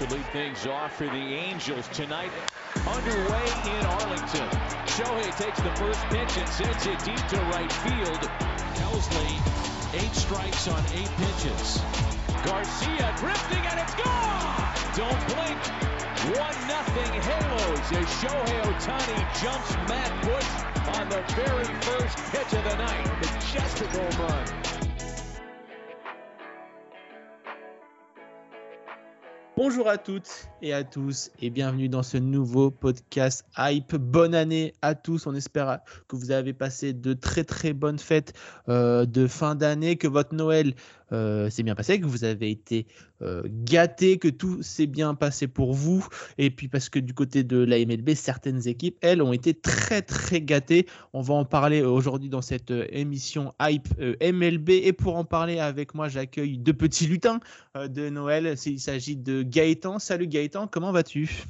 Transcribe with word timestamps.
to 0.00 0.14
lead 0.14 0.24
things 0.32 0.66
off 0.66 0.96
for 0.96 1.04
the 1.04 1.34
Angels 1.34 1.86
tonight. 1.88 2.30
Underway 2.88 3.44
in 3.66 3.84
Arlington. 3.84 4.48
Shohei 4.88 5.36
takes 5.36 5.60
the 5.60 5.74
first 5.76 6.00
pitch 6.08 6.38
and 6.38 6.48
sends 6.48 6.86
it 6.86 6.98
deep 7.04 7.20
to 7.28 7.36
right 7.52 7.70
field. 7.70 8.22
Helsley, 8.80 10.00
eight 10.00 10.14
strikes 10.14 10.68
on 10.68 10.82
eight 10.94 11.10
pitches. 11.20 11.82
Garcia 12.46 13.12
drifting 13.18 13.66
and 13.66 13.80
it's 13.80 13.94
gone! 13.94 14.72
Don't 14.96 15.20
blink. 15.36 15.60
One 16.38 16.56
nothing 16.66 17.12
Halos 17.20 17.92
as 17.92 18.08
Shohei 18.22 18.62
Otani 18.62 19.42
jumps 19.42 19.76
Matt 19.86 20.22
Bush 20.22 20.96
on 20.96 21.08
the 21.10 21.22
very 21.36 21.74
first 21.82 22.16
pitch 22.32 22.52
of 22.54 22.64
the 22.64 22.76
night. 22.76 23.06
Majestic 23.20 23.90
home 23.90 24.26
run. 24.26 24.69
Bonjour 29.62 29.90
à 29.90 29.98
toutes 29.98 30.48
et 30.62 30.72
à 30.72 30.84
tous 30.84 31.30
et 31.38 31.50
bienvenue 31.50 31.90
dans 31.90 32.02
ce 32.02 32.16
nouveau 32.16 32.70
podcast 32.70 33.44
Hype. 33.58 33.94
Bonne 33.94 34.34
année 34.34 34.72
à 34.80 34.94
tous. 34.94 35.26
On 35.26 35.34
espère 35.34 35.80
que 36.08 36.16
vous 36.16 36.30
avez 36.30 36.54
passé 36.54 36.94
de 36.94 37.12
très 37.12 37.44
très 37.44 37.74
bonnes 37.74 37.98
fêtes 37.98 38.32
euh, 38.70 39.04
de 39.04 39.26
fin 39.26 39.56
d'année, 39.56 39.96
que 39.96 40.08
votre 40.08 40.34
Noël 40.34 40.72
euh, 41.12 41.50
s'est 41.50 41.62
bien 41.62 41.74
passé, 41.74 42.00
que 42.00 42.06
vous 42.06 42.24
avez 42.24 42.50
été 42.50 42.86
euh, 43.22 43.42
gâtés, 43.46 44.18
que 44.18 44.28
tout 44.28 44.62
s'est 44.62 44.86
bien 44.86 45.14
passé 45.14 45.48
pour 45.48 45.72
vous. 45.72 46.06
Et 46.38 46.50
puis 46.50 46.68
parce 46.68 46.88
que 46.88 46.98
du 46.98 47.14
côté 47.14 47.44
de 47.44 47.58
la 47.58 47.78
MLB, 47.78 48.14
certaines 48.14 48.66
équipes, 48.68 48.96
elles, 49.00 49.22
ont 49.22 49.32
été 49.32 49.54
très 49.54 50.02
très 50.02 50.40
gâtées. 50.40 50.86
On 51.12 51.20
va 51.20 51.34
en 51.34 51.44
parler 51.44 51.82
aujourd'hui 51.82 52.28
dans 52.28 52.42
cette 52.42 52.70
euh, 52.70 52.86
émission 52.90 53.52
Hype 53.60 53.88
euh, 54.00 54.14
MLB. 54.20 54.70
Et 54.70 54.92
pour 54.92 55.16
en 55.16 55.24
parler 55.24 55.58
avec 55.58 55.94
moi, 55.94 56.08
j'accueille 56.08 56.58
deux 56.58 56.74
petits 56.74 57.06
lutins 57.06 57.40
euh, 57.76 57.88
de 57.88 58.08
Noël. 58.08 58.54
Il 58.66 58.80
s'agit 58.80 59.16
de 59.16 59.42
Gaëtan. 59.42 59.98
Salut 59.98 60.26
Gaëtan, 60.26 60.66
comment 60.66 60.92
vas-tu? 60.92 61.44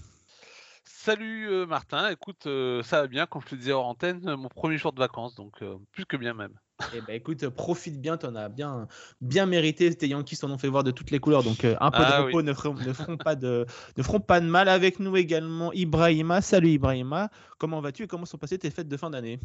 Salut 1.03 1.49
euh, 1.49 1.67
Martin, 1.67 2.11
écoute, 2.11 2.47
euh, 2.47 2.83
ça 2.83 3.01
va 3.01 3.07
bien, 3.07 3.25
comme 3.25 3.41
je 3.41 3.49
te 3.49 3.55
disais 3.55 3.73
hors 3.73 3.87
antenne, 3.87 4.29
euh, 4.29 4.37
mon 4.37 4.49
premier 4.49 4.77
jour 4.77 4.93
de 4.93 4.99
vacances, 4.99 5.35
donc 5.35 5.63
euh, 5.63 5.79
plus 5.93 6.05
que 6.05 6.19
bien 6.19 6.35
même. 6.35 6.53
Eh 6.95 7.01
ben 7.01 7.15
écoute, 7.15 7.49
profite 7.49 8.01
bien, 8.01 8.17
t'en 8.17 8.35
as 8.35 8.49
bien, 8.49 8.89
bien 9.21 9.47
mérité. 9.47 9.95
Tes 9.95 10.09
Yankees 10.09 10.39
t'en 10.39 10.51
ont 10.51 10.59
fait 10.59 10.69
voir 10.69 10.85
de 10.85 10.91
toutes 10.91 11.11
les 11.11 11.19
couleurs, 11.19 11.43
donc 11.43 11.65
euh, 11.65 11.77
un 11.81 11.91
peu 11.91 11.99
Ah 12.01 12.23
de 12.23 12.27
repos 12.27 12.43
ne, 12.43 12.53
feront, 12.53 12.75
ne 12.75 12.93
feront 12.93 13.17
pas 13.17 13.35
de, 13.35 13.67
ne 13.97 14.03
feront 14.03 14.21
pas 14.21 14.41
de 14.41 14.47
mal. 14.47 14.69
Avec 14.69 15.01
nous 15.01 15.17
également 15.17 15.73
Ibrahima. 15.73 16.41
Salut 16.41 16.71
Ibrahima, 16.71 17.31
comment 17.59 17.81
vas-tu 17.81 18.05
et 18.05 18.07
comment 18.07 18.27
sont 18.27 18.39
passées 18.39 18.59
tes 18.59 18.71
fêtes 18.71 18.89
de 18.89 18.97
fin 18.97 19.11
d'année? 19.11 19.41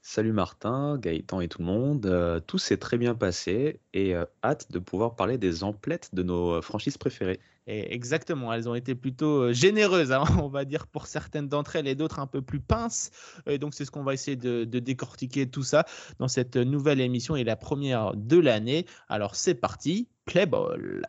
Salut 0.00 0.32
Martin, 0.32 0.96
Gaëtan 0.98 1.40
et 1.40 1.48
tout 1.48 1.60
le 1.60 1.66
monde. 1.66 2.06
Euh, 2.06 2.40
tout 2.40 2.58
s'est 2.58 2.76
très 2.76 2.98
bien 2.98 3.14
passé 3.14 3.80
et 3.92 4.14
euh, 4.14 4.24
hâte 4.44 4.70
de 4.70 4.78
pouvoir 4.78 5.16
parler 5.16 5.38
des 5.38 5.64
emplettes 5.64 6.14
de 6.14 6.22
nos 6.22 6.52
euh, 6.52 6.62
franchises 6.62 6.96
préférées. 6.96 7.40
Et 7.66 7.92
Exactement, 7.94 8.52
elles 8.52 8.68
ont 8.68 8.74
été 8.74 8.94
plutôt 8.94 9.52
généreuses, 9.52 10.12
hein, 10.12 10.24
on 10.42 10.48
va 10.48 10.64
dire, 10.64 10.86
pour 10.86 11.06
certaines 11.06 11.48
d'entre 11.48 11.76
elles 11.76 11.88
et 11.88 11.94
d'autres 11.94 12.20
un 12.20 12.26
peu 12.26 12.40
plus 12.40 12.60
pinces. 12.60 13.10
Et 13.46 13.58
donc, 13.58 13.74
c'est 13.74 13.84
ce 13.84 13.90
qu'on 13.90 14.04
va 14.04 14.14
essayer 14.14 14.36
de, 14.36 14.64
de 14.64 14.78
décortiquer 14.78 15.50
tout 15.50 15.64
ça 15.64 15.84
dans 16.18 16.28
cette 16.28 16.56
nouvelle 16.56 17.00
émission 17.00 17.36
et 17.36 17.44
la 17.44 17.56
première 17.56 18.14
de 18.14 18.38
l'année. 18.38 18.86
Alors, 19.08 19.34
c'est 19.34 19.54
parti, 19.54 20.08
play 20.24 20.46
ball. 20.46 21.02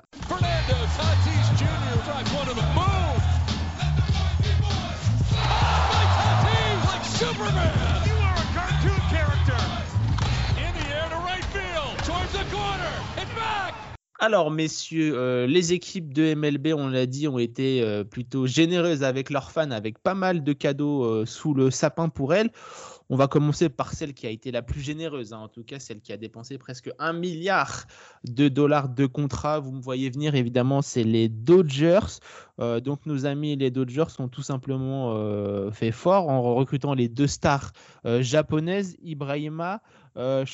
Alors, 14.21 14.51
messieurs, 14.51 15.13
euh, 15.15 15.47
les 15.47 15.71
équipes 15.71 16.13
de 16.13 16.33
MLB, 16.35 16.73
on 16.75 16.89
l'a 16.89 17.05
dit, 17.05 17.29
ont 17.29 17.39
été 17.39 17.81
euh, 17.81 18.03
plutôt 18.03 18.45
généreuses 18.47 19.01
avec 19.01 19.29
leurs 19.29 19.49
fans, 19.49 19.71
avec 19.71 19.97
pas 19.97 20.13
mal 20.13 20.43
de 20.43 20.51
cadeaux 20.51 21.05
euh, 21.05 21.25
sous 21.25 21.53
le 21.53 21.71
sapin 21.71 22.09
pour 22.09 22.33
elles. 22.33 22.51
On 23.09 23.15
va 23.15 23.29
commencer 23.29 23.69
par 23.69 23.93
celle 23.93 24.13
qui 24.13 24.27
a 24.27 24.29
été 24.29 24.51
la 24.51 24.61
plus 24.61 24.81
généreuse, 24.81 25.31
hein, 25.31 25.37
en 25.37 25.47
tout 25.47 25.63
cas 25.63 25.79
celle 25.79 26.01
qui 26.01 26.11
a 26.11 26.17
dépensé 26.17 26.57
presque 26.57 26.91
un 26.99 27.13
milliard 27.13 27.85
de 28.25 28.49
dollars 28.49 28.89
de 28.89 29.05
contrats. 29.05 29.61
Vous 29.61 29.71
me 29.71 29.81
voyez 29.81 30.09
venir, 30.09 30.35
évidemment, 30.35 30.81
c'est 30.81 31.05
les 31.05 31.29
Dodgers. 31.29 32.19
Donc, 32.59 33.05
nos 33.05 33.25
amis 33.25 33.55
les 33.55 33.71
Dodgers 33.71 34.19
ont 34.19 34.27
tout 34.27 34.43
simplement 34.43 35.71
fait 35.71 35.93
fort 35.93 36.27
en 36.27 36.53
recrutant 36.53 36.93
les 36.93 37.07
deux 37.07 37.25
stars 37.25 37.71
japonaises, 38.19 38.95
Ibrahima 39.01 39.81
euh, 40.19 40.45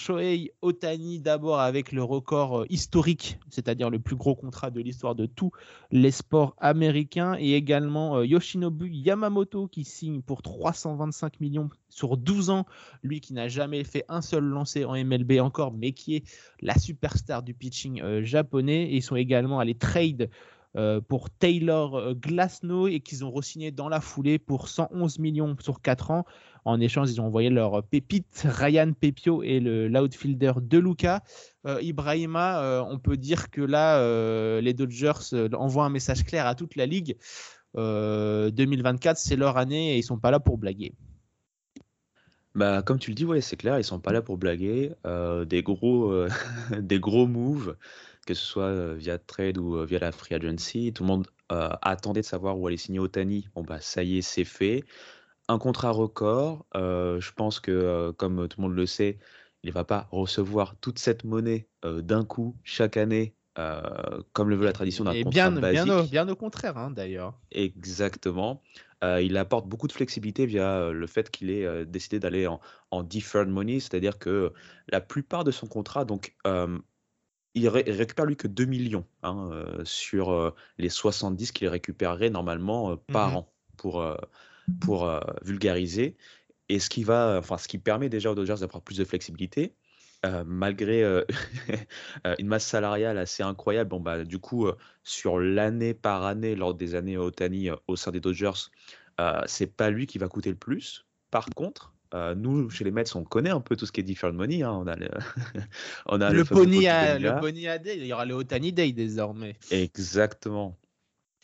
Otani 0.61 1.19
d'abord 1.19 1.59
avec 1.59 1.91
le 1.91 2.03
record 2.03 2.61
euh, 2.61 2.65
historique, 2.69 3.39
c'est-à-dire 3.49 3.89
le 3.89 3.99
plus 3.99 4.15
gros 4.15 4.35
contrat 4.35 4.69
de 4.69 4.79
l'histoire 4.79 5.15
de 5.15 5.25
tous 5.25 5.51
les 5.91 6.11
sports 6.11 6.55
américains, 6.59 7.35
et 7.39 7.55
également 7.55 8.17
euh, 8.17 8.25
Yoshinobu 8.25 8.89
Yamamoto 8.89 9.67
qui 9.67 9.83
signe 9.83 10.21
pour 10.21 10.43
325 10.43 11.39
millions 11.39 11.69
sur 11.89 12.17
12 12.17 12.49
ans, 12.49 12.65
lui 13.03 13.21
qui 13.21 13.33
n'a 13.33 13.47
jamais 13.47 13.83
fait 13.83 14.03
un 14.09 14.21
seul 14.21 14.43
lancé 14.43 14.85
en 14.85 14.93
MLB 14.93 15.39
encore, 15.39 15.71
mais 15.71 15.93
qui 15.93 16.17
est 16.17 16.23
la 16.61 16.77
superstar 16.77 17.41
du 17.41 17.53
pitching 17.53 18.01
euh, 18.01 18.23
japonais. 18.23 18.91
Et 18.91 18.97
ils 18.97 19.01
sont 19.01 19.15
également 19.15 19.59
allés 19.59 19.75
trade 19.75 20.29
euh, 20.75 20.99
pour 20.99 21.29
Taylor 21.29 21.95
euh, 21.95 22.13
Glasnow 22.13 22.87
et 22.87 22.99
qu'ils 22.99 23.23
ont 23.23 23.31
re-signé 23.31 23.71
dans 23.71 23.87
la 23.87 24.01
foulée 24.01 24.39
pour 24.39 24.67
111 24.67 25.19
millions 25.19 25.55
sur 25.59 25.81
4 25.81 26.11
ans. 26.11 26.25
En 26.65 26.81
échange, 26.81 27.11
ils 27.11 27.21
ont 27.21 27.27
envoyé 27.27 27.49
leur 27.49 27.83
pépite 27.83 28.43
Ryan 28.43 28.91
Pepio 28.99 29.43
et 29.43 29.59
le 29.59 29.87
l'outfielder 29.87 30.51
De 30.61 30.79
Luca. 30.79 31.23
Euh, 31.67 31.79
Ibrahima, 31.81 32.61
euh, 32.61 32.83
on 32.89 32.97
peut 32.97 33.17
dire 33.17 33.51
que 33.51 33.61
là, 33.61 34.01
les 34.59 34.73
Dodgers 34.73 35.47
envoient 35.53 35.85
un 35.85 35.89
message 35.89 36.23
clair 36.25 36.47
à 36.47 36.55
toute 36.55 36.75
la 36.75 36.87
ligue. 36.87 37.17
Euh, 37.77 38.49
2024, 38.49 39.17
c'est 39.17 39.35
leur 39.35 39.57
année 39.57 39.93
et 39.93 39.97
ils 39.99 40.03
sont 40.03 40.17
pas 40.17 40.31
là 40.31 40.39
pour 40.39 40.57
blaguer. 40.57 40.93
Bah, 42.55 42.81
comme 42.81 42.99
tu 42.99 43.11
le 43.11 43.15
dis, 43.15 43.25
ouais, 43.25 43.41
c'est 43.41 43.57
clair, 43.57 43.77
ils 43.77 43.83
sont 43.83 43.99
pas 43.99 44.11
là 44.11 44.21
pour 44.21 44.37
blaguer. 44.37 44.91
Des 45.45 45.61
gros, 45.61 46.25
des 46.79 46.99
gros 46.99 47.27
moves, 47.27 47.77
que 48.25 48.33
ce 48.33 48.43
soit 48.45 48.63
euh, 48.63 48.95
via 48.95 49.17
trade 49.17 49.57
ou 49.57 49.75
euh, 49.77 49.85
via 49.85 49.99
la 49.99 50.11
free 50.11 50.35
agency. 50.35 50.91
Tout 50.93 51.03
le 51.03 51.07
monde 51.07 51.27
euh, 51.51 51.69
attendait 51.81 52.21
de 52.21 52.25
savoir 52.25 52.59
où 52.59 52.67
allait 52.67 52.77
signer 52.77 52.99
Otani. 52.99 53.47
Bon, 53.55 53.63
bah, 53.63 53.79
ça 53.81 54.03
y 54.03 54.17
est, 54.17 54.21
c'est 54.21 54.45
fait. 54.45 54.83
Un 55.47 55.59
contrat 55.59 55.91
record. 55.91 56.65
euh, 56.75 57.19
je 57.19 57.31
pense 57.31 57.59
que, 57.59 58.11
comme 58.17 58.47
tout 58.47 58.59
le 58.61 58.67
monde 58.67 58.75
le 58.75 58.85
sait, 58.85 59.19
il 59.63 59.69
ne 59.69 59.73
va 59.73 59.83
pas 59.83 60.07
recevoir 60.11 60.75
toute 60.81 60.99
cette 60.99 61.23
monnaie 61.23 61.67
d'un 61.83 62.23
coup, 62.23 62.55
chaque 62.63 62.97
année, 62.97 63.35
euh, 63.57 63.81
comme 64.33 64.49
le 64.49 64.55
veut 64.55 64.65
la 64.65 64.73
tradition 64.73 65.03
d'un 65.03 65.13
Et 65.13 65.23
contrat 65.23 65.49
bien, 65.49 65.51
basique. 65.51 65.85
bien, 65.85 65.99
au, 65.99 66.03
bien 66.03 66.29
au 66.29 66.35
contraire, 66.35 66.77
hein, 66.77 66.91
d'ailleurs. 66.91 67.39
Exactement. 67.51 68.61
Euh, 69.03 69.21
il 69.21 69.37
apporte 69.37 69.67
beaucoup 69.67 69.87
de 69.87 69.91
flexibilité 69.91 70.45
via 70.45 70.89
le 70.89 71.07
fait 71.07 71.29
qu'il 71.29 71.49
ait 71.49 71.65
euh, 71.65 71.85
décidé 71.85 72.19
d'aller 72.19 72.47
en, 72.47 72.59
en 72.91 73.03
deferred 73.03 73.49
money, 73.49 73.79
c'est-à-dire 73.79 74.17
que 74.19 74.51
la 74.87 75.01
plupart 75.01 75.43
de 75.43 75.51
son 75.51 75.67
contrat, 75.67 76.05
donc 76.05 76.35
il, 77.55 77.67
ré- 77.69 77.83
récupère 77.87 78.25
lui 78.25 78.35
que 78.37 78.47
2 78.47 78.65
millions 78.65 79.05
hein, 79.23 79.49
euh, 79.51 79.85
sur 79.85 80.31
euh, 80.31 80.53
les 80.77 80.89
70 80.89 81.51
qu'il 81.51 81.67
récupérerait 81.67 82.29
normalement 82.29 82.91
euh, 82.91 82.95
par 83.11 83.31
Mhm. 83.31 83.37
an 83.37 83.53
pour, 83.77 84.01
euh, 84.01 84.15
pour 84.79 85.09
vulgariser. 85.43 86.17
Et 86.69 86.79
ce 86.79 86.89
qui 86.89 87.03
va, 87.03 87.37
enfin, 87.39 87.57
ce 87.57 87.67
qui 87.67 87.77
permet 87.77 88.09
déjà 88.09 88.31
aux 88.31 88.35
Dodgers 88.35 88.57
d'avoir 88.59 88.83
plus 88.83 88.97
de 88.97 89.05
flexibilité. 89.05 89.75
malgré 90.45 91.03
une 92.39 92.47
masse 92.47 92.65
salariale 92.65 93.17
assez 93.17 93.43
incroyable, 93.43 93.89
bon 93.91 93.99
bah 93.99 94.23
du 94.23 94.39
coup 94.39 94.67
sur 95.03 95.39
l'année 95.39 95.93
par 95.93 96.23
année 96.23 96.55
lors 96.55 96.73
des 96.73 96.95
années 96.95 97.17
Otani 97.17 97.69
au 97.87 97.95
sein 97.95 98.11
des 98.11 98.19
Dodgers, 98.19 98.71
c'est 99.45 99.75
pas 99.77 99.89
lui 99.91 100.07
qui 100.07 100.17
va 100.17 100.27
coûter 100.27 100.49
le 100.49 100.57
plus. 100.57 101.05
Par 101.31 101.49
contre, 101.55 101.94
euh, 102.13 102.35
nous 102.35 102.69
chez 102.69 102.83
les 102.83 102.91
Mets, 102.91 103.15
on 103.15 103.23
connaît 103.23 103.49
un 103.49 103.61
peu 103.61 103.75
tout 103.75 103.85
ce 103.85 103.91
qui 103.91 103.99
est 104.01 104.03
deferred 104.03 104.33
money. 104.35 104.63
hein. 104.63 104.71
On 104.71 104.87
a 104.87 104.95
le, 104.95 105.07
on 106.07 106.21
a 106.21 106.29
Le 106.31 106.43
fameux 106.43 106.61
pony, 106.61 106.87
à, 106.87 107.17
le 107.19 107.39
pony 107.39 107.67
à 107.67 107.77
Day, 107.77 107.97
il 107.97 108.05
y 108.05 108.13
aura 108.13 108.25
le 108.25 108.35
Otani 108.35 108.71
Day 108.71 108.91
désormais. 108.93 109.57
Exactement. 109.71 110.77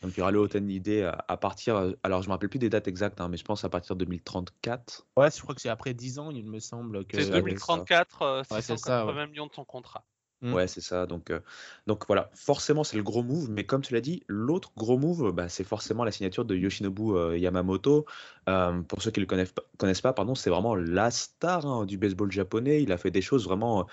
Donc 0.02 0.12
il 0.16 0.18
y 0.18 0.20
aura 0.20 0.32
le 0.32 0.38
Otani 0.40 0.80
Day 0.80 1.04
à, 1.04 1.24
à 1.28 1.36
partir, 1.36 1.76
euh, 1.76 1.92
alors 2.02 2.22
je 2.22 2.28
me 2.28 2.32
rappelle 2.32 2.48
plus 2.48 2.58
des 2.58 2.68
dates 2.70 2.88
exactes, 2.88 3.20
hein, 3.20 3.28
mais 3.28 3.36
je 3.36 3.44
pense 3.44 3.64
à 3.64 3.68
partir 3.68 3.94
de 3.94 4.04
2034. 4.04 5.06
Ouais, 5.16 5.30
je 5.30 5.40
crois 5.40 5.54
que 5.54 5.60
c'est 5.60 5.68
après 5.68 5.94
10 5.94 6.18
ans, 6.18 6.30
il 6.32 6.44
me 6.44 6.58
semble 6.58 7.04
que. 7.06 7.20
C'est 7.22 7.30
ouais, 7.30 7.40
2034, 7.40 8.22
euh, 8.22 8.38
Ouais, 8.40 8.44
c'est 8.62 8.76
680 8.76 8.76
ça, 8.78 9.06
ouais. 9.06 9.26
millions 9.28 9.46
de 9.46 9.52
son 9.52 9.64
contrat. 9.64 10.04
Mm. 10.42 10.52
Ouais, 10.54 10.66
c'est 10.68 10.80
ça. 10.80 11.06
Donc, 11.06 11.30
euh, 11.30 11.40
donc 11.86 12.04
voilà, 12.06 12.30
forcément, 12.34 12.84
c'est 12.84 12.96
le 12.96 13.02
gros 13.04 13.22
move. 13.22 13.48
Mais 13.50 13.64
comme 13.64 13.82
tu 13.82 13.94
l'as 13.94 14.00
dit, 14.00 14.24
l'autre 14.28 14.72
gros 14.76 14.98
move, 14.98 15.32
bah, 15.32 15.48
c'est 15.48 15.64
forcément 15.64 16.04
la 16.04 16.10
signature 16.12 16.44
de 16.44 16.56
Yoshinobu 16.56 17.12
euh, 17.16 17.38
Yamamoto. 17.38 18.06
Euh, 18.48 18.82
pour 18.82 19.02
ceux 19.02 19.10
qui 19.12 19.20
ne 19.20 19.24
le 19.24 19.28
connaissent 19.28 19.52
pas, 19.52 19.62
connaissent 19.78 20.00
pas, 20.00 20.12
pardon, 20.12 20.34
c'est 20.34 20.50
vraiment 20.50 20.74
la 20.74 21.10
star 21.12 21.64
hein, 21.66 21.86
du 21.86 21.96
baseball 21.98 22.30
japonais. 22.32 22.82
Il 22.82 22.92
a 22.92 22.98
fait 22.98 23.10
des 23.12 23.22
choses 23.22 23.46
vraiment 23.46 23.86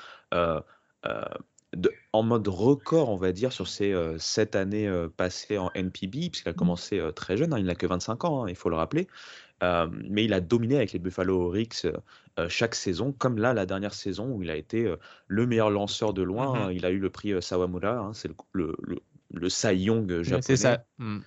de- 1.76 1.92
en 2.14 2.24
mode 2.24 2.48
record, 2.48 3.10
on 3.10 3.18
va 3.18 3.32
dire, 3.32 3.52
sur 3.54 3.68
ces 3.68 3.94
sept 4.18 4.56
années 4.56 4.92
passées 5.18 5.58
en 5.58 5.72
NPB, 5.76 6.30
puisqu'il 6.32 6.50
a 6.50 6.54
commencé 6.54 7.00
euh, 7.00 7.12
très 7.12 7.38
jeune. 7.38 7.54
hein, 7.54 7.60
il 7.60 7.66
n'a 7.66 7.76
que 7.76 7.86
25 7.86 8.26
ans, 8.26 8.44
hein, 8.46 8.50
il 8.50 8.56
faut 8.56 8.70
le 8.70 8.76
rappeler. 8.76 9.08
Euh, 9.64 9.88
mais 10.10 10.24
il 10.26 10.34
a 10.34 10.40
dominé 10.42 10.78
avec 10.78 10.94
les 10.94 11.00
Buffalo 11.00 11.42
Oryx 11.48 11.86
euh, 11.86 12.48
chaque 12.50 12.76
saison, 12.76 13.12
comme 13.12 13.38
là, 13.38 13.54
la 13.54 13.66
dernière 13.66 13.94
saison 13.94 14.32
où 14.32 14.42
il 14.44 14.50
a 14.50 14.56
été 14.56 14.86
euh, 14.86 14.96
le 15.28 15.46
meilleur 15.46 15.70
lanceur 15.70 16.14
de 16.14 16.22
loin. 16.22 16.56
Mhm. 16.56 16.62
hein. 16.62 16.72
Il 16.72 16.86
a 16.86 16.92
eu 16.92 17.00
le 17.00 17.10
prix 17.10 17.42
Sawamura, 17.42 17.98
hein, 17.98 18.14
c'est 18.14 18.28
le, 18.30 18.36
le- 18.54 18.76
le 18.84 19.00
le 19.32 19.48
Cy 19.48 19.76
Young 19.76 20.24
japonais. 20.24 20.42
C'est 20.42 20.56
ça. 20.56 20.84
Hmm. 20.98 21.20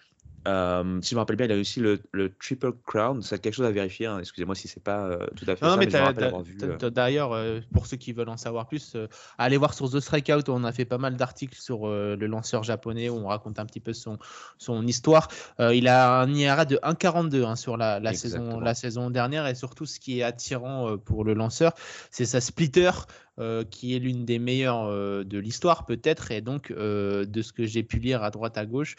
Euh, 0.49 1.01
si 1.03 1.11
je 1.11 1.15
me 1.15 1.21
rappelle 1.21 1.37
bien, 1.37 1.47
il 1.47 1.53
a 1.53 1.57
aussi 1.57 1.81
le, 1.81 2.01
le 2.13 2.35
Triple 2.35 2.73
Crown. 2.87 3.23
C'est 3.23 3.41
quelque 3.41 3.55
chose 3.55 3.67
à 3.67 3.71
vérifier. 3.71 4.07
hein. 4.07 4.19
Excusez-moi 4.19 4.55
si 4.55 4.67
c'est 4.69 4.83
pas 4.83 5.05
euh, 5.07 5.27
tout 5.37 5.45
à 5.49 5.55
fait 5.57 5.65
Non, 5.65 5.73
ça, 5.73 5.77
mais 5.77 5.89
euh, 5.95 6.91
d'ailleurs, 6.91 7.33
euh, 7.33 7.61
pour 7.73 7.87
ceux 7.87 7.97
qui 7.97 8.13
veulent 8.13 8.29
en 8.29 8.37
savoir 8.37 8.67
plus, 8.67 8.97
allez 9.39 9.57
voir 9.57 9.75
sur 9.75 9.91
The 9.91 10.01
Strikeout. 10.01 10.49
On 10.49 10.65
a 10.65 10.73
fait 10.73 10.85
pas 10.85 10.99
mal 10.99 11.17
d'articles 11.17 11.59
sur 11.59 11.87
le 11.89 12.27
lanceur 12.27 12.63
japonais 12.63 13.09
où 13.09 13.15
on 13.17 13.27
raconte 13.29 13.59
un 13.59 13.67
petit 13.67 13.81
peu 13.81 13.93
son, 13.93 14.19
son 14.59 14.87
histoire. 14.87 15.29
Il 15.59 15.87
a 15.89 16.21
un 16.21 16.35
IRA 16.35 16.65
de 16.65 16.77
1,42 16.77 17.45
hein, 17.45 17.57
sur 17.57 17.77
la, 17.77 18.01
la 18.01 18.13
saison, 18.13 18.37
Exactement. 18.39 18.61
la 18.61 18.75
saison 18.75 19.11
dernière. 19.11 19.47
Et 19.47 19.55
surtout, 19.55 19.87
ce 19.87 20.01
qui 20.01 20.21
est 20.21 20.23
attirant 20.23 20.97
pour 20.99 21.25
le 21.25 21.35
lanceur, 21.35 21.73
c'est 22.11 22.27
sa 22.27 22.41
splitter. 22.41 22.91
euh, 23.39 23.65
qui 23.65 23.97
est 23.97 23.99
l'une 23.99 24.27
des 24.27 24.39
meilleures 24.39 24.85
euh, 24.85 25.25
de 25.25 25.39
l'histoire 25.39 25.87
peut-être 25.87 26.31
et 26.33 26.43
donc 26.43 26.71
euh, 26.71 27.25
de 27.25 27.41
ce 27.41 27.55
que 27.55 27.65
j'ai 27.65 27.83
pu 27.83 27.99
lire 27.99 28.23
à 28.23 28.31
droite 28.31 28.59
à 28.59 28.67
gauche 28.67 28.95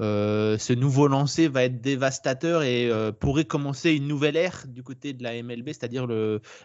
euh, 0.00 0.58
ce 0.58 0.74
nouveau 0.74 1.08
lancer 1.08 1.48
va 1.48 1.64
être 1.64 1.80
dévastateur 1.80 2.62
et 2.62 2.90
euh, 2.90 3.12
pourrait 3.12 3.46
commencer 3.46 3.92
une 3.92 4.06
nouvelle 4.06 4.36
ère 4.36 4.64
du 4.68 4.82
côté 4.82 5.14
de 5.14 5.22
la 5.22 5.42
MLB, 5.42 5.68
c'est-à-dire 5.68 6.06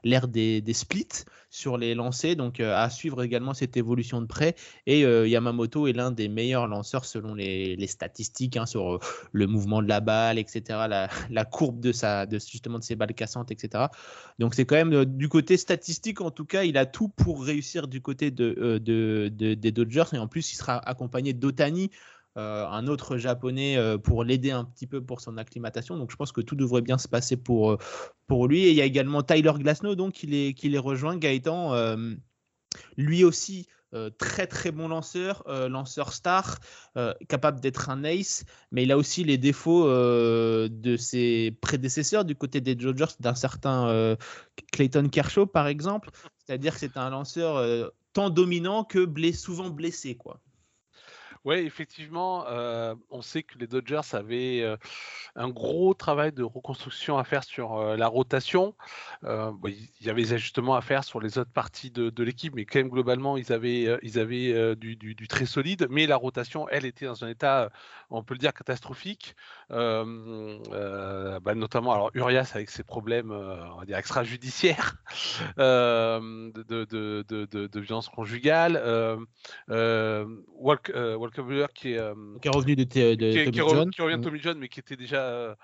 l'ère 0.03 0.27
des, 0.27 0.63
splits 0.73 1.25
sur 1.49 1.77
les 1.77 1.95
lancers. 1.95 2.35
Donc 2.35 2.59
euh, 2.59 2.75
à 2.75 2.89
suivre 2.89 3.23
également 3.23 3.53
cette 3.53 3.77
évolution 3.77 4.21
de 4.21 4.25
près. 4.25 4.55
Et 4.85 5.01
Yamamoto 5.01 5.87
est 5.87 5.93
l'un 5.93 6.11
des 6.11 6.27
meilleurs 6.27 6.67
lanceurs 6.67 7.05
selon 7.05 7.33
les, 7.33 7.87
statistiques 7.87 8.57
hein, 8.57 8.65
sur 8.65 8.99
le 9.31 9.47
mouvement 9.47 9.81
de 9.81 9.87
la 9.87 9.99
balle, 9.99 10.37
etc., 10.37 10.61
la, 11.29 11.45
courbe 11.45 11.79
de, 11.79 11.91
sa, 11.91 12.27
justement 12.29 12.79
de 12.79 12.83
ses 12.83 12.95
balles 12.95 13.13
cassantes, 13.13 13.51
etc. 13.51 13.85
Donc 14.39 14.55
c'est 14.55 14.65
quand 14.65 14.75
même 14.75 15.05
du 15.05 15.29
côté 15.29 15.57
statistique, 15.57 16.21
en 16.21 16.31
tout 16.31 16.45
cas, 16.45 16.63
il 16.63 16.77
a 16.77 16.85
tout 16.85 17.09
pour 17.09 17.43
réussir 17.43 17.87
du 17.87 18.01
côté 18.01 18.31
de, 18.31 18.77
de- 18.77 19.29
de- 19.29 19.53
des 19.53 19.71
Dodgers. 19.71 20.03
Et 20.13 20.17
en 20.17 20.27
plus, 20.27 20.51
il 20.51 20.55
sera 20.55 20.77
accompagné 20.77 21.33
d'Otani 21.33 21.91
euh, 22.37 22.65
un 22.65 22.87
autre 22.87 23.17
japonais 23.17 23.75
euh, 23.75 23.97
pour 23.97 24.23
l'aider 24.23 24.51
un 24.51 24.63
petit 24.63 24.87
peu 24.87 25.01
pour 25.01 25.19
son 25.19 25.37
acclimatation. 25.37 25.97
Donc 25.97 26.11
je 26.11 26.15
pense 26.15 26.31
que 26.31 26.39
tout 26.39 26.55
devrait 26.55 26.81
bien 26.81 26.97
se 26.97 27.09
passer 27.09 27.35
pour, 27.35 27.71
euh, 27.71 27.77
pour 28.27 28.47
lui. 28.47 28.63
Et 28.63 28.69
il 28.69 28.75
y 28.75 28.81
a 28.81 28.85
également 28.85 29.21
Tyler 29.21 29.51
Glasnow 29.57 29.95
donc, 29.95 30.13
qui, 30.13 30.27
les, 30.27 30.77
rejoint. 30.77 31.17
Gaëtan, 31.17 31.97
lui 32.95 33.25
aussi, 33.25 33.67
très 34.17 34.47
très 34.47 34.71
bon 34.71 34.87
lanceur, 34.87 35.43
lanceur 35.69 36.13
star, 36.13 36.59
capable 37.27 37.59
d'être 37.59 37.89
un 37.89 38.03
ace, 38.05 38.45
mais 38.71 38.83
il 38.83 38.91
a 38.91 38.97
aussi 38.97 39.25
les 39.25 39.37
défauts 39.37 39.87
de 39.87 40.97
ses 40.97 41.51
prédécesseurs 41.61 42.23
du 42.23 42.35
côté 42.35 42.61
des 42.61 42.75
Dodgers, 42.75 43.13
d'un 43.19 43.35
certain 43.35 44.15
Clayton 44.71 45.09
Kershaw 45.09 45.45
par 45.45 45.67
exemple. 45.67 46.09
C'est-à-dire 46.37 46.73
que 46.73 46.79
c'est 46.79 46.97
un 46.97 47.09
lanceur 47.09 47.91
tant 48.13 48.29
dominant 48.29 48.85
que 48.85 49.05
souvent 49.33 49.69
blessé. 49.69 50.15
quoi. 50.15 50.39
Oui, 51.43 51.55
effectivement, 51.55 52.45
euh, 52.47 52.93
on 53.09 53.23
sait 53.23 53.41
que 53.41 53.57
les 53.57 53.65
Dodgers 53.65 54.01
avaient 54.13 54.61
euh, 54.61 54.77
un 55.35 55.49
gros 55.49 55.95
travail 55.95 56.31
de 56.31 56.43
reconstruction 56.43 57.17
à 57.17 57.23
faire 57.23 57.43
sur 57.43 57.77
euh, 57.77 57.97
la 57.97 58.07
rotation. 58.07 58.75
Il 59.23 59.87
y 60.01 60.09
avait 60.09 60.21
des 60.21 60.33
ajustements 60.33 60.75
à 60.75 60.81
faire 60.81 61.03
sur 61.03 61.19
les 61.19 61.39
autres 61.39 61.51
parties 61.51 61.89
de, 61.89 62.23
l'équipe, 62.23 62.53
mais 62.55 62.65
quand 62.65 62.77
même 62.79 62.89
globalement, 62.89 63.37
ils 63.37 63.51
avaient, 63.51 63.97
ils 64.03 64.19
avaient 64.19 64.75
du, 64.75 65.15
très 65.27 65.45
solide. 65.45 65.87
Mais 65.89 66.05
la 66.05 66.15
rotation, 66.15 66.67
elle, 66.69 66.85
était 66.85 67.05
dans 67.05 67.23
un 67.23 67.27
état, 67.29 67.71
on 68.09 68.23
peut 68.23 68.35
le 68.35 68.39
dire, 68.39 68.53
catastrophique. 68.53 69.35
Bah, 69.69 70.05
notamment, 71.55 71.93
alors 71.93 72.11
Urias 72.13 72.51
avec 72.53 72.69
ses 72.69 72.83
problèmes, 72.83 73.31
on 73.31 73.79
va 73.79 73.85
dire 73.85 73.97
extrajudiciaires, 73.97 74.95
de, 75.57 76.61
de, 76.63 77.23
de, 77.67 77.79
violence 77.79 78.09
conjugale. 78.09 78.81
Walk- 79.67 80.91
qui 81.73 81.93
est, 81.93 81.97
euh, 81.97 82.13
Qui 82.41 82.47
est 82.47 82.51
revenu 82.51 82.75
de, 82.75 82.83
de, 82.83 83.15
de 83.15 83.31
qui, 83.31 83.37
est- 83.39 83.45
Tommy 83.45 83.51
qui 83.51 83.59
re- 83.61 83.69
John. 83.75 83.89
qui 83.91 84.01
revient 84.01 84.15
de 84.15 84.19
Mm. 84.19 84.23
Tommy 84.23 84.39
John, 84.39 84.57
mais 84.59 84.67
qui 84.69 84.79
était 84.79 84.95
déjà 84.95 85.21
euh, 85.23 85.55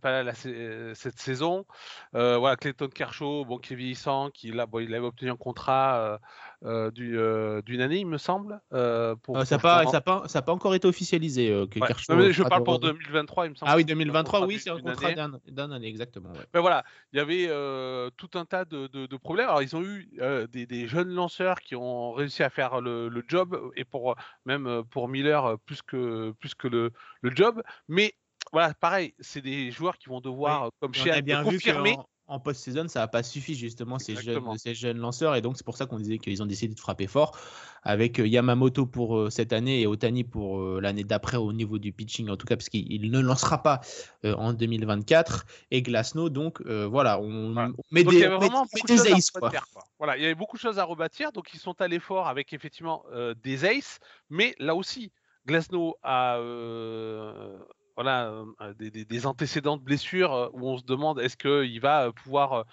pas 0.00 0.10
là 0.10 0.22
la 0.22 0.32
euh, 0.46 0.94
cette 0.94 1.18
saison. 1.18 1.66
Euh, 2.14 2.36
voilà, 2.38 2.56
Clayton 2.56 2.88
Kershaw, 2.88 3.44
bon, 3.44 3.58
qui 3.58 3.72
est 3.72 3.76
vieillissant, 3.76 4.30
qui 4.30 4.50
là, 4.52 4.66
bon, 4.66 4.78
il 4.80 4.94
avait 4.94 5.06
obtenu 5.06 5.30
un 5.30 5.36
contrat 5.36 5.96
euh, 5.98 6.18
euh, 6.64 6.90
du, 6.90 7.18
euh, 7.18 7.60
d'une 7.62 7.80
année, 7.80 7.98
il 7.98 8.06
me 8.06 8.18
semble. 8.18 8.60
euh, 8.72 9.16
pour, 9.16 9.36
Euh, 9.36 9.44
ça 9.44 9.56
n'a 9.56 9.62
pas, 9.62 10.00
pas, 10.00 10.22
ça 10.28 10.42
pas 10.42 10.52
encore 10.52 10.74
été 10.74 10.86
officialisé. 10.86 11.50
euh, 11.50 11.66
que 11.66 11.80
Ouais. 11.80 11.88
Kershaw 11.88 12.14
Non, 12.14 12.30
je 12.30 12.42
parle 12.44 12.62
pour 12.64 12.74
retour. 12.74 12.90
2023, 12.92 13.46
il 13.46 13.50
me 13.50 13.54
semble. 13.56 13.70
Ah 13.72 13.76
oui, 13.76 13.82
que 13.84 13.88
c'est 13.88 13.94
un 13.94 13.96
2023, 13.98 14.40
contrat 14.40 14.46
oui, 14.46 14.58
c'est 14.58 14.70
un 14.70 14.78
contrat 14.78 15.06
année. 15.06 15.14
d'un 15.16 15.32
d'un 15.48 15.72
année, 15.72 15.88
exactement. 15.88 16.30
ouais. 16.32 16.60
Voilà, 16.60 16.84
il 17.12 17.16
y 17.16 17.20
avait 17.20 17.46
euh, 17.48 18.10
tout 18.16 18.30
un 18.34 18.44
tas 18.44 18.64
de, 18.64 18.86
de- 18.86 19.06
de 19.06 19.16
problèmes. 19.16 19.48
Alors, 19.48 19.62
ils 19.62 19.74
ont 19.74 19.82
eu 19.82 20.08
euh, 20.20 20.46
des, 20.46 20.66
des 20.66 20.86
jeunes 20.86 21.10
lanceurs 21.12 21.60
qui 21.60 21.74
ont 21.74 22.12
réussi 22.12 22.42
à 22.42 22.50
faire 22.50 22.80
le, 22.80 23.08
le 23.08 23.24
job, 23.26 23.58
et 23.76 23.84
pour 23.84 24.14
même 24.46 24.66
euh, 24.66 24.82
pour 24.82 25.08
Miller, 25.08 25.44
euh, 25.44 25.56
plus 25.56 25.82
que, 25.82 26.30
plus 26.38 26.54
que 26.54 26.68
le, 26.68 26.90
le 27.22 27.30
job. 27.34 27.62
Mais 27.88 28.14
voilà, 28.52 28.74
pareil, 28.74 29.14
c'est 29.18 29.40
des 29.40 29.70
joueurs 29.70 29.96
qui 29.98 30.08
vont 30.08 30.20
devoir, 30.20 30.64
Oui, 30.64 30.70
comme 30.80 30.94
chez 30.94 31.22
bien 31.22 31.42
vu 31.42 31.52
confirmer. 31.52 31.96
qu'en 31.96 32.06
en 32.28 32.40
post-saison, 32.40 32.86
ça 32.88 33.00
n'a 33.00 33.08
pas 33.08 33.22
suffi 33.22 33.54
justement 33.54 33.98
ces 33.98 34.12
Exactement. 34.12 34.50
jeunes, 34.52 34.58
ces 34.58 34.74
jeunes 34.74 34.96
lanceurs. 34.98 35.34
Et 35.34 35.42
donc, 35.42 35.56
c'est 35.58 35.64
pour 35.64 35.76
ça 35.76 35.86
qu'on 35.86 35.98
disait 35.98 36.18
qu'ils 36.18 36.42
ont 36.42 36.46
décidé 36.46 36.72
de 36.74 36.80
frapper 36.80 37.06
fort 37.06 37.36
avec 37.82 38.18
Yamamoto 38.18 38.86
pour 38.86 39.18
euh, 39.18 39.28
cette 39.28 39.52
année 39.52 39.82
et 39.82 39.86
Otani 39.86 40.24
pour 40.24 40.60
euh, 40.60 40.80
l'année 40.80 41.04
d'après 41.04 41.36
au 41.36 41.52
niveau 41.52 41.78
du 41.78 41.92
pitching, 41.92 42.30
en 42.30 42.36
tout 42.36 42.46
cas, 42.46 42.56
parce 42.56 42.68
qu'il 42.70 42.90
il 42.90 43.10
ne 43.10 43.20
lancera 43.20 43.62
pas 43.62 43.80
euh, 44.24 44.34
en 44.36 44.52
2024. 44.54 45.44
Et 45.72 45.82
Glasnow, 45.82 46.30
donc 46.30 46.62
voilà, 46.62 47.20
on, 47.20 47.52
Voilà. 47.52 47.70
on 47.76 47.82
met 47.90 48.04
Donc, 48.04 48.14
des, 48.14 48.28
on 48.28 48.38
met- 48.38 48.48
met 48.48 49.12
aces, 49.12 49.30
quoi. 49.30 49.48
rebâtir, 49.48 49.66
quoi. 49.72 49.84
Voilà, 49.98 50.16
il 50.16 50.22
y 50.22 50.24
avait 50.24 50.34
beaucoup 50.34 50.56
de 50.56 50.62
choses 50.62 50.78
à 50.78 50.84
rebâtir, 50.84 51.32
donc 51.32 51.52
ils 51.52 51.60
sont 51.60 51.78
allés 51.82 52.00
fort 52.00 52.28
avec 52.28 52.52
effectivement 52.52 53.04
des 53.42 53.64
aces, 53.64 53.98
mais 54.30 54.54
là 54.58 54.74
aussi, 54.74 55.10
Glasnow 55.46 55.96
a 56.02 56.36
euh, 56.38 57.58
voilà, 57.94 58.44
des, 58.78 59.26
antécédents 59.26 59.76
de 59.76 59.82
blessures 59.82 60.50
où 60.54 60.68
on 60.68 60.78
se 60.78 60.84
demande 60.84 61.20
est-ce 61.20 61.36
qu'il 61.36 61.80
va 61.80 62.12
pouvoir 62.12 62.64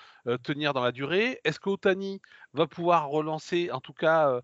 tenir 0.44 0.74
dans 0.74 0.84
la 0.84 0.92
durée? 0.92 1.40
Est-ce 1.44 1.60
qu'Otani 1.60 2.22
va 2.54 2.68
pouvoir 2.68 3.10
relancer, 3.10 3.70
en 3.72 3.82
tout 3.82 3.94
cas 3.94 4.42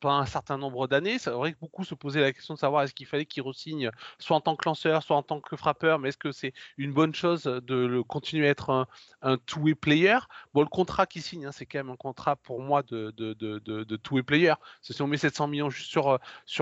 pendant 0.00 0.16
un 0.16 0.26
certain 0.26 0.56
nombre 0.58 0.88
d'années 0.88 1.18
C'est 1.18 1.30
vrai 1.30 1.52
que 1.52 1.58
beaucoup 1.58 1.84
se 1.84 1.94
posaient 1.94 2.20
la 2.20 2.32
question 2.32 2.54
de 2.54 2.58
savoir 2.58 2.82
est-ce 2.82 2.94
qu'il 2.94 3.06
fallait 3.06 3.26
qu'il 3.26 3.42
re-signe 3.42 3.90
soit 4.18 4.36
en 4.36 4.40
tant 4.40 4.56
que 4.56 4.66
lanceur, 4.68 5.02
soit 5.02 5.16
en 5.16 5.22
tant 5.22 5.40
que 5.40 5.56
frappeur, 5.56 5.98
mais 5.98 6.08
est-ce 6.08 6.18
que 6.18 6.32
c'est 6.32 6.52
une 6.78 6.92
bonne 6.92 7.14
chose 7.14 7.44
de 7.44 8.00
continuer 8.02 8.46
à 8.48 8.50
être 8.50 8.70
un, 8.70 8.86
un 9.22 9.36
two-way 9.38 9.74
player? 9.74 10.18
Bon, 10.54 10.62
le 10.62 10.68
contrat 10.68 11.06
qu'il 11.06 11.22
signe, 11.22 11.46
hein, 11.46 11.52
c'est 11.52 11.66
quand 11.66 11.78
même 11.78 11.90
un 11.90 11.96
contrat 11.96 12.36
pour 12.36 12.60
moi 12.60 12.82
de, 12.82 13.10
de, 13.16 13.96
two-way 13.96 14.22
player. 14.22 14.54
Si 14.80 15.00
on 15.02 15.06
met 15.06 15.16
700 15.16 15.48
millions 15.48 15.70
juste 15.70 15.90
sur, 15.90 16.08
euh, 16.08 16.18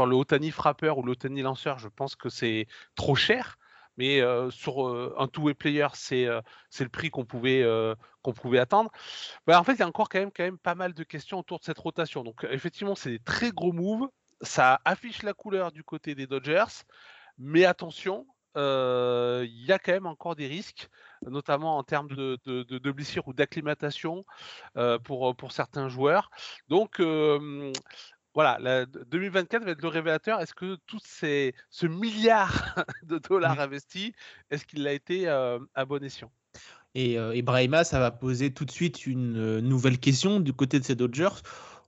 le 0.07 0.17
Otani 0.17 0.51
frappeur 0.51 0.99
ou 0.99 1.03
le 1.03 1.15
lanceur, 1.43 1.79
je 1.79 1.89
pense 1.89 2.17
que 2.17 2.29
c'est 2.29 2.67
trop 2.97 3.15
cher. 3.15 3.59
Mais 3.97 4.21
sur 4.51 4.89
un 5.19 5.29
two-way 5.29 5.55
player, 5.55 5.89
c'est 5.95 6.27
le 6.27 6.89
prix 6.91 7.11
qu'on 7.11 7.25
pouvait, 7.25 7.65
qu'on 8.23 8.33
pouvait 8.33 8.59
attendre. 8.59 8.91
Bah, 9.47 9.61
en 9.61 9.65
fait, 9.65 9.75
il 9.75 9.81
y 9.81 9.83
a 9.83 9.89
encore 9.89 10.09
quand 10.09 10.19
même, 10.19 10.33
quand 10.33 10.45
même 10.45 10.59
pas 10.59 10.75
mal 10.75 10.95
de 10.95 11.05
questions 11.05 11.39
autour 11.39 11.59
de 11.59 11.65
cette 11.65 11.79
rotation. 11.79 12.25
Donc, 12.25 12.47
effectivement, 12.51 12.95
c'est 12.95 13.11
des 13.11 13.19
très 13.21 13.51
gros 13.51 13.73
moves. 13.73 14.09
Ça 14.41 14.81
affiche 14.85 15.23
la 15.23 15.33
couleur 15.33 15.73
du 15.73 15.85
côté 15.85 16.15
des 16.15 16.27
Dodgers. 16.27 16.83
Mais 17.39 17.65
attention, 17.65 18.27
euh, 18.57 19.45
il 19.49 19.65
y 19.65 19.73
a 19.73 19.79
quand 19.79 19.93
même 19.93 20.07
encore 20.07 20.37
des 20.37 20.47
risques, 20.47 20.89
notamment 21.23 21.77
en 21.77 21.83
termes 21.83 22.09
de, 22.09 22.39
de, 22.45 22.63
de- 22.63 22.79
de 22.79 22.93
blessures 22.93 23.27
ou 23.27 23.33
d'acclimatation 23.33 24.25
euh, 24.77 24.99
pour, 24.99 25.35
pour 25.35 25.53
certains 25.53 25.89
joueurs. 25.89 26.31
Donc, 26.69 27.01
euh, 27.01 27.73
voilà, 28.35 28.59
la- 28.61 28.87
2024 28.87 29.65
va 29.65 29.71
être 29.71 29.83
le 29.83 29.89
révélateur. 29.89 30.41
Est-ce 30.41 30.55
que 30.55 30.77
tout 30.87 30.99
ces, 31.05 31.55
ce 31.71 31.87
milliard 31.87 32.75
de 33.05 33.19
dollars 33.19 33.61
investis, 33.61 34.13
est-ce 34.51 34.65
qu'il 34.67 34.87
a 34.87 34.93
été 34.93 35.29
euh, 35.29 35.59
à 35.75 35.85
bon 35.85 36.03
escient? 36.03 36.31
Et, 36.95 37.19
euh, 37.19 37.33
et 37.33 37.43
Brahima, 37.43 37.85
ça 37.85 37.99
va 37.99 38.11
poser 38.11 38.53
tout 38.53 38.65
de 38.65 38.71
suite 38.71 39.07
une 39.07 39.37
euh, 39.37 39.61
nouvelle 39.61 39.99
question 39.99 40.41
du 40.41 40.53
côté 40.53 40.79
de 40.79 40.85
ces 40.85 40.95
Dodgers. 40.95 41.43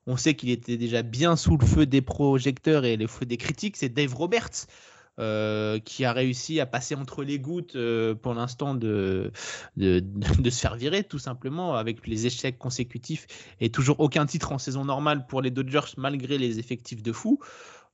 On 0.06 0.16
sait 0.16 0.34
qu'il 0.34 0.50
était 0.50 0.76
déjà 0.76 1.02
bien 1.02 1.36
sous 1.36 1.56
le 1.56 1.66
feu 1.66 1.86
des 1.86 2.02
projecteurs 2.02 2.84
et 2.84 2.96
le 2.96 3.06
feu 3.06 3.26
des 3.26 3.36
critiques. 3.36 3.76
C'est 3.76 3.88
Dave 3.88 4.14
Roberts 4.14 4.66
euh, 5.18 5.78
qui 5.78 6.04
a 6.04 6.12
réussi 6.12 6.61
à 6.61 6.66
passer 6.66 6.94
entre 6.94 7.23
les 7.25 7.38
gouttes 7.38 7.76
euh, 7.76 8.14
pour 8.14 8.35
l'instant 8.35 8.75
de, 8.75 9.32
de, 9.76 10.50
se 10.50 10.61
faire 10.61 10.76
virer, 10.76 11.04
tout 11.04 11.18
simplement, 11.18 11.75
avec 11.75 12.06
les 12.06 12.26
échecs 12.26 12.58
consécutifs 12.58 13.26
et 13.61 13.70
toujours 13.70 14.00
aucun 14.00 14.26
titre 14.26 14.52
en 14.52 14.58
saison 14.58 14.85
normale 14.85 15.26
pour 15.26 15.42
les 15.42 15.50
Dodgers 15.50 15.94
malgré 15.96 16.38
les 16.38 16.58
effectifs 16.58 17.02
de 17.02 17.12
fou. 17.12 17.40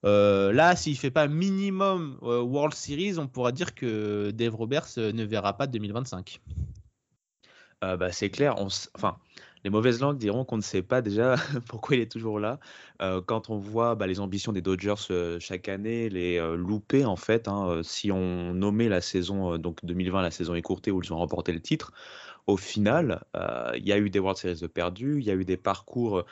Euh, 0.04 0.52
là, 0.52 0.74
s'il 0.74 0.98
fait 0.98 1.12
pas 1.12 1.28
minimum 1.28 2.18
World 2.22 2.74
Series, 2.74 3.18
on 3.18 3.28
pourra 3.28 3.52
dire 3.52 3.74
que 3.74 4.32
Dave 4.32 4.56
Roberts 4.56 4.96
ne 4.96 5.22
verra 5.22 5.56
pas 5.56 5.68
2025. 5.68 6.40
Euh, 7.82 7.96
bah, 7.96 8.12
c'est 8.12 8.30
clair, 8.30 8.56
enfin, 8.94 9.16
les 9.64 9.70
mauvaises 9.70 10.00
langues 10.00 10.18
diront 10.18 10.44
qu'on 10.44 10.56
ne 10.56 10.62
sait 10.62 10.82
pas 10.82 11.02
déjà 11.02 11.36
pourquoi 11.68 11.96
il 11.96 12.02
est 12.02 12.10
toujours 12.10 12.38
là. 12.40 12.58
Euh, 13.00 13.20
quand 13.24 13.50
on 13.50 13.58
voit 13.58 13.94
bah, 13.94 14.06
les 14.06 14.20
ambitions 14.20 14.52
des 14.52 14.62
Dodgers 14.62 14.94
euh, 15.10 15.38
chaque 15.40 15.68
année, 15.68 16.08
les 16.08 16.38
euh, 16.38 16.56
louper 16.56 17.04
en 17.04 17.16
fait, 17.16 17.48
hein, 17.48 17.80
si 17.82 18.10
on 18.10 18.54
nommait 18.54 18.88
la 18.88 19.00
saison 19.00 19.58
donc 19.58 19.84
2020 19.84 20.22
la 20.22 20.30
saison 20.30 20.54
écourtée 20.54 20.90
où 20.90 21.00
ils 21.02 21.12
ont 21.12 21.18
remporté 21.18 21.52
le 21.52 21.60
titre, 21.60 21.92
au 22.48 22.56
final, 22.56 23.22
il 23.76 23.86
y 23.86 23.92
a 23.92 23.98
eu 23.98 24.10
des 24.10 24.18
World 24.18 24.36
Series 24.36 24.60
de 24.60 24.66
perdus, 24.66 25.18
il 25.20 25.24
y 25.24 25.30
a 25.30 25.34
eu 25.34 25.44
des 25.44 25.56
parcours 25.56 26.24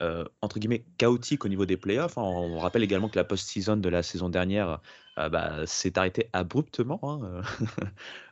euh, 0.00 0.24
entre 0.42 0.60
guillemets 0.60 0.84
chaotique 0.96 1.44
au 1.44 1.48
niveau 1.48 1.66
des 1.66 1.76
playoffs. 1.76 2.18
Hein. 2.18 2.22
On 2.22 2.58
rappelle 2.58 2.84
également 2.84 3.08
que 3.08 3.16
la 3.16 3.24
post-season 3.24 3.76
de 3.76 3.88
la 3.88 4.02
saison 4.02 4.28
dernière 4.28 4.80
bah, 5.16 5.66
s'est 5.66 5.98
arrêtée 5.98 6.28
abruptement. 6.32 7.00
Hein, 7.02 7.42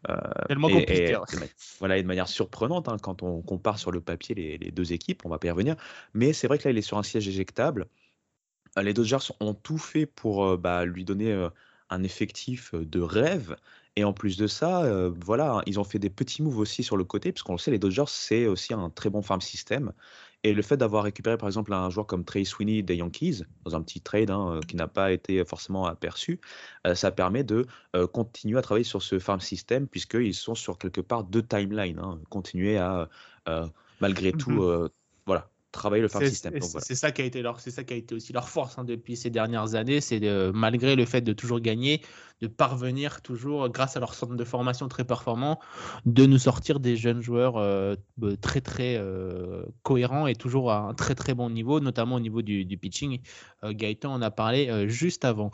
Tellement 0.49 0.69
compliqué. 0.69 1.19
voilà, 1.81 1.99
et 1.99 2.03
de 2.03 2.07
manière 2.07 2.29
surprenante 2.29 2.89
hein, 2.89 2.97
quand 3.03 3.25
on 3.25 3.43
compare 3.43 3.81
sur 3.81 3.91
le 3.91 4.01
papier 4.01 4.37
les, 4.37 4.59
les, 4.59 4.71
deux 4.71 4.93
équipes, 4.93 5.23
on 5.25 5.29
va 5.29 5.41
pas 5.41 5.49
y 5.49 5.51
revenir. 5.51 5.75
Mais 6.15 6.33
c'est 6.33 6.47
vrai 6.47 6.59
que 6.59 6.65
là, 6.65 6.71
il 6.71 6.79
est 6.79 6.83
sur 6.83 6.99
un 6.99 7.03
siège 7.03 7.27
éjectable. 7.27 7.87
Les 8.81 8.95
Dodgers 8.95 9.33
ont 9.41 9.55
tout 9.55 9.79
fait 9.79 10.07
pour 10.07 10.57
bah, 10.59 10.85
lui 10.85 11.05
donner 11.05 11.49
un 11.91 12.03
effectif 12.05 12.75
de 12.75 13.01
rêve. 13.01 13.57
Et 13.97 14.05
en 14.05 14.13
plus 14.13 14.37
de 14.37 14.47
ça, 14.47 15.09
voilà, 15.09 15.63
ils 15.67 15.81
ont 15.81 15.85
fait 15.85 15.99
des 15.99 16.11
petits 16.11 16.43
moves 16.43 16.59
aussi 16.59 16.85
sur 16.85 16.97
le 16.97 17.05
côté, 17.05 17.33
puisqu'on 17.33 17.55
le 17.55 17.59
sait, 17.59 17.71
les 17.73 17.79
Dodgers, 17.79 18.05
c'est 18.07 18.47
aussi 18.47 18.75
un 18.75 18.91
très 18.91 19.11
bon 19.11 19.23
farm 19.23 19.41
system. 19.41 19.93
Et 20.47 20.55
le 20.55 20.62
fait 20.62 20.76
d'avoir 20.76 21.03
récupéré 21.03 21.37
par 21.37 21.49
exemple 21.49 21.73
un 21.73 21.91
joueur 21.91 22.07
comme 22.07 22.25
Trey 22.25 22.45
Sweeney 22.45 22.81
des 22.83 22.95
Yankees, 22.95 23.43
dans 23.65 23.75
un 23.75 23.83
petit 23.83 24.00
trade 24.00 24.31
hein, 24.31 24.61
qui 24.69 24.76
n'a 24.76 24.87
pas 24.87 25.11
été 25.11 25.45
forcément 25.45 25.87
aperçu, 25.87 26.41
ça 26.95 27.11
permet 27.11 27.43
de 27.43 27.67
continuer 28.12 28.57
à 28.57 28.62
travailler 28.62 28.85
sur 28.85 29.03
ce 29.03 29.19
farm 29.19 29.41
system, 29.41 29.88
puisqu'ils 29.88 30.35
sont 30.35 30.55
sur 30.55 30.79
quelque 30.79 31.00
part 31.00 31.25
deux 31.25 31.43
timelines. 31.43 31.99
Hein, 31.99 32.21
continuer 32.31 32.79
à, 32.79 33.09
malgré 34.00 34.33
mmh 34.33 34.37
tout, 34.37 34.88
voilà, 35.26 35.50
travailler 35.76 36.02
le 36.02 36.09
farm 36.09 36.26
system. 36.26 36.54
C'est 36.61 36.95
ça 36.95 37.12
qui 37.12 37.23
a 37.23 37.25
été 37.25 37.42
leur, 37.42 37.61
c'est 37.61 37.71
ça 37.71 37.85
qui 37.85 37.95
a 37.95 37.97
été 37.97 38.14
aussi 38.14 38.33
leur 38.33 38.49
force 38.49 38.78
hein, 38.78 38.85
depuis 38.85 39.16
ces 39.16 39.30
dernières 39.30 39.75
années, 39.75 40.00
c'est 40.00 40.21
malgré 40.52 40.97
le 40.97 41.04
fait 41.04 41.21
de 41.21 41.33
toujours 41.33 41.61
gagner, 41.61 42.02
de 42.42 42.49
parvenir 42.49 43.23
toujours, 43.23 43.68
grâce 43.68 43.97
à 43.97 44.00
leur 44.00 44.14
centre 44.14 44.35
de 44.35 44.45
formation 44.45 44.88
très 44.88 45.04
performant, 45.04 45.59
de 46.04 46.26
nous 46.26 46.38
sortir 46.38 46.80
des 46.80 46.97
jeunes 46.97 47.23
joueurs 47.23 47.56
euh, 47.56 47.95
très 48.40 48.61
très 48.61 48.97
euh, 48.97 49.64
cohérents 49.83 50.26
et 50.26 50.35
toujours 50.35 50.71
à 50.71 50.80
un 50.80 50.95
très 50.95 51.14
très 51.14 51.35
bon 51.35 51.49
niveau, 51.50 51.80
notamment 51.80 52.16
au 52.16 52.21
niveau 52.21 52.42
du, 52.42 52.76
pitching. 52.76 53.21
Euh, 53.64 53.73
Gaëtan 53.73 54.12
en 54.12 54.23
a 54.23 54.30
parlé 54.30 54.88
juste 54.88 55.25
avant. 55.25 55.50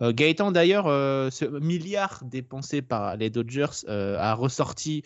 Gaëtan 0.00 0.50
d'ailleurs, 0.50 0.86
ce 1.32 1.44
milliard 1.60 2.20
dépensé 2.24 2.82
par 2.82 3.16
les 3.16 3.30
Dodgers 3.30 3.86
a 3.86 4.34
ressorti 4.34 5.04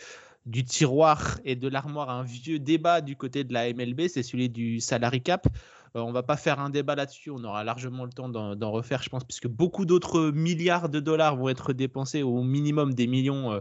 du 0.48 0.64
tiroir 0.64 1.38
et 1.44 1.56
de 1.56 1.68
l'armoire 1.68 2.08
un 2.10 2.22
vieux 2.22 2.58
débat 2.58 3.00
du 3.02 3.16
côté 3.16 3.44
de 3.44 3.52
la 3.52 3.72
MLB, 3.72 4.08
c'est 4.08 4.22
celui 4.22 4.48
du 4.48 4.80
salary 4.80 5.22
cap. 5.22 5.46
On 5.94 6.00
euh, 6.00 6.02
on 6.02 6.12
va 6.12 6.22
pas 6.22 6.36
faire 6.36 6.58
un 6.58 6.70
débat 6.70 6.94
là-dessus, 6.94 7.30
on 7.30 7.44
aura 7.44 7.64
largement 7.64 8.04
le 8.04 8.10
temps 8.10 8.28
d'en 8.28 8.70
refaire, 8.70 9.02
je 9.02 9.10
pense, 9.10 9.24
puisque 9.24 9.46
beaucoup 9.46 9.84
d'autres 9.84 10.30
milliards 10.30 10.88
de 10.88 11.00
dollars 11.00 11.36
vont 11.36 11.50
être 11.50 11.72
dépensés, 11.74 12.22
au 12.22 12.42
minimum 12.42 12.94
des 12.94 13.06
millions 13.06 13.52
euh, 13.52 13.60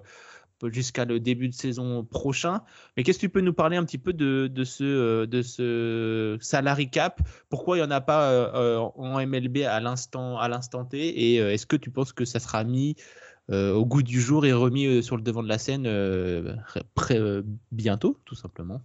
jusqu'à 0.70 1.04
le 1.04 1.20
début 1.20 1.50
de 1.50 1.54
saison 1.54 2.06
prochain. 2.06 2.62
Mais 2.96 3.04
qu'est-ce 3.04 3.18
que 3.18 3.26
tu 3.26 3.30
peux 3.30 3.42
nous 3.42 3.54
parler 3.54 3.76
un 3.76 3.84
petit 3.84 3.98
peu 3.98 4.14
de, 4.14 4.50
ce, 4.64 4.84
euh, 4.84 5.26
de 5.26 6.38
salary 6.40 6.90
cap? 6.90 7.22
Pourquoi 7.50 7.78
il 7.78 7.82
n'y 7.82 7.86
en 7.86 7.92
a 7.92 8.02
pas 8.02 8.90
en 8.96 9.28
MLB 9.28 9.64
à 9.64 9.80
l'instant 9.82 10.86
T? 10.86 10.98
Et 11.00 11.36
est-ce 11.36 11.66
que 11.66 11.76
tu 11.76 11.92
penses 11.92 12.14
que 12.14 12.24
ça 12.24 12.40
sera 12.40 12.64
mis 12.64 12.96
euh, 12.98 13.04
au 13.50 13.86
goût 13.86 14.04
du 14.04 14.20
jour 14.20 14.46
et 14.46 14.54
remis 14.54 14.86
euh, 14.86 15.02
sur 15.02 15.16
le 15.16 15.22
devant 15.22 15.44
de 15.44 15.48
la 15.48 15.58
scène 15.58 15.86
euh, 15.88 17.44
bientôt, 17.72 18.20
tout 18.26 18.36
simplement 18.36 18.82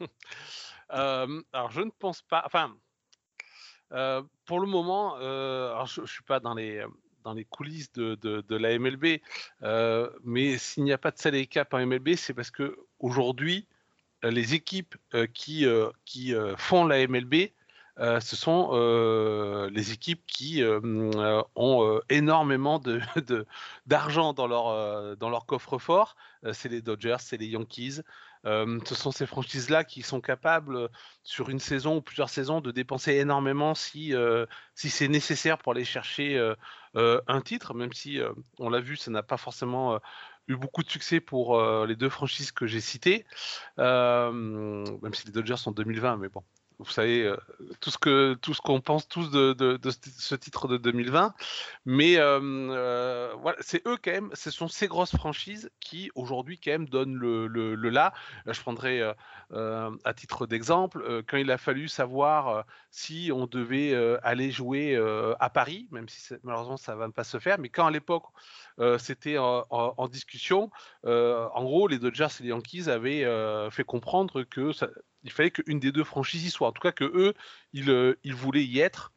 Alors, 0.88 1.70
je 1.70 1.82
ne 1.82 1.90
pense 1.90 2.22
pas. 2.22 2.42
Enfin, 2.46 2.74
pour 4.46 4.60
le 4.60 4.66
moment, 4.66 5.18
je 5.20 6.00
ne 6.00 6.06
suis 6.06 6.22
pas 6.22 6.40
dans 6.40 6.54
les 6.54 6.84
coulisses 7.50 7.92
de, 7.92 8.14
de, 8.14 8.56
la 8.56 8.78
MLB. 8.78 9.20
mais 10.24 10.56
s'il 10.56 10.84
n'y 10.84 10.92
a 10.92 10.98
pas 10.98 11.10
de 11.10 11.18
salary 11.18 11.46
cap 11.46 11.74
en 11.74 11.84
MLB, 11.84 12.14
c'est 12.14 12.32
parce 12.32 12.50
que 12.50 12.78
aujourd'hui, 13.00 13.66
les 14.22 14.54
équipes 14.54 14.96
qui, 15.34 15.66
qui 16.06 16.34
font 16.56 16.86
la 16.86 17.06
MLB 17.06 17.50
euh, 18.00 18.20
ce 18.20 18.36
sont 18.36 18.70
euh, 18.72 19.68
les 19.70 19.92
équipes 19.92 20.24
qui 20.26 20.62
euh, 20.62 21.42
ont 21.56 22.00
énormément 22.08 22.80
d'argent 23.86 24.32
dans, 24.32 24.46
leur, 24.46 25.46
coffre-fort. 25.46 26.16
c'est 26.52 26.68
les 26.68 26.80
Dodgers, 26.80 27.16
c'est 27.20 27.36
les 27.36 27.48
Yankees. 27.48 28.00
ce 28.44 28.94
sont 28.94 29.10
ces 29.10 29.26
franchises-là 29.26 29.84
qui 29.84 30.02
sont 30.02 30.20
capables, 30.20 30.88
sur 31.22 31.48
une 31.48 31.58
saison 31.58 31.96
ou 31.96 32.00
plusieurs 32.00 32.28
saisons, 32.30 32.60
de 32.60 32.70
dépenser 32.70 33.14
énormément 33.14 33.74
si, 33.74 34.14
si 34.74 34.90
c'est 34.90 35.08
nécessaire 35.08 35.58
pour 35.58 35.72
aller 35.72 35.84
chercher 35.84 36.54
un 36.94 37.40
titre, 37.40 37.74
même 37.74 37.92
si, 37.92 38.20
on 38.58 38.70
l'a 38.70 38.80
vu, 38.80 38.96
ça 38.96 39.10
n'a 39.10 39.22
pas 39.22 39.36
forcément 39.36 39.98
eu 40.46 40.56
beaucoup 40.56 40.82
de 40.82 40.90
succès 40.90 41.20
pour 41.20 41.60
les 41.84 41.96
deux 41.96 42.08
franchises 42.08 42.52
que 42.52 42.66
j'ai 42.66 42.80
citées, 42.80 43.26
même 43.76 45.14
si 45.14 45.26
les 45.26 45.32
Dodgers 45.32 45.56
sont 45.56 45.72
2020, 45.72 46.18
mais 46.18 46.28
bon, 46.28 46.44
vous 46.78 46.90
savez, 46.90 47.24
euh, 47.24 47.36
tout 47.80 47.90
ce 47.90 47.98
que 47.98 48.34
tout 48.34 48.54
ce 48.54 48.60
qu'on 48.60 48.80
pense 48.80 49.08
tous 49.08 49.30
de, 49.30 49.52
de, 49.52 49.90
ce 49.90 50.34
titre 50.36 50.68
de 50.68 50.76
2020. 50.76 51.34
Mais 51.84 52.18
euh, 52.18 52.38
euh, 52.40 53.34
voilà, 53.40 53.58
c'est 53.60 53.86
eux 53.86 53.96
quand 54.02 54.12
même, 54.12 54.30
ce 54.34 54.50
sont 54.50 54.68
ces 54.68 54.86
grosses 54.86 55.16
franchises 55.16 55.70
qui 55.80 56.10
aujourd'hui 56.14 56.60
quand 56.60 56.70
même 56.70 56.88
donnent 56.88 57.16
le, 57.16 57.48
le, 57.48 57.74
le 57.74 57.90
là. 57.90 58.12
Je 58.46 58.60
prendrai 58.60 59.02
à 59.50 60.14
titre 60.14 60.46
d'exemple 60.46 61.22
quand 61.26 61.36
il 61.36 61.50
a 61.50 61.58
fallu 61.58 61.88
savoir 61.88 62.64
si 62.90 63.30
on 63.34 63.46
devait 63.46 63.94
aller 64.22 64.50
jouer 64.50 64.96
à 65.40 65.50
Paris, 65.50 65.88
même 65.90 66.08
si 66.08 66.34
malheureusement 66.42 66.76
ça 66.76 66.94
va 66.94 67.08
pas 67.10 67.24
se 67.24 67.38
faire, 67.38 67.58
mais 67.58 67.68
quand 67.68 67.86
à 67.86 67.90
l'époque 67.90 68.24
c'était 68.98 69.38
en, 69.38 70.08
discussion, 70.08 70.70
en 71.04 71.64
gros 71.64 71.88
les 71.88 71.98
Dodgers 71.98 72.28
et 72.40 72.42
les 72.44 72.48
Yankees 72.50 72.88
avaient 72.88 73.24
fait 73.70 73.84
comprendre 73.84 74.42
que 74.44 74.72
il 75.24 75.30
fallait 75.32 75.50
qu'une 75.50 75.80
des 75.80 75.92
deux 75.92 76.04
franchises 76.04 76.44
y 76.44 76.50
soit. 76.50 76.68
En 76.68 76.72
tout 76.72 76.82
cas, 76.82 76.92
que 76.92 77.04
eux, 77.04 77.34
ils, 77.72 77.90
euh, 77.90 78.14
voulaient 78.26 78.64
y 78.64 78.80
être. 78.80 79.12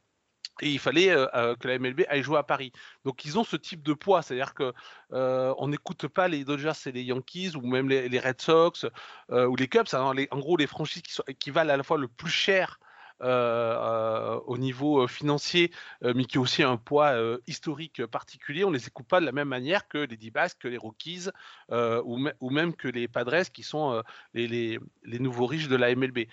Et 0.61 0.69
il 0.69 0.79
fallait 0.79 1.09
euh, 1.09 1.27
euh, 1.33 1.55
que 1.55 1.67
la 1.67 1.79
MLB 1.79 2.01
aille 2.07 2.23
jouer 2.23 2.37
à 2.37 2.43
Paris. 2.43 2.71
Donc 3.05 3.25
ils 3.25 3.39
ont 3.39 3.43
ce 3.43 3.55
type 3.55 3.81
de 3.81 3.93
poids, 3.93 4.21
c'est-à-dire 4.21 4.53
que 4.53 4.73
on 5.11 5.67
n'écoute 5.69 6.07
pas 6.07 6.27
les 6.27 6.43
Dodgers 6.43 6.73
et 6.85 6.91
les 6.91 7.03
Yankees 7.03 7.53
ou 7.55 7.65
même 7.65 7.89
les, 7.89 8.19
Red 8.19 8.41
Sox 8.41 8.85
ou 9.29 9.55
les 9.55 9.67
Cubs. 9.67 9.87
en 9.93 10.39
gros, 10.39 10.57
les 10.57 10.67
franchises 10.67 11.03
qui, 11.39 11.51
valent 11.51 11.73
à 11.73 11.77
la 11.77 11.83
fois 11.83 11.97
le 11.97 12.07
plus 12.07 12.29
cher 12.29 12.79
au 13.21 14.57
niveau 14.57 15.03
euh, 15.03 15.07
financier, 15.07 15.71
mais 16.01 16.25
qui 16.25 16.37
a 16.37 16.41
aussi 16.41 16.63
un 16.63 16.77
poids 16.77 17.15
historique 17.47 18.05
particulier. 18.05 18.63
On 18.63 18.71
les 18.71 18.87
écoute 18.87 19.07
pas 19.07 19.19
de 19.19 19.25
la 19.25 19.31
même 19.31 19.47
manière 19.47 19.87
que 19.87 19.99
les 19.99 20.17
d 20.17 20.31
que 20.59 20.67
les 20.67 20.77
Rockies 20.77 21.29
ou, 21.69 22.49
même 22.49 22.75
que 22.75 22.87
les 22.87 23.07
Padres, 23.07 23.51
qui 23.51 23.63
sont 23.63 24.01
les, 24.33 24.79
nouveaux 25.03 25.45
riches 25.45 25.67
de 25.67 25.75
la 25.75 25.93
MLB. 25.95 26.27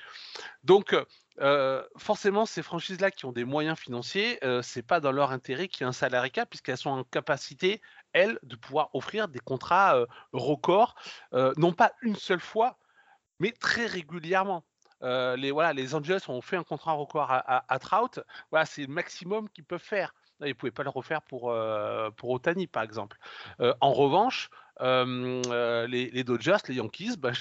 Donc, 0.64 0.96
forcément, 1.96 2.46
ces 2.46 2.62
franchises-là 2.62 3.10
qui 3.10 3.26
ont 3.26 3.32
des 3.32 3.44
moyens 3.44 3.78
financiers, 3.78 4.38
ce 4.42 4.62
c'est 4.62 4.82
pas 4.82 5.00
dans 5.00 5.12
leur 5.12 5.32
intérêt 5.32 5.68
qu'il 5.68 5.82
y 5.82 5.84
ait 5.84 5.88
un 5.88 5.92
salarié 5.92 6.30
cap, 6.30 6.48
puisqu'elles 6.48 6.78
sont 6.78 6.90
en 6.90 7.04
capacité, 7.04 7.80
elles, 8.12 8.38
de 8.42 8.56
pouvoir 8.56 8.90
offrir 8.94 9.28
des 9.28 9.40
contrats 9.40 10.04
records, 10.32 10.94
non 11.32 11.72
pas 11.72 11.92
une 12.02 12.16
seule 12.16 12.40
fois, 12.40 12.78
mais 13.40 13.52
très 13.52 13.86
régulièrement. 13.86 14.64
Euh, 15.02 15.36
les, 15.36 15.50
voilà, 15.50 15.72
les 15.72 15.94
Angels 15.94 16.20
ont 16.28 16.40
fait 16.40 16.56
un 16.56 16.64
contrat 16.64 16.92
record 16.92 17.30
à, 17.30 17.64
à, 17.72 17.78
Trout. 17.78 18.20
Voilà, 18.50 18.66
c'est 18.66 18.82
le 18.82 18.88
maximum 18.88 19.48
qu'ils 19.50 19.64
peuvent 19.64 19.80
faire. 19.80 20.14
Ils 20.40 20.48
ne 20.48 20.52
pouvaient 20.52 20.72
pas 20.72 20.84
le 20.84 20.90
refaire 20.90 21.22
pour, 21.22 21.50
euh, 21.50 22.10
pour 22.10 22.30
Otani, 22.30 22.66
par 22.66 22.82
exemple. 22.82 23.18
Euh, 23.60 23.74
en 23.80 23.92
revanche, 23.92 24.50
les, 24.80 26.24
Dodgers, 26.24 26.58
les 26.68 26.76
Yankees, 26.76 27.16
bah, 27.18 27.32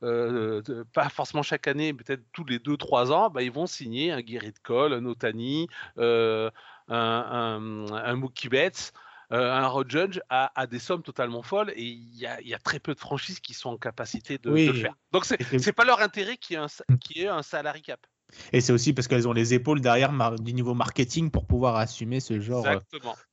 pas 0.00 1.08
forcément 1.08 1.42
chaque 1.42 1.66
année, 1.66 1.92
peut-être 1.92 2.22
tous 2.32 2.44
les 2.44 2.58
2-3 2.58 3.10
ans, 3.10 3.30
bah, 3.30 3.42
ils 3.42 3.50
vont 3.50 3.66
signer 3.66 4.12
un 4.12 4.24
Gerrit 4.24 4.54
Cole, 4.62 4.92
un 4.92 5.04
Otani, 5.06 5.68
un, 5.96 6.50
un, 6.88 7.86
un 7.92 8.14
Mookie 8.14 8.48
Betts. 8.48 8.92
Euh, 9.32 9.52
un 9.52 9.66
road 9.66 9.90
judge 9.90 10.20
a, 10.28 10.66
des 10.66 10.78
sommes 10.78 11.02
totalement 11.02 11.42
folles 11.42 11.72
et 11.74 11.82
il 11.82 12.16
y, 12.16 12.26
a, 12.26 12.58
très 12.58 12.78
peu 12.78 12.94
de 12.94 13.00
franchises 13.00 13.40
qui 13.40 13.54
sont 13.54 13.70
en 13.70 13.76
capacité 13.76 14.38
de, 14.38 14.50
le 14.50 14.72
faire. 14.72 14.94
Donc 15.12 15.24
c'est 15.24 15.52
n'est 15.52 15.72
pas 15.72 15.84
leur 15.84 16.00
intérêt 16.00 16.36
qui 16.36 16.54
est 16.54 16.58
un, 16.58 16.68
qui 17.00 17.22
est 17.22 17.28
un 17.28 17.42
salary 17.42 17.82
cap. 17.82 18.06
Et 18.52 18.60
c'est 18.60 18.72
aussi 18.72 18.92
parce 18.92 19.08
qu'elles 19.08 19.28
ont 19.28 19.32
les 19.32 19.54
épaules 19.54 19.80
derrière 19.80 20.12
du 20.38 20.52
niveau 20.52 20.74
marketing 20.74 21.30
pour 21.30 21.46
pouvoir 21.46 21.76
assumer 21.76 22.20
ce 22.20 22.40
genre, 22.40 22.66
euh, 22.66 22.78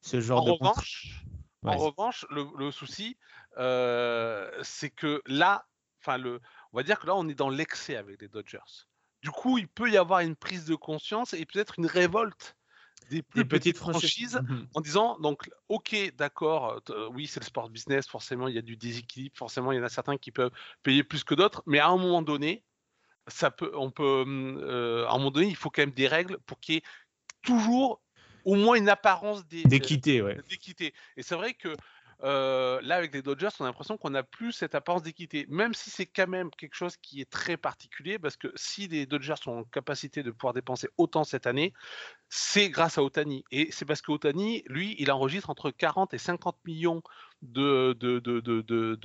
ce 0.02 0.22
genre 0.22 0.44
en 0.44 0.46
de 0.46 0.52
revanche, 0.52 1.24
En 1.64 1.78
revanche, 1.78 2.26
le, 2.30 2.72
souci, 2.72 3.18
euh, 3.58 4.50
c'est 4.62 4.90
que 4.90 5.22
là, 5.26 5.66
enfin 6.02 6.18
le, 6.18 6.42
on 6.72 6.78
va 6.78 6.84
dire 6.84 7.00
que 7.00 7.08
là, 7.08 7.16
on 7.16 7.28
est 7.28 7.36
dans 7.36 7.50
l'excès 7.50 7.96
avec 7.96 8.22
les 8.22 8.28
Dodgers. 8.28 8.60
Du 9.22 9.32
coup, 9.32 9.58
il 9.58 9.68
peut 9.68 9.90
y 9.90 9.98
avoir 9.98 10.20
une 10.20 10.36
prise 10.36 10.66
de 10.66 10.76
conscience 10.76 11.34
et 11.34 11.46
peut-être 11.46 11.80
une 11.80 11.86
révolte 11.86 12.56
des 13.10 13.22
plus 13.22 13.46
petites, 13.46 13.78
franchises, 13.78 14.40
mmh 14.42 14.64
en 14.76 14.82
disant 14.82 15.20
donc 15.20 15.50
ok 15.70 16.14
d'accord 16.18 16.82
euh, 16.90 17.10
oui 17.14 17.28
c'est 17.28 17.40
le 17.40 17.46
sport 17.46 17.70
business 17.70 18.08
forcément 18.08 18.48
il 18.48 18.56
y 18.56 18.58
a 18.58 18.62
du 18.62 18.78
déséquilibre 18.78 19.36
forcément 19.38 19.72
il 19.72 19.78
y 19.78 19.82
en 19.82 19.84
a 19.84 19.90
certains 19.90 20.18
qui 20.18 20.32
peuvent 20.32 20.52
payer 20.84 21.04
plus 21.04 21.24
que 21.24 21.36
d'autres 21.36 21.64
mais 21.66 21.80
à 21.80 21.88
un 21.88 21.98
moment 21.98 22.22
donné 22.22 22.64
ça 23.28 23.52
peut 23.52 23.72
on 23.76 23.92
peut 23.92 24.24
mmh, 24.26 24.58
euh, 24.62 25.08
à 25.08 25.12
un 25.12 25.18
moment 25.18 25.32
donné 25.32 25.48
il 25.48 25.56
faut 25.56 25.70
quand 25.70 25.82
même 25.82 25.92
des 25.92 26.08
règles 26.08 26.38
pour 26.46 26.60
qu'il 26.60 26.76
y 26.76 26.78
ait 26.80 26.84
toujours 27.42 28.02
au 28.46 28.56
moins 28.56 28.76
une 28.76 28.90
apparence 28.90 29.46
d'équité 29.48 30.22
ouais. 30.22 30.38
d'équité 30.50 30.94
et 31.18 31.24
c'est 31.24 31.36
vrai 31.36 31.54
que 31.54 31.76
euh, 32.24 32.80
là, 32.84 32.96
avec 32.96 33.14
les 33.14 33.22
Dodgers, 33.22 33.50
on 33.60 33.66
a 33.66 33.68
l'impression 33.68 33.98
qu'on 33.98 34.12
n'a 34.12 34.24
plus 34.24 34.54
cette 34.54 34.76
apparence 34.76 35.04
d'équité, 35.04 35.46
même 35.50 35.74
si 35.74 35.90
c'est 35.90 36.06
quand 36.06 36.28
même 36.28 36.50
quelque 36.52 36.76
chose 36.76 36.96
qui 36.98 37.20
est 37.20 37.30
très 37.30 37.58
particulier, 37.58 38.18
parce 38.18 38.38
que 38.38 38.48
si 38.56 38.88
les 38.88 39.06
Dodgers 39.06 39.36
sont 39.42 39.52
en 39.52 39.64
capacité 39.66 40.24
de 40.24 40.32
pouvoir 40.32 40.54
dépenser 40.54 40.88
autant 40.98 41.26
cette 41.26 41.48
année, 41.48 41.74
c'est 42.30 42.70
grâce 42.70 42.98
à 42.98 43.04
Otani. 43.04 43.44
Et 43.52 43.72
c'est 43.72 43.86
parce 43.86 44.02
que 44.02 44.12
Otani, 44.12 44.64
lui, 44.68 44.96
il 45.00 45.12
enregistre 45.12 45.50
entre 45.50 45.70
40 45.70 46.14
et 46.14 46.18
50 46.18 46.56
millions 46.66 47.04
de, 47.42 47.94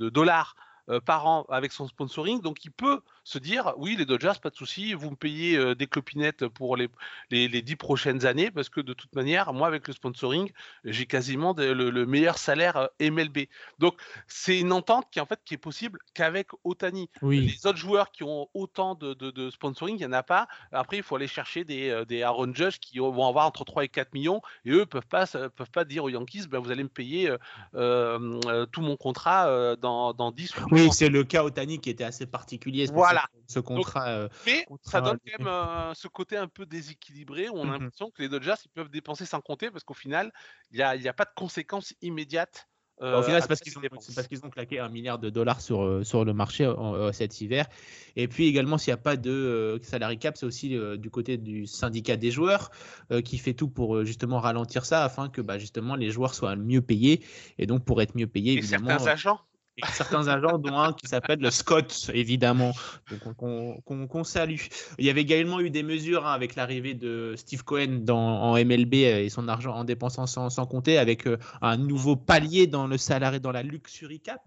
dollars 0.09 0.55
euh, 0.89 1.01
par 1.01 1.27
an 1.27 1.45
avec 1.49 1.73
son 1.73 1.87
sponsoring. 1.87 2.41
Donc 2.41 2.63
il 2.63 2.71
peut 2.71 3.01
se 3.29 3.37
dire 3.37 3.73
oui, 3.77 3.95
les 3.95 4.05
Dodgers, 4.05 4.33
pas 4.41 4.49
de 4.49 4.55
souci, 4.55 4.93
vous 4.93 5.11
me 5.11 5.15
payez 5.15 5.55
euh, 5.55 5.75
des 5.75 5.85
clopinettes 5.85 6.47
pour 6.47 6.75
les, 6.75 6.89
les, 7.29 7.47
les, 7.47 7.61
10 7.61 7.75
prochaines 7.75 8.25
années 8.25 8.49
parce 8.49 8.69
que 8.69 8.81
de 8.81 8.93
toute 8.93 9.13
manière, 9.13 9.53
moi 9.53 9.67
avec 9.67 9.87
le 9.87 9.93
sponsoring, 9.93 10.51
j'ai 10.83 11.05
quasiment 11.05 11.53
le, 11.55 12.05
meilleur 12.05 12.39
salaire 12.39 12.77
euh, 12.77 13.11
MLB. 13.11 13.47
Donc 13.77 13.95
c'est 14.27 14.59
une 14.59 14.71
entente 14.71 15.07
qui 15.11 15.19
en 15.19 15.27
fait 15.27 15.39
qui 15.45 15.53
est 15.53 15.57
possible 15.57 15.99
qu'avec 16.15 16.47
Otani. 16.63 17.09
Les 17.21 17.67
autres 17.67 17.77
joueurs 17.77 18.11
qui 18.11 18.23
ont 18.23 18.47
autant 18.55 18.95
de, 18.95 19.13
de, 19.13 19.49
sponsoring, 19.51 19.95
il 19.95 19.99
n'y 19.99 20.05
en 20.05 20.13
a 20.13 20.23
pas. 20.23 20.47
Après, 20.71 20.97
il 20.97 21.03
faut 21.03 21.15
aller 21.15 21.27
chercher 21.27 21.63
des, 21.63 22.03
des 22.07 22.23
Aaron 22.23 22.51
Judge 22.53 22.79
qui 22.79 22.97
vont 22.97 23.27
avoir 23.27 23.45
entre 23.45 23.63
3 23.63 23.83
et 23.83 23.89
4 23.89 24.13
millions 24.13 24.41
et 24.65 24.71
eux 24.71 24.85
peuvent 24.87 25.05
pas 25.05 25.27
peuvent 25.27 25.71
pas 25.71 25.85
dire 25.85 26.03
aux 26.03 26.09
Yankees 26.09 26.47
ben, 26.49 26.59
vous 26.59 26.71
allez 26.71 26.83
me 26.83 26.89
payer 26.89 27.31
tout 27.73 28.81
mon 28.81 28.97
contrat 28.97 29.75
dans, 29.75 30.13
dans 30.13 30.31
10 30.31 30.57
ou 30.57 30.61
oui, 30.71 30.89
c'est 30.91 31.09
le 31.09 31.23
cas 31.23 31.43
Otani 31.43 31.79
qui 31.79 31.91
était 31.91 32.03
assez 32.03 32.25
particulier. 32.25 32.87
Voilà. 32.91 33.18
Ce, 33.47 33.59
contrat. 33.59 34.09
Euh, 34.09 34.29
mais 34.45 34.65
ça 34.81 35.01
donne 35.01 35.17
quand 35.17 35.39
même 35.39 35.47
euh, 35.47 35.93
ce 35.93 36.07
côté 36.07 36.37
un 36.37 36.47
peu 36.47 36.65
déséquilibré 36.65 37.49
où 37.49 37.57
on 37.57 37.63
a 37.63 37.65
mmh 37.65 37.71
l'impression 37.71 38.11
que 38.11 38.21
les 38.21 38.29
Dodgers 38.29 38.55
ils 38.65 38.69
peuvent 38.69 38.89
dépenser 38.89 39.25
sans 39.25 39.41
compter 39.41 39.71
parce 39.71 39.83
qu'au 39.83 39.93
final, 39.93 40.31
il 40.71 40.77
n'y 40.77 40.83
a, 40.83 40.91
a, 40.91 41.13
pas 41.13 41.25
de 41.25 41.33
conséquences 41.35 41.93
immédiates 42.01 42.69
au 43.01 43.23
final, 43.23 43.41
c'est 43.41 43.47
parce 43.47 43.61
qu'ils 43.61 43.77
ont, 43.77 44.47
ont, 44.47 44.49
claqué 44.49 44.79
un 44.79 44.89
milliard 44.89 45.19
de 45.19 45.29
dollars 45.29 45.61
sur, 45.61 45.83
euh, 45.83 46.03
sur 46.03 46.25
le 46.25 46.33
marché 46.33 46.65
euh, 46.65 47.11
cet 47.13 47.39
hiver. 47.39 47.65
Et 48.15 48.27
puis 48.27 48.47
également, 48.47 48.77
s'il 48.77 48.91
n'y 48.91 48.99
a 48.99 49.01
pas 49.01 49.15
de 49.15 49.31
euh, 49.31 49.79
salary 49.81 50.19
cap, 50.19 50.35
c'est 50.35 50.45
aussi 50.45 50.77
du 50.97 51.09
côté 51.09 51.37
du 51.37 51.65
syndicat 51.65 52.17
des 52.17 52.31
joueurs 52.31 52.71
qui 53.23 53.37
fait 53.37 53.53
tout 53.53 53.69
pour 53.69 54.03
justement 54.03 54.39
ralentir 54.39 54.85
ça 54.85 55.03
afin 55.03 55.29
que 55.29 55.41
bah, 55.41 55.57
justement 55.57 55.95
les 55.95 56.11
joueurs 56.11 56.33
soient 56.33 56.55
mieux 56.55 56.81
payés. 56.81 57.23
Et 57.57 57.65
donc, 57.65 57.85
pour 57.85 58.01
être 58.01 58.15
mieux 58.15 58.27
payés, 58.27 58.53
évidemment. 58.53 58.89
certains 58.89 59.07
agents 59.07 59.39
certains 59.93 60.27
agents, 60.27 60.57
dont 60.57 60.77
un 60.77 60.93
qui 60.93 61.07
s'appelle 61.07 61.39
le 61.39 61.51
Scott, 61.51 62.11
évidemment, 62.13 62.71
qu'on 63.23 64.23
salue. 64.23 64.61
Il 64.97 65.05
y 65.05 65.09
avait 65.09 65.21
également 65.21 65.59
eu 65.59 65.69
des 65.69 65.83
mesures 65.83 66.25
hein, 66.25 66.33
avec 66.33 66.55
l'arrivée 66.55 66.93
de 66.93 67.33
Steve 67.37 67.63
Cohen 67.63 67.99
dans, 68.01 68.41
en 68.41 68.53
MLB 68.53 68.93
euh, 68.95 69.23
et 69.23 69.29
son 69.29 69.47
argent 69.47 69.73
en 69.75 69.83
dépensant 69.83 70.27
sans, 70.27 70.49
sans 70.49 70.65
compter, 70.65 70.97
avec 70.97 71.27
euh, 71.27 71.37
un 71.61 71.77
nouveau 71.77 72.15
palier 72.15 72.67
dans 72.67 72.87
le 72.87 72.97
salaire 72.97 73.39
dans 73.39 73.51
la 73.51 73.63
luxury 73.63 74.19
cap 74.19 74.41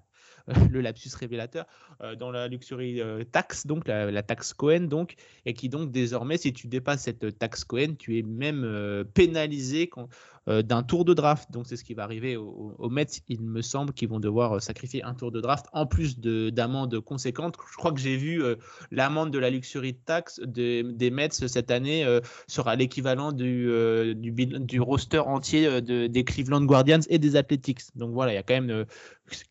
le 0.73 0.81
lapsus 0.81 1.11
révélateur, 1.17 1.67
euh, 2.01 2.17
dans 2.17 2.33
la 2.33 2.49
luxury 2.49 3.01
tax, 3.31 3.65
donc 3.65 3.87
la, 3.87 4.23
taxe 4.25 4.53
Cohen, 4.53 4.89
donc, 4.89 5.15
et 5.47 5.55
qui 5.55 5.69
donc 5.69 5.93
désormais, 5.93 6.37
si 6.37 6.53
tu 6.53 6.67
dépasses 6.67 7.03
cette 7.03 7.39
taxe 7.39 7.63
Cohen, 7.63 7.95
tu 7.97 8.19
es 8.19 8.23
même 8.23 9.05
pénalisé 9.15 9.87
quand, 9.87 10.09
euh, 10.42 10.42
d'un 10.47 10.83
tour 10.83 11.05
de 11.05 11.15
draft. 11.15 11.51
Donc 11.53 11.67
c'est 11.67 11.77
ce 11.77 11.85
qui 11.85 11.95
va 11.95 12.03
arriver 12.03 12.37
aux, 12.37 12.89
Mets. 12.91 13.07
Il 13.29 13.43
me 13.43 13.63
semble 13.63 13.93
qu'ils 13.93 14.09
vont 14.09 14.21
devoir 14.21 14.57
euh, 14.57 14.61
sacrifier 14.61 15.03
un 15.05 15.15
tour 15.15 15.31
de 15.31 15.41
draft 15.41 15.67
en 15.73 15.87
plus 15.87 16.19
d'amendes 16.19 16.99
conséquentes. 17.01 17.57
Je 17.71 17.77
crois 17.77 17.93
que 17.93 18.01
j'ai 18.01 18.17
vu 18.17 18.43
euh, 18.43 18.57
l'amende 18.91 19.31
de 19.31 19.39
la 19.39 19.51
luxury 19.51 19.95
tax 19.95 20.41
des 20.41 21.11
Mets 21.13 21.31
cette 21.31 21.71
année 21.71 22.07
sera 22.47 22.77
l'équivalent 22.77 23.33
du, 23.33 23.71
du, 24.15 24.81
roster 24.81 25.19
entier 25.21 25.81
des 25.81 26.25
Cleveland 26.25 26.65
Guardians 26.65 27.01
et 27.09 27.19
des 27.19 27.37
Athletics. 27.37 27.81
Donc 27.95 28.13
voilà, 28.13 28.33
il 28.33 28.35
y 28.35 28.39
a 28.39 28.43
quand 28.43 28.61
même 28.61 28.87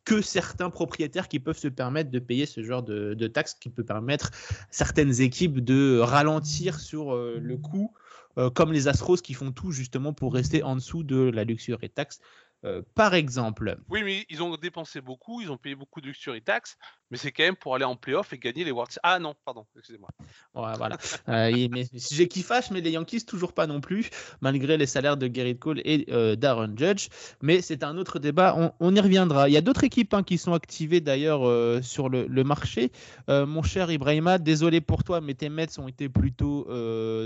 que 0.05 0.21
certains 0.21 0.69
propriétaires 0.69 1.27
qui 1.27 1.39
peuvent 1.39 1.57
se 1.57 1.67
permettre 1.67 2.11
de 2.11 2.19
payer 2.19 2.45
ce 2.45 2.63
genre 2.63 2.83
de, 2.83 3.13
de 3.13 3.27
taxes 3.27 3.55
qui 3.55 3.69
peut 3.69 3.83
permettre 3.83 4.31
certaines 4.69 5.21
équipes 5.21 5.59
de 5.59 5.99
ralentir 5.99 6.79
sur 6.79 7.15
le 7.15 7.57
coût 7.57 7.93
euh, 8.37 8.49
comme 8.49 8.71
les 8.71 8.87
Astros 8.87 9.17
qui 9.17 9.33
font 9.33 9.51
tout 9.51 9.71
justement 9.71 10.13
pour 10.13 10.33
rester 10.33 10.63
en 10.63 10.75
dessous 10.75 11.03
de 11.03 11.29
la 11.33 11.43
luxury 11.43 11.89
tax. 11.89 12.19
Euh, 12.63 12.81
par 12.93 13.13
exemple. 13.15 13.77
Oui, 13.89 14.03
mais 14.03 14.25
ils 14.29 14.43
ont 14.43 14.55
dépensé 14.55 15.01
beaucoup, 15.01 15.41
ils 15.41 15.51
ont 15.51 15.57
payé 15.57 15.75
beaucoup 15.75 15.99
de 15.99 16.07
luxury 16.07 16.41
tax, 16.41 16.77
mais 17.11 17.17
c'est 17.17 17.31
quand 17.31 17.43
même 17.43 17.57
pour 17.57 17.75
aller 17.75 17.83
en 17.83 17.97
playoff 17.97 18.31
et 18.33 18.37
gagner 18.37 18.63
les 18.63 18.71
World 18.71 18.91
Series. 18.91 19.01
Ah 19.03 19.19
non, 19.19 19.35
pardon, 19.43 19.65
excusez-moi. 19.75 20.09
voilà. 20.53 20.97
euh, 21.27 21.67
mais 21.69 21.85
j'ai 21.93 22.27
qui 22.27 22.41
fâche, 22.41 22.71
mais 22.71 22.79
les 22.79 22.91
Yankees 22.91 23.25
toujours 23.25 23.53
pas 23.53 23.67
non 23.67 23.81
plus, 23.81 24.09
malgré 24.39 24.77
les 24.77 24.85
salaires 24.85 25.17
de 25.17 25.27
Gary 25.27 25.57
Cole 25.57 25.81
et 25.83 26.05
euh, 26.09 26.37
Darren 26.37 26.73
Judge. 26.75 27.09
Mais 27.41 27.61
c'est 27.61 27.83
un 27.83 27.97
autre 27.97 28.17
débat, 28.19 28.73
on, 28.79 28.95
y 28.95 28.99
reviendra. 28.99 29.49
Il 29.49 29.51
y 29.51 29.57
a 29.57 29.61
d'autres 29.61 29.83
équipes 29.83 30.13
hein, 30.13 30.23
qui 30.23 30.37
sont 30.37 30.53
activées 30.53 31.01
d'ailleurs 31.01 31.45
euh, 31.45 31.81
sur 31.81 32.07
le, 32.07 32.43
marché. 32.43 32.91
Euh, 33.29 33.45
mon 33.45 33.61
cher 33.61 33.91
Ibrahima, 33.91 34.37
désolé 34.37 34.79
pour 34.79 35.03
toi, 35.03 35.19
mais 35.19 35.33
tes 35.33 35.49
Mets 35.49 35.79
ont 35.79 35.87
été 35.87 36.07
plutôt 36.07 36.67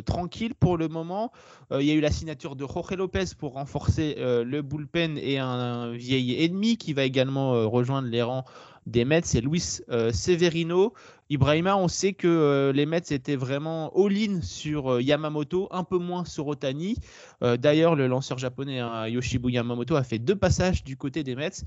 tranquilles 0.06 0.56
pour 0.56 0.78
le 0.78 0.88
moment. 0.88 1.32
il 1.72 1.86
y 1.86 1.92
a 1.92 1.94
eu 1.94 2.02
la 2.02 2.12
signature 2.12 2.56
de 2.56 2.66
Jorge 2.66 2.94
Lopez 2.94 3.26
pour 3.38 3.54
renforcer 3.54 4.16
le 4.18 4.62
bullpen 4.62 5.18
et 5.26 5.40
un 5.40 5.92
vieil 5.92 6.44
ennemi 6.44 6.78
qui 6.78 6.94
va 6.94 7.04
également 7.04 7.70
rejoindre 7.70 8.08
les 8.08 8.22
rangs 8.22 8.46
des 8.86 9.04
Mets, 9.04 9.22
c'est 9.24 9.42
Luis 9.42 9.82
euh, 9.90 10.12
Severino. 10.12 10.94
Ibrahima, 11.30 11.76
on 11.76 11.88
sait 11.88 12.14
que 12.14 12.28
euh, 12.28 12.72
les 12.72 12.86
Mets 12.86 13.02
étaient 13.10 13.36
vraiment 13.36 13.92
all-in 13.96 14.42
sur 14.42 14.94
euh, 14.94 15.02
Yamamoto, 15.02 15.68
un 15.72 15.84
peu 15.84 15.98
moins 15.98 16.24
sur 16.26 16.48
Otani. 16.48 16.98
D'ailleurs, 17.42 17.96
le 17.96 18.08
lanceur 18.08 18.38
japonais 18.38 18.80
hein, 18.80 19.08
Yoshibu 19.08 19.52
Yamamoto 19.52 19.96
a 19.96 20.04
fait 20.04 20.20
deux 20.20 20.36
passages 20.36 20.84
du 20.84 20.98
côté 20.98 21.24
des 21.24 21.36
Mets. 21.36 21.64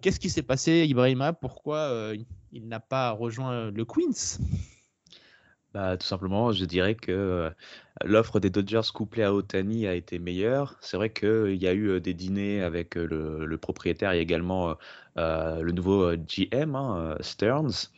Qu'est-ce 0.00 0.20
qui 0.20 0.30
s'est 0.30 0.42
passé, 0.42 0.86
Ibrahima? 0.88 1.32
Pourquoi 1.32 2.12
il 2.52 2.68
n'a 2.68 2.80
pas 2.80 3.12
rejoint 3.12 3.70
le 3.70 3.84
Queens? 3.84 4.38
Bah, 5.74 5.96
tout 5.96 6.06
simplement, 6.06 6.52
je 6.52 6.64
dirais 6.64 6.94
que 6.94 7.52
l'offre 8.04 8.40
des 8.40 8.50
Dodgers 8.50 8.90
couplée 8.94 9.22
à 9.22 9.34
Otani 9.34 9.86
a 9.86 9.94
été 9.94 10.18
meilleure. 10.18 10.76
C'est 10.80 10.96
vrai 10.96 11.10
qu'il 11.10 11.56
y 11.56 11.68
a 11.68 11.74
eu 11.74 12.00
des 12.00 12.14
dîners 12.14 12.62
avec 12.62 12.94
le, 12.94 13.56
propriétaire 13.58 14.12
et 14.12 14.20
également 14.20 14.76
le 15.16 15.70
nouveau 15.72 16.16
GM, 16.16 16.74
hein, 16.74 17.16
Stearns. 17.20 17.90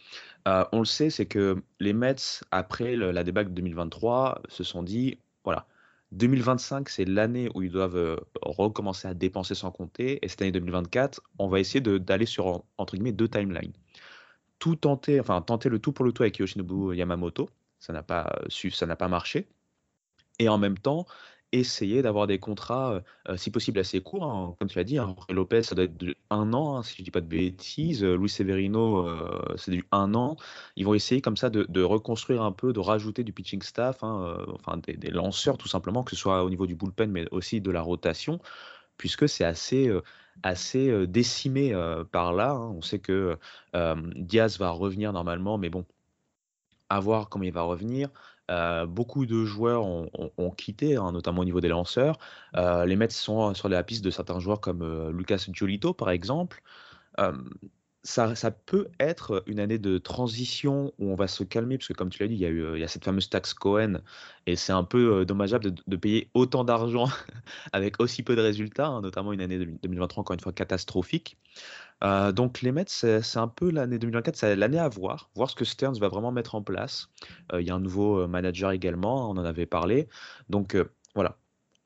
on 0.46 0.78
le 0.80 0.84
sait, 0.84 1.10
c'est 1.10 1.26
que 1.26 1.62
les 1.78 1.92
Mets, 1.92 2.42
après 2.50 2.96
la 2.96 3.24
débâcle 3.24 3.50
2023, 3.52 4.42
se 4.48 4.64
sont 4.64 4.82
dit, 4.82 5.18
voilà, 5.44 5.66
2025, 6.12 6.88
c'est 6.88 7.04
l'année 7.04 7.48
où 7.54 7.62
ils 7.62 7.70
doivent 7.70 8.20
recommencer 8.42 9.06
à 9.06 9.14
dépenser 9.14 9.54
sans 9.54 9.70
compter. 9.70 10.24
Et 10.24 10.28
cette 10.28 10.42
année 10.42 10.52
2024, 10.52 11.22
on 11.38 11.48
va 11.48 11.60
essayer 11.60 11.80
d'aller 11.80 12.26
sur, 12.26 12.64
entre 12.78 12.94
guillemets, 12.94 13.12
deux 13.12 13.28
timelines. 13.28 13.72
Tout 14.58 14.76
tenter, 14.76 15.20
enfin, 15.20 15.40
tenter 15.40 15.68
le 15.68 15.78
tout 15.78 15.92
pour 15.92 16.04
le 16.04 16.12
tout 16.12 16.22
avec 16.22 16.38
Yoshinobu 16.38 16.96
Yamamoto 16.96 17.48
ça 17.80 17.92
n'a 17.92 18.02
pas 18.02 18.40
su, 18.48 18.70
ça 18.70 18.86
n'a 18.86 18.96
pas 18.96 19.08
marché. 19.08 19.48
Et 20.38 20.48
en 20.48 20.58
même 20.58 20.78
temps, 20.78 21.06
essayer 21.52 22.02
d'avoir 22.02 22.26
des 22.26 22.38
contrats, 22.38 23.02
si 23.36 23.50
possible, 23.50 23.80
assez 23.80 24.00
courts. 24.00 24.24
Hein. 24.24 24.54
Comme 24.58 24.68
tu 24.68 24.78
l'as 24.78 24.84
dit, 24.84 24.98
hein, 24.98 25.16
Lopez, 25.28 25.62
ça 25.62 25.74
doit 25.74 25.84
être 25.84 26.04
un 26.30 26.52
an, 26.52 26.76
hein, 26.76 26.82
si 26.82 26.96
je 26.96 27.02
ne 27.02 27.04
dis 27.04 27.10
pas 27.10 27.20
de 27.20 27.26
bêtises. 27.26 28.04
Luis 28.04 28.28
Severino, 28.28 29.08
c'est 29.56 29.70
du 29.72 29.84
un 29.92 30.14
an. 30.14 30.36
Ils 30.76 30.86
vont 30.86 30.94
essayer 30.94 31.20
comme 31.20 31.36
ça 31.36 31.50
de, 31.50 31.82
reconstruire 31.82 32.42
un 32.42 32.52
peu, 32.52 32.72
de 32.72 32.80
rajouter 32.80 33.24
du 33.24 33.32
pitching 33.32 33.62
staff, 33.62 34.02
enfin 34.02 34.78
des, 34.78 35.10
lanceurs 35.10 35.58
tout 35.58 35.68
simplement, 35.68 36.04
que 36.04 36.10
ce 36.10 36.16
soit 36.16 36.44
au 36.44 36.50
niveau 36.50 36.66
du 36.66 36.74
bullpen, 36.74 37.10
mais 37.10 37.26
aussi 37.32 37.60
de 37.60 37.70
la 37.70 37.82
rotation, 37.82 38.40
puisque 38.96 39.28
c'est 39.28 39.44
assez, 39.44 39.90
assez 40.42 41.06
décimé 41.06 41.74
par 42.12 42.32
là. 42.32 42.56
On 42.56 42.82
sait 42.82 43.00
que 43.00 43.38
Diaz 43.74 44.58
va 44.58 44.70
revenir 44.70 45.12
normalement, 45.12 45.58
mais 45.58 45.68
bon, 45.68 45.84
à 46.90 47.00
voir 47.00 47.28
comment 47.28 47.44
il 47.44 47.52
va 47.52 47.62
revenir. 47.62 48.10
Beaucoup 48.88 49.26
de 49.26 49.44
joueurs 49.44 49.84
ont, 49.84 50.50
quitté, 50.56 50.96
hein, 50.96 51.12
notamment 51.12 51.42
au 51.42 51.44
niveau 51.44 51.60
des 51.60 51.68
lanceurs. 51.68 52.18
Les 52.54 52.96
Mets 52.96 53.10
sont 53.10 53.54
sur 53.54 53.68
la 53.68 53.82
piste 53.84 54.04
de 54.04 54.10
certains 54.10 54.40
joueurs 54.40 54.60
comme 54.60 55.10
Lucas 55.10 55.46
Giolito, 55.52 55.94
par 55.94 56.10
exemple. 56.10 56.62
Ça, 58.02 58.34
peut 58.50 58.88
être 58.98 59.42
une 59.46 59.60
année 59.60 59.78
de 59.78 59.98
transition 59.98 60.92
où 60.98 61.10
on 61.12 61.14
va 61.16 61.28
se 61.28 61.44
calmer, 61.44 61.76
parce 61.76 61.88
que 61.88 61.92
comme 61.92 62.08
tu 62.08 62.22
l'as 62.22 62.28
dit, 62.28 62.34
il 62.34 62.40
y, 62.40 62.46
a 62.46 62.48
eu, 62.48 62.74
il 62.74 62.80
y 62.80 62.84
a 62.84 62.88
cette 62.88 63.04
fameuse 63.04 63.28
taxe 63.28 63.52
Cohen, 63.52 64.00
et 64.46 64.56
c'est 64.56 64.72
un 64.72 64.84
peu 64.84 65.26
dommageable 65.26 65.74
de, 65.86 65.96
payer 65.96 66.30
autant 66.32 66.64
d'argent 66.64 67.08
avec 67.72 68.00
aussi 68.00 68.22
peu 68.22 68.36
de 68.36 68.40
résultats, 68.40 68.86
hein, 68.86 69.02
notamment 69.02 69.32
une 69.34 69.42
année 69.42 69.58
2023 69.58 70.22
encore 70.22 70.34
une 70.34 70.40
fois 70.40 70.52
catastrophique. 70.52 71.36
Euh, 72.02 72.32
donc 72.32 72.62
les 72.62 72.72
Mets, 72.72 72.84
c'est 72.88 73.36
un 73.36 73.48
peu 73.48 73.70
l'année 73.70 73.98
2024, 73.98 74.36
c'est 74.36 74.56
l'année 74.56 74.78
à 74.78 74.88
voir, 74.88 75.30
voir 75.34 75.50
ce 75.50 75.54
que 75.54 75.64
Stearns 75.64 75.98
va 75.98 76.08
vraiment 76.08 76.32
mettre 76.32 76.54
en 76.54 76.62
place. 76.62 77.10
Euh, 77.52 77.60
il 77.60 77.66
y 77.66 77.70
a 77.70 77.74
un 77.74 77.80
nouveau 77.80 78.20
euh, 78.20 78.26
manager 78.26 78.70
également, 78.72 79.30
on 79.30 79.36
en 79.36 79.44
avait 79.44 79.66
parlé. 79.66 80.08
Donc 80.48 80.76
voilà, 81.14 81.38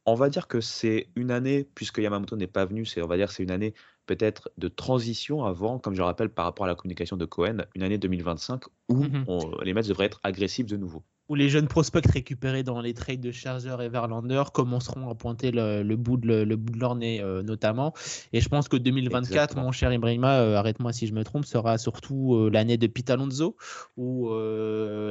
on 0.06 0.14
va 0.14 0.28
dire 0.28 0.48
que 0.48 0.60
c'est 0.60 1.08
une 1.16 1.30
année, 1.30 1.68
puisque 1.74 1.98
Yamamoto 1.98 2.36
n'est 2.36 2.46
pas 2.46 2.64
venu, 2.64 2.86
c'est 2.86 3.02
on 3.02 3.06
va 3.06 3.16
dire 3.16 3.32
c'est 3.32 3.42
une 3.42 3.50
année 3.50 3.74
peut-être 4.06 4.50
de 4.58 4.68
transition 4.68 5.44
avant, 5.44 5.78
comme 5.78 5.94
je 5.94 5.98
le 5.98 6.04
rappelle 6.04 6.28
par 6.28 6.44
rapport 6.44 6.64
à 6.66 6.68
la 6.68 6.74
communication 6.74 7.16
de 7.16 7.24
Cohen, 7.24 7.58
une 7.74 7.82
année 7.82 7.98
2025 7.98 8.64
où 8.88 9.04
on- 9.26 9.50
les 9.62 9.72
Mets 9.74 9.82
devraient 9.82 10.06
être 10.06 10.20
agressifs 10.22 10.66
de 10.66 10.76
nouveau. 10.76 11.02
où 11.30 11.34
les 11.34 11.48
jeunes 11.48 11.68
prospects 11.68 12.04
récupérés 12.06 12.62
dans 12.64 12.82
les 12.82 12.92
trades 12.92 13.22
de 13.22 13.32
Scherzer 13.32 13.80
et 13.80 13.88
Verlander 13.88 14.42
commenceront 14.52 15.08
à 15.08 15.14
pointer 15.14 15.52
le, 15.52 15.82
le 15.82 15.96
bout, 15.96 16.18
de, 16.18 16.26
le, 16.26 16.44
le 16.44 16.56
bout 16.56 16.74
de 16.74 16.78
leur 16.78 16.96
nez 16.96 17.22
euh, 17.22 17.42
notamment. 17.42 17.94
Et 18.34 18.42
je 18.42 18.48
pense 18.50 18.68
que 18.68 18.76
2024, 18.76 19.30
Exactement. 19.32 19.62
mon 19.62 19.72
cher 19.72 19.90
Ibrahima, 19.90 20.40
euh, 20.40 20.56
arrête-moi 20.56 20.92
si 20.92 21.06
je 21.06 21.14
me 21.14 21.24
trompe, 21.24 21.46
sera 21.46 21.78
surtout 21.78 22.34
euh, 22.34 22.50
l'année 22.50 22.76
de 22.76 22.86
Pete 22.86 23.08
Alonso, 23.08 23.56
où 23.96 24.28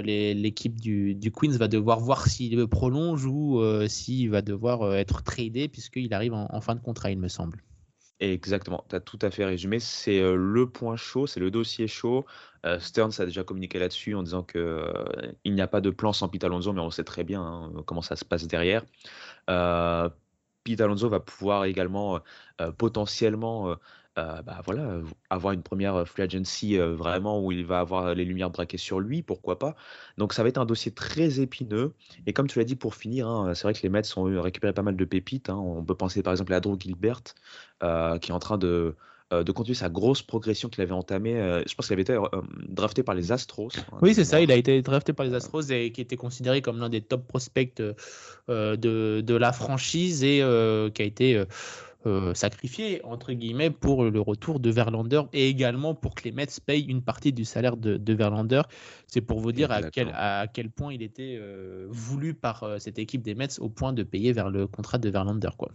l'équipe 0.03 0.79
du, 0.79 1.15
du 1.15 1.32
Queens 1.32 1.58
va 1.58 1.67
devoir 1.67 1.99
voir 1.99 2.27
s'il 2.27 2.56
le 2.58 2.67
prolonge 2.67 3.25
ou 3.25 3.60
s'il 3.88 4.29
va 4.29 4.43
devoir 4.43 4.93
être 4.93 5.23
tradé, 5.23 5.67
puisqu'il 5.67 6.13
arrive 6.13 6.34
en, 6.34 6.47
en 6.51 6.62
fin 6.62 6.75
de 6.75 6.79
contrat, 6.82 7.10
il 7.10 7.17
me 7.17 7.27
semble. 7.27 7.63
Exactement, 8.31 8.86
tu 8.89 8.95
as 8.95 9.01
tout 9.01 9.19
à 9.21 9.31
fait 9.31 9.43
résumé. 9.43 9.81
C'est 9.81 10.21
euh, 10.21 10.36
le 10.38 10.69
point 10.69 10.95
chaud, 10.95 11.27
c'est 11.27 11.41
le 11.41 11.51
dossier 11.51 11.88
chaud. 11.89 12.25
Euh, 12.65 12.79
Stearns 12.79 13.12
a 13.19 13.25
déjà 13.25 13.43
communiqué 13.43 13.79
là-dessus 13.79 14.15
en 14.15 14.23
disant 14.23 14.43
que 14.43 14.57
euh, 14.57 15.33
n'y 15.45 15.59
a 15.59 15.67
pas 15.67 15.81
de 15.81 15.89
plan 15.89 16.13
sans 16.13 16.29
Pete 16.29 16.45
Alonso, 16.45 16.71
mais 16.71 16.79
on 16.79 16.89
sait 16.89 17.03
très 17.03 17.25
bien 17.25 17.41
hein, 17.41 17.73
comment 17.86 18.01
ça 18.01 18.15
se 18.15 18.23
passe 18.23 18.47
derrière. 18.47 18.86
Euh, 19.49 20.09
Pete 20.63 20.79
Alonso 20.79 21.09
va 21.09 21.19
pouvoir 21.19 21.65
également 21.65 22.21
potentiellement 22.77 23.75
euh, 24.17 24.21
euh, 24.23 24.41
bah, 24.41 24.62
voilà, 24.65 24.84
euh, 24.84 25.04
avoir 25.30 25.54
une 25.54 25.63
première 25.63 26.08
free 26.08 26.23
agency 26.23 26.78
euh, 26.78 26.95
vraiment 26.95 27.43
où 27.43 27.52
il 27.52 27.65
va 27.65 27.80
avoir 27.80 28.13
les 28.15 28.26
lumières 28.26 28.49
braquées 28.49 28.78
sur 28.78 28.99
lui, 28.99 29.21
pourquoi 29.21 29.60
pas. 29.60 29.76
Donc 30.17 30.34
ça 30.34 30.43
va 30.43 30.49
être 30.49 30.58
un 30.58 30.65
dossier 30.65 30.91
très 30.91 31.39
épineux. 31.39 31.93
Et 32.26 32.34
comme 32.34 32.47
tu 32.47 32.60
l'as 32.60 32.65
dit 32.65 32.76
pour 32.76 32.95
finir, 32.95 33.28
hein, 33.28 33.54
c'est 33.54 33.63
vrai 33.63 33.73
que 33.73 33.82
les 33.84 33.89
Mets 33.89 34.02
ont 34.17 34.41
récupéré 34.41 34.73
pas 34.73 34.84
mal 34.84 34.95
de 34.95 35.06
pépites. 35.06 35.49
hein. 35.49 35.58
On 35.58 35.84
peut 35.84 35.95
penser 35.95 36.23
par 36.23 36.32
exemple 36.34 36.54
à 36.54 36.60
Drew 36.60 36.78
Gilbert, 36.80 37.21
euh, 37.84 38.17
qui 38.19 38.32
est 38.32 38.34
en 38.34 38.39
train 38.39 38.58
de, 38.58 38.95
euh, 39.34 39.43
de 39.43 39.52
continuer 39.52 39.76
sa 39.76 39.89
grosse 39.89 40.21
progression 40.21 40.69
qu'il 40.69 40.82
avait 40.84 40.91
entamée. 40.93 41.39
euh, 41.41 41.63
je 41.67 41.73
pense 41.76 41.88
qu'il 41.88 41.93
avait 41.93 42.04
été 42.04 42.13
euh, 42.13 42.28
drafté 42.69 43.04
par 43.04 43.15
les 43.15 43.32
Astros. 43.32 43.71
hein, 43.78 43.97
Oui, 44.02 44.13
c'est 44.13 44.26
ça. 44.26 44.41
Il 44.41 44.52
a 44.52 44.56
été 44.56 44.82
drafté 44.82 45.13
par 45.13 45.26
les 45.26 45.34
Astros 45.34 45.69
et 45.71 45.91
qui 45.91 46.02
était 46.02 46.17
considéré 46.17 46.62
comme 46.62 46.80
l'un 46.80 46.89
des 46.89 47.02
top 47.02 47.28
prospects 47.28 47.82
euh, 48.49 48.76
de, 48.78 49.21
de 49.21 49.36
la 49.36 49.52
franchise 49.52 50.23
et 50.23 50.41
euh, 50.41 50.89
qui 50.91 51.02
a 51.02 51.06
été 51.06 51.43
euh, 52.06 52.34
sacrifié, 52.34 53.04
entre 53.04 53.34
guillemets, 53.34 53.70
pour 53.70 54.04
le 54.04 54.20
retour 54.20 54.60
de 54.60 54.70
Verlander 54.70 55.22
et 55.32 55.48
également 55.48 55.96
pour 55.96 56.16
que 56.16 56.24
les 56.24 56.32
Mets 56.32 56.48
payent 56.66 56.86
une 56.86 57.02
partie 57.02 57.32
du 57.32 57.46
salaire 57.46 57.78
de, 57.78 57.98
de 57.98 58.13
Verlander. 58.13 58.62
C'est 59.08 59.22
pour 59.22 59.39
vous 59.39 59.52
dire 59.52 59.72
à 59.72 59.84
quel, 59.84 60.10
à 60.13 60.48
quel 60.52 60.70
point 60.70 60.94
il 60.94 61.02
était 61.02 61.38
euh, 61.39 61.86
voulu 61.89 62.34
par 62.34 62.63
euh, 62.63 62.80
cette 62.80 63.00
équipe 63.00 63.22
des 63.22 63.36
Mets 63.36 63.60
au 63.60 63.70
point 63.70 63.94
de 63.94 64.04
payer 64.04 64.34
vers 64.34 64.50
le 64.50 64.68
contrat 64.68 64.98
de 64.98 65.10
Verlander. 65.10 65.50
Quoi. 65.58 65.70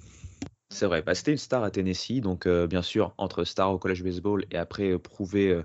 C'est 0.71 0.87
vrai, 0.87 1.01
bah, 1.01 1.15
c'était 1.15 1.33
une 1.33 1.39
star 1.39 1.63
à 1.65 1.71
Tennessee, 1.71 2.21
donc 2.21 2.47
bien 2.47 2.83
sûr, 2.83 3.15
entre 3.17 3.45
star 3.45 3.73
au 3.73 3.79
college 3.79 4.03
baseball 4.03 4.45
et 4.51 4.59
après 4.59 4.99
prouvé 4.99 5.49
euh, 5.49 5.63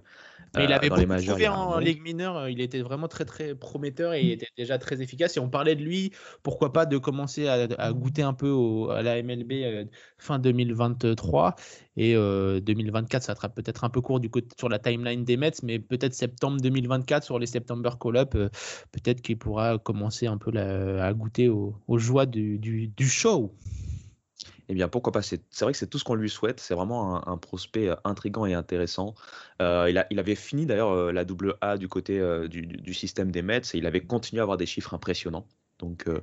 Mais 0.55 0.65
il 0.65 0.71
euh, 0.71 0.75
avait 0.75 0.89
dans 0.89 0.95
beaucoup 0.97 1.53
un 1.53 1.77
en. 1.77 1.79
Ligue 1.79 2.01
mineure, 2.01 2.37
euh, 2.37 2.51
il 2.51 2.61
était 2.61 2.81
vraiment 2.81 3.07
très 3.07 3.25
très 3.25 3.55
prometteur 3.55 4.13
et 4.13 4.23
il 4.23 4.31
était 4.31 4.47
déjà 4.57 4.77
très 4.77 5.01
efficace. 5.01 5.35
Et 5.37 5.39
on 5.39 5.49
parlait 5.49 5.75
de 5.75 5.83
lui, 5.83 6.11
pourquoi 6.43 6.71
pas 6.73 6.85
de 6.85 6.97
commencer 6.97 7.47
à, 7.47 7.67
à 7.77 7.91
goûter 7.93 8.21
un 8.21 8.33
peu 8.33 8.49
au- 8.49 8.89
à 8.91 9.01
la 9.01 9.17
MLB 9.21 9.51
euh, 9.63 9.85
fin 10.17 10.39
2023 10.39 11.55
et 11.97 12.15
euh, 12.15 12.59
2024, 12.59 13.23
ça 13.23 13.35
sera 13.35 13.49
peut-être 13.49 13.83
un 13.83 13.89
peu 13.89 14.01
court 14.01 14.19
du 14.19 14.29
côté 14.29 14.47
sur 14.57 14.69
la 14.69 14.79
timeline 14.79 15.23
des 15.25 15.37
Mets, 15.37 15.51
mais 15.63 15.79
peut-être 15.79 16.13
septembre 16.13 16.59
2024 16.61 17.23
sur 17.23 17.39
les 17.39 17.45
September 17.47 17.91
Call-Up, 17.99 18.33
euh, 18.35 18.49
peut-être 18.91 19.21
qu'il 19.21 19.37
pourra 19.37 19.77
commencer 19.79 20.27
un 20.27 20.37
peu 20.37 20.51
la- 20.51 21.05
à 21.05 21.13
goûter 21.13 21.49
au- 21.49 21.75
aux 21.87 21.97
joies 21.97 22.25
du, 22.25 22.57
du- 22.59 22.87
du 22.87 23.07
show. 23.07 23.51
Eh 24.69 24.73
bien, 24.73 24.87
pourquoi 24.87 25.11
pas 25.11 25.21
C'est 25.21 25.41
vrai 25.61 25.73
que 25.73 25.77
c'est 25.77 25.87
tout 25.87 25.99
ce 25.99 26.03
qu'on 26.03 26.15
lui 26.15 26.29
souhaite. 26.29 26.59
C'est 26.59 26.73
vraiment 26.73 27.27
un, 27.27 27.33
un 27.33 27.37
prospect 27.37 27.89
euh, 27.89 27.95
intriguant 28.05 28.45
et 28.45 28.53
intéressant. 28.53 29.13
Euh, 29.61 29.87
il, 29.89 29.97
a- 29.97 30.07
il 30.09 30.19
avait 30.19 30.35
fini 30.35 30.65
d'ailleurs 30.65 30.91
euh, 30.91 31.11
la 31.11 31.25
double 31.25 31.55
A 31.61 31.77
du 31.77 31.87
côté 31.89 32.19
euh, 32.19 32.47
du, 32.47 32.93
système 32.93 33.31
des 33.31 33.41
Mets 33.41 33.59
et 33.73 33.77
il 33.77 33.85
avait 33.85 34.05
continué 34.05 34.39
à 34.39 34.43
avoir 34.43 34.57
des 34.57 34.65
chiffres 34.65 34.93
impressionnants. 34.93 35.47
Donc, 35.79 36.07
euh, 36.07 36.21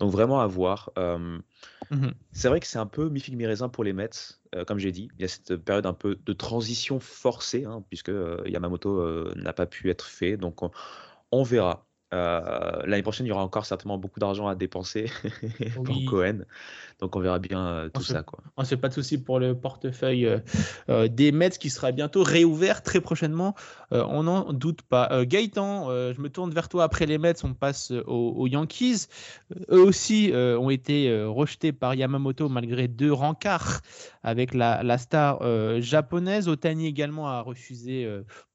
donc 0.00 0.12
vraiment 0.12 0.40
à 0.40 0.46
voir. 0.46 0.92
Mhm. 1.90 2.14
c'est 2.32 2.48
vrai 2.48 2.60
que 2.60 2.66
c'est 2.66 2.78
un 2.78 2.86
peu 2.86 3.08
mi-figue 3.10 3.36
mi-raisin 3.36 3.68
pour 3.68 3.84
les 3.84 3.92
Mets, 3.92 4.10
comme 4.66 4.78
j'ai 4.78 4.92
dit. 4.92 5.08
Il 5.18 5.22
y 5.22 5.24
a 5.24 5.28
cette 5.28 5.56
période 5.56 5.86
un 5.86 5.92
peu 5.94 6.16
de 6.16 6.32
transition 6.32 6.98
forcée, 7.00 7.64
hein, 7.64 7.84
puisque 7.88 8.10
Yamamoto 8.46 9.34
n'a 9.34 9.52
pas 9.52 9.66
pu 9.66 9.90
être 9.90 10.06
fait. 10.06 10.36
Donc 10.36 10.62
on, 10.62 10.70
on 11.32 11.42
verra. 11.42 11.86
Euh, 12.14 12.82
L'année 12.86 13.02
prochaine, 13.02 13.26
il 13.26 13.30
y 13.30 13.32
aura 13.32 13.42
encore 13.42 13.66
certainement 13.66 13.98
beaucoup 13.98 14.20
d'argent 14.20 14.46
à 14.46 14.54
dépenser 14.54 15.10
pour 15.74 15.84
Oui. 15.88 16.04
Cohen. 16.04 16.44
Donc 17.00 17.16
on 17.16 17.20
verra 17.20 17.40
bien 17.40 17.66
euh, 17.66 17.88
tout 17.88 18.02
ça. 18.02 18.22
Quoi. 18.22 18.38
On 18.56 18.64
se 18.64 18.76
pas 18.76 18.88
de 18.88 18.94
souci 18.94 19.18
pour 19.18 19.40
le 19.40 19.58
portefeuille 19.58 20.28
euh, 20.88 21.08
des 21.08 21.32
Mets 21.32 21.50
qui 21.50 21.70
sera 21.70 21.90
bientôt 21.90 22.22
réouvert 22.22 22.82
très 22.82 23.00
prochainement. 23.00 23.54
On 23.90 24.24
n'en 24.24 24.52
doute 24.52 24.82
pas. 24.82 25.24
Gaëtan, 25.24 25.88
je 25.88 26.20
me 26.20 26.28
tourne 26.28 26.52
vers 26.52 26.68
toi 26.68 26.84
après 26.84 27.06
les 27.06 27.18
Mets. 27.18 27.44
On 27.44 27.54
passe 27.54 27.90
aux, 28.06 28.34
aux 28.36 28.46
Yankees. 28.46 29.06
Eux 29.70 29.82
aussi 29.82 30.32
ont 30.34 30.70
été 30.70 31.24
rejetés 31.24 31.72
par 31.72 31.94
Yamamoto 31.94 32.48
malgré 32.48 32.88
deux 32.88 33.12
rencarts 33.12 33.80
avec 34.22 34.54
la, 34.54 34.82
la 34.82 34.98
star 34.98 35.40
japonaise. 35.80 36.48
Otani 36.48 36.86
également 36.86 37.28
a 37.28 37.40
refusé. 37.40 38.08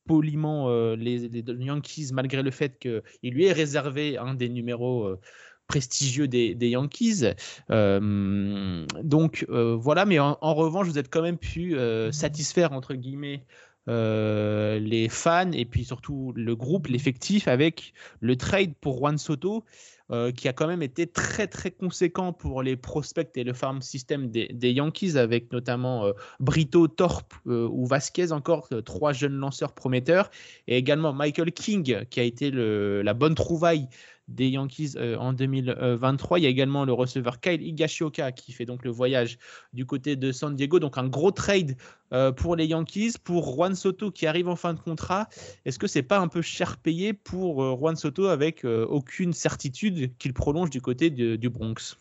Poliment 0.10 0.72
euh, 0.72 0.96
les, 0.96 1.30
Yankees 1.60 2.10
malgré 2.14 2.42
le 2.42 2.50
fait 2.50 2.80
qu'il 2.80 3.32
lui 3.32 3.46
est 3.46 3.52
réservé 3.52 4.18
un 4.18 4.34
des 4.34 4.50
numéros 4.50 5.04
euh, 5.04 5.20
prestigieux 5.68 6.28
des, 6.28 6.56
Yankees. 6.62 7.26
Euh, 7.70 8.88
donc 9.04 9.46
voilà, 9.48 10.06
mais 10.06 10.18
en, 10.18 10.36
en 10.42 10.56
revanche, 10.56 10.88
vous 10.88 10.98
êtes 10.98 11.12
quand 11.12 11.22
même 11.22 11.38
pu 11.38 11.76
satisfaire 12.12 12.74
entre 12.74 12.96
guillemets 12.96 13.46
les 13.86 15.08
fans 15.12 15.52
et 15.52 15.66
puis 15.66 15.86
surtout 15.86 16.34
le 16.36 16.56
groupe, 16.56 16.88
l'effectif 16.88 17.48
avec 17.48 17.94
le 18.20 18.36
trade 18.36 18.74
pour 18.82 18.98
Juan 18.98 19.20
Soto. 19.20 19.64
Euh, 20.12 20.32
qui 20.32 20.48
a 20.48 20.54
quand 20.54 20.66
même 20.66 20.82
été 20.82 21.06
très 21.06 21.46
très 21.46 21.70
conséquent 21.70 22.34
pour 22.34 22.64
les 22.64 22.76
prospects 22.76 23.30
et 23.36 23.44
le 23.44 23.54
farm 23.54 23.84
system 23.84 24.32
des, 24.32 24.72
Yankees, 24.72 25.18
avec 25.18 25.52
notamment 25.52 26.06
euh, 26.06 26.14
Brito, 26.40 26.88
Torp 26.88 27.32
euh, 27.46 27.68
ou 27.72 27.86
Vasquez, 27.86 28.32
encore 28.32 28.70
trois 28.86 29.14
jeunes 29.14 29.38
lanceurs 29.38 29.74
prometteurs, 29.74 30.32
et 30.68 30.78
également 30.78 31.14
Michael 31.14 31.52
King, 31.52 32.06
qui 32.10 32.20
a 32.20 32.24
été 32.24 32.50
la 32.52 33.14
bonne 33.14 33.36
trouvaille 33.36 33.88
des 34.30 34.50
Yankees 34.50 34.94
euh, 34.96 35.18
en 35.18 35.34
2023. 35.34 36.40
Il 36.40 36.44
y 36.44 36.46
a 36.46 36.50
également 36.50 36.86
le 36.86 36.94
receveur 36.94 37.40
Kyle 37.40 37.62
Higashioka 37.62 38.32
qui 38.32 38.52
fait 38.52 38.66
donc 38.66 38.84
le 38.86 38.92
voyage 38.92 39.38
du 39.74 39.86
côté 39.86 40.16
de 40.16 40.32
San 40.32 40.56
Diego. 40.56 40.80
Donc 40.80 40.98
un 40.98 41.08
gros 41.08 41.32
trade 41.32 41.76
euh, 42.14 42.32
pour 42.32 42.56
les 42.56 42.66
Yankees, 42.66 43.14
pour 43.24 43.54
Juan 43.54 43.76
Soto 43.76 44.12
qui 44.12 44.28
arrive 44.28 44.48
en 44.48 44.56
fin 44.56 44.74
de 44.74 44.80
contrat. 44.80 45.28
Est-ce 45.66 45.80
que 45.80 45.88
c'est 45.88 46.04
pas 46.04 46.20
un 46.20 46.28
peu 46.28 46.42
cher 46.42 46.78
payé 46.78 47.14
pour 47.14 47.64
euh, 47.64 47.76
Juan 47.76 47.96
Soto 47.96 48.28
avec 48.28 48.64
aucune 48.66 49.34
certitude 49.34 50.16
qu'il 50.18 50.34
prolonge 50.34 50.70
du 50.70 50.82
côté 50.82 51.10
du 51.10 51.50
Bronx? 51.50 51.98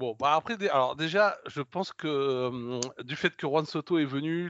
Bon, 0.00 0.16
bah 0.18 0.32
après, 0.34 0.54
alors 0.70 0.96
déjà, 0.96 1.36
je 1.46 1.60
pense 1.60 1.92
que 1.92 2.80
du 3.02 3.16
fait 3.16 3.36
que 3.36 3.46
Juan 3.46 3.66
Soto 3.66 3.98
est 3.98 4.06
venu, 4.06 4.48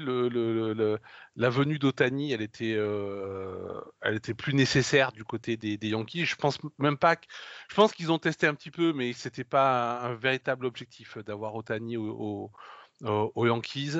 la 1.34 1.50
venue 1.50 1.80
d'Otani, 1.80 2.30
elle 2.30 2.40
était, 2.40 2.74
euh, 2.76 3.80
elle 4.00 4.14
était 4.14 4.32
plus 4.32 4.54
nécessaire 4.54 5.10
du 5.10 5.24
côté 5.24 5.56
des, 5.56 5.76
Yankees. 5.88 6.24
Je 6.24 6.36
pense 6.36 6.60
même 6.78 6.96
pas 6.96 7.16
que, 7.16 7.26
je 7.68 7.74
pense 7.74 7.90
qu'ils 7.92 8.12
ont 8.12 8.20
testé 8.20 8.46
un 8.46 8.54
petit 8.54 8.70
peu, 8.70 8.92
mais 8.92 9.12
c'était 9.12 9.42
pas 9.42 9.98
un, 10.02 10.14
véritable 10.14 10.66
objectif 10.66 11.18
d'avoir 11.18 11.56
Otani 11.56 11.96
au, 11.96 12.06
au- 12.10 12.50
au- 13.08 13.32
aux 13.34 13.46
Yankees, 13.46 13.96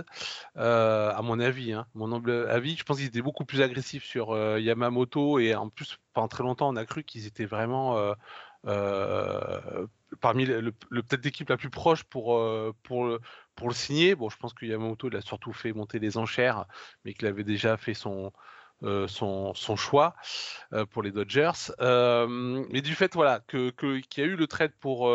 euh, 0.57 1.13
à 1.13 1.21
mon 1.23 1.41
avis, 1.41 1.73
hein, 1.73 1.85
mon 1.95 2.13
humble 2.13 2.49
avis. 2.49 2.77
Je 2.77 2.85
pense 2.85 2.99
qu'ils 2.99 3.07
étaient 3.07 3.23
beaucoup 3.23 3.45
plus 3.45 3.61
agressifs 3.61 4.05
sur 4.05 4.31
euh, 4.31 4.61
Yamamoto 4.61 5.41
et 5.41 5.57
en 5.57 5.69
plus, 5.69 5.99
pendant 6.13 6.29
très 6.29 6.45
longtemps, 6.45 6.69
on 6.69 6.77
a 6.77 6.87
cru 6.87 7.03
qu'ils 7.03 7.27
étaient 7.27 7.45
vraiment 7.45 7.99
euh, 7.99 8.15
euh, 8.67 9.87
parmi 10.21 10.45
le, 10.45 10.73
peut-être 10.73 11.25
l'équipe 11.25 11.49
la 11.49 11.57
plus 11.57 11.71
proche 11.71 12.05
pour, 12.05 12.39
euh, 12.39 12.73
pour, 12.83 13.07
le, 13.07 13.21
pour 13.55 13.69
le 13.69 13.75
signer. 13.75 14.15
Bon, 14.15 14.29
je 14.29 14.37
pense 14.37 14.55
que 14.55 14.67
Yamamoto 14.67 15.09
il 15.09 15.17
a 15.17 15.21
surtout 15.21 15.53
fait 15.53 15.73
monter 15.73 15.99
les 15.99 16.17
enchères, 16.19 16.67
mais 17.05 17.15
qu'il 17.15 17.27
avait 17.27 17.45
déjà 17.45 17.77
fait 17.77 17.95
son, 17.95 18.33
euh, 18.83 19.07
son, 19.09 19.55
son 19.55 19.77
choix 19.77 20.15
euh, 20.73 20.87
pour 20.87 21.03
les 21.03 21.13
Dodgers. 21.13 21.53
Mais 21.81 22.83
du 22.83 22.95
fait 22.95 23.15
voilà, 23.15 23.41
que, 23.41 23.71
que- 23.71 24.01
qu'il 24.01 24.25
y 24.25 24.27
a 24.27 24.31
eu 24.31 24.37
le 24.37 24.47
trade 24.47 24.73
pour, 24.81 25.13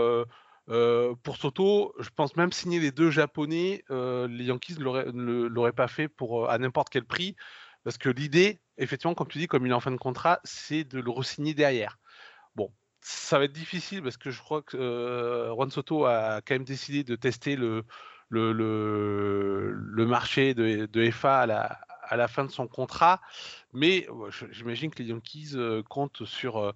pour 1.23 1.37
Soto, 1.37 1.93
je 1.99 2.09
pense 2.15 2.35
même 2.35 2.51
signer 2.51 2.79
les 2.79 2.91
deux 2.91 3.11
Japonais, 3.11 3.83
les 3.89 4.45
Yankees 4.45 4.77
ne 4.79 5.47
l'auraient 5.47 5.73
pas 5.73 5.87
fait 5.87 6.07
pour, 6.07 6.49
à 6.49 6.57
n'importe 6.57 6.89
quel 6.89 7.05
prix. 7.05 7.35
Parce 7.83 7.99
que 7.99 8.09
l'idée, 8.09 8.61
effectivement, 8.79 9.13
comme 9.13 9.27
tu 9.27 9.37
dis, 9.37 9.45
comme 9.47 9.65
il 9.67 9.69
est 9.69 9.75
en 9.75 9.79
fin 9.79 9.91
de 9.91 9.97
contrat, 9.97 10.39
c'est 10.43 10.83
de 10.83 10.99
le 10.99 11.11
re-signer 11.11 11.53
derrière. 11.53 11.99
Ça 13.07 13.37
va 13.37 13.45
être 13.45 13.51
difficile 13.51 14.01
parce 14.01 14.17
que 14.17 14.31
je 14.31 14.41
crois 14.41 14.63
que 14.63 14.77
euh, 14.77 15.53
Juan 15.53 15.69
Soto 15.69 16.05
a 16.05 16.41
quand 16.41 16.55
même 16.55 16.63
décidé 16.63 17.03
de 17.03 17.15
tester 17.15 17.55
le, 17.55 17.83
le, 18.29 18.51
le, 18.51 20.05
marché 20.07 20.55
de, 20.55 20.87
de 20.87 21.11
FA 21.11 21.41
à 21.41 21.45
la, 21.45 21.79
à 22.01 22.17
la 22.17 22.27
fin 22.27 22.45
de 22.45 22.49
son 22.49 22.67
contrat. 22.67 23.21
Mais 23.73 24.07
j'imagine 24.51 24.89
que 24.89 25.03
les 25.03 25.09
Yankees 25.09 25.55
comptent 25.87 26.25
sur, 26.25 26.73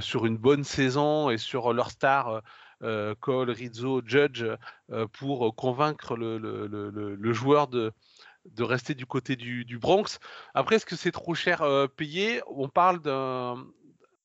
sur 0.00 0.26
une 0.26 0.36
bonne 0.36 0.62
saison 0.62 1.28
et 1.28 1.38
sur 1.38 1.72
leur 1.72 1.90
star. 1.90 2.42
Cole, 3.18 3.50
Rizzo, 3.50 4.00
Judge, 4.04 4.44
pour 5.12 5.56
convaincre 5.56 6.14
le, 6.16 6.38
le, 6.38 6.68
le, 6.68 7.32
joueur 7.32 7.66
de, 7.66 7.90
de 8.44 8.62
rester 8.62 8.94
du 8.94 9.06
côté 9.06 9.34
du 9.34 9.78
Bronx. 9.78 10.20
Après, 10.54 10.76
est-ce 10.76 10.86
que 10.86 10.94
c'est 10.94 11.10
trop 11.10 11.34
cher 11.34 11.64
payé? 11.96 12.42
On 12.46 12.68
parle 12.68 13.00
d'un 13.00 13.66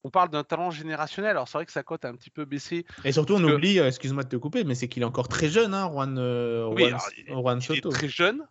on 0.03 0.09
parle 0.09 0.29
d'un 0.29 0.43
talent 0.43 0.69
générationnel. 0.69 1.31
Alors 1.31 1.47
c'est 1.47 1.57
vrai 1.57 1.65
que 1.65 1.71
sa 1.71 1.83
cote 1.83 2.03
a 2.05 2.09
un 2.09 2.15
petit 2.15 2.29
peu 2.29 2.45
baissé. 2.45 2.85
Et 3.05 3.11
surtout, 3.11 3.35
on 3.35 3.43
oublie, 3.43 3.79
euh, 3.79 3.87
excuse-moi 3.87 4.23
de 4.23 4.29
te 4.29 4.35
couper, 4.35 4.63
mais 4.63 4.75
c'est 4.75 4.87
qu'il 4.87 5.01
est 5.01 5.05
encore 5.05 5.27
très 5.27 5.49
jeune, 5.49 5.73
hein, 5.73 5.89
Juan, 5.89 6.17
euh, 6.17 6.69
Soto. 7.61 7.73
Il 7.73 7.77
est 7.77 7.91
très 7.91 8.09
jeune. 8.09 8.45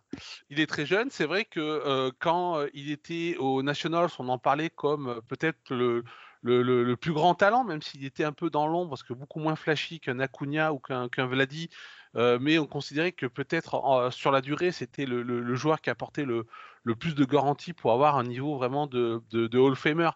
Il 0.49 0.59
est 0.59 0.67
très 0.67 0.85
jeune. 0.85 1.09
C'est 1.11 1.25
vrai 1.25 1.45
que 1.45 1.59
euh, 1.59 2.11
quand 2.19 2.63
il 2.73 2.91
était 2.91 3.35
au 3.39 3.61
Nationals, 3.61 4.09
on 4.19 4.29
en 4.29 4.39
parlait 4.39 4.71
comme 4.71 5.21
peut-être 5.27 5.57
le, 5.69 6.03
le, 6.41 6.95
plus 6.95 7.13
grand 7.13 7.35
talent, 7.35 7.63
même 7.63 7.81
s'il 7.81 8.03
était 8.03 8.23
un 8.23 8.33
peu 8.33 8.49
dans 8.49 8.67
l'ombre, 8.67 8.89
parce 8.89 9.03
que 9.03 9.13
beaucoup 9.13 9.39
moins 9.39 9.55
flashy 9.55 9.99
qu'un 9.99 10.19
Acuna 10.19 10.73
ou 10.73 10.79
qu'un 10.79 11.25
Vladi. 11.27 11.69
mais 12.15 12.57
on 12.57 12.65
considérait 12.65 13.11
que 13.11 13.27
peut-être 13.27 14.09
sur 14.11 14.31
la 14.31 14.41
durée, 14.41 14.71
c'était 14.71 15.05
le, 15.05 15.55
joueur 15.55 15.81
qui 15.81 15.91
apportait 15.91 16.25
le, 16.25 16.47
plus 16.95 17.13
de 17.13 17.25
garanties 17.25 17.73
pour 17.73 17.91
avoir 17.91 18.17
un 18.17 18.23
niveau 18.23 18.57
vraiment 18.57 18.87
de, 18.87 19.21
de, 19.29 19.45
de 19.45 19.59
Hall 19.59 19.75
Famer 19.75 20.09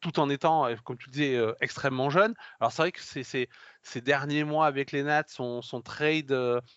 tout 0.00 0.18
en 0.20 0.30
étant, 0.30 0.66
comme 0.84 0.96
tu 0.98 1.10
disais, 1.10 1.38
extrêmement 1.60 2.10
jeune. 2.10 2.34
Alors 2.60 2.72
c'est 2.72 2.82
vrai 2.82 2.92
que 2.92 3.00
ces 3.02 4.00
derniers 4.00 4.44
mois 4.44 4.66
avec 4.66 4.92
les 4.92 5.02
Nats, 5.02 5.24
son, 5.28 5.62
son 5.62 5.80
trade 5.82 6.32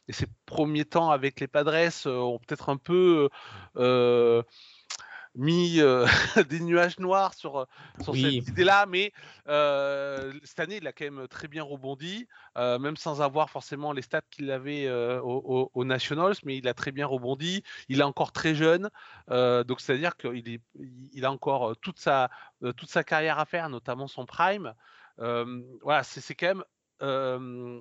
et 0.08 0.14
ses 0.14 0.28
premiers 0.46 0.86
temps 0.86 1.10
avec 1.10 1.40
les 1.40 1.48
Padres 1.48 2.08
ont 2.08 2.40
peut-être 2.40 2.70
un 2.70 2.78
peu 2.78 3.30
mis 5.36 5.80
euh, 5.80 6.06
des 6.50 6.60
nuages 6.60 7.00
noirs 7.00 7.34
sur, 7.34 7.60
euh, 7.60 7.66
sur 8.02 8.16
cette 8.16 8.48
idée-là, 8.48 8.86
mais 8.86 9.12
euh, 9.48 10.32
cette 10.44 10.60
année, 10.60 10.78
il 10.78 10.88
a 10.88 10.94
quand 10.94 11.06
même 11.06 11.28
très 11.28 11.48
bien 11.48 11.64
rebondi, 11.64 12.28
même 12.56 12.98
sans 12.98 13.22
avoir 13.22 13.50
forcément 13.50 13.94
les 13.94 14.02
stats 14.02 14.22
qu'il 14.30 14.52
avait 14.52 14.90
au, 14.90 15.84
Nationals, 15.84 16.36
mais 16.46 16.58
il 16.58 16.68
a 16.68 16.74
très 16.74 16.92
bien 16.92 17.06
rebondi. 17.06 17.64
Il 17.90 18.00
est 18.00 18.04
encore 18.04 18.32
très 18.32 18.56
jeune, 18.56 18.90
donc 19.30 19.82
c'est-à-dire 19.82 20.16
qu'il 20.18 20.60
il 21.14 21.26
a 21.26 21.32
encore 21.32 21.76
toute 21.78 22.00
sa, 22.00 22.30
toute 22.78 22.90
sa 22.90 23.04
carrière 23.04 23.40
à 23.40 23.46
faire, 23.46 23.70
notamment 23.70 24.08
son 24.08 24.26
prime. 24.26 24.74
voilà, 25.18 26.04
c'est 26.04 26.36
quand 26.36 26.48
même 26.48 26.64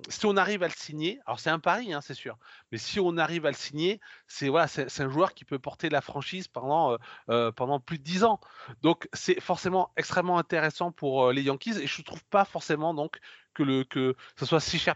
si 0.09 0.25
on 0.25 0.35
arrive 0.37 0.63
à 0.63 0.67
le 0.67 0.73
signer, 0.75 1.19
alors 1.25 1.39
c'est 1.39 1.49
un 1.49 1.59
pari, 1.59 1.93
hein, 1.93 2.01
c'est 2.01 2.13
sûr, 2.13 2.37
mais 2.71 2.77
si 2.77 2.99
on 2.99 3.17
arrive 3.17 3.45
à 3.45 3.49
le 3.49 3.55
signer, 3.55 3.99
c'est 4.27 4.49
voilà, 4.49 4.67
c'est 4.67 5.01
un 5.01 5.09
joueur 5.09 5.33
qui 5.33 5.45
peut 5.45 5.59
porter 5.59 5.89
la 5.89 6.01
franchise 6.01 6.47
pendant, 6.47 6.97
pendant 7.55 7.79
plus 7.79 7.99
de 7.99 8.03
10 8.03 8.23
ans. 8.23 8.39
Donc 8.81 9.07
c'est 9.13 9.39
forcément 9.39 9.91
extrêmement 9.97 10.37
intéressant 10.37 10.91
pour 10.91 11.31
les 11.31 11.43
Yankees 11.43 11.77
et 11.81 11.87
je 11.87 12.01
ne 12.01 12.05
trouve 12.05 12.23
pas 12.25 12.45
forcément 12.45 12.93
donc 12.93 13.19
que, 13.53 13.63
le, 13.63 13.83
que 13.83 14.15
ce 14.37 14.45
soit 14.45 14.59
si 14.59 14.79
cher 14.79 14.95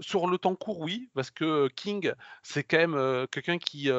sur 0.00 0.26
le 0.26 0.38
temps 0.38 0.56
court, 0.56 0.80
oui, 0.80 1.08
parce 1.14 1.30
que 1.30 1.68
King, 1.68 2.12
c'est 2.42 2.64
quand 2.64 2.78
même 2.78 3.26
quelqu'un 3.28 3.58
qui, 3.58 3.90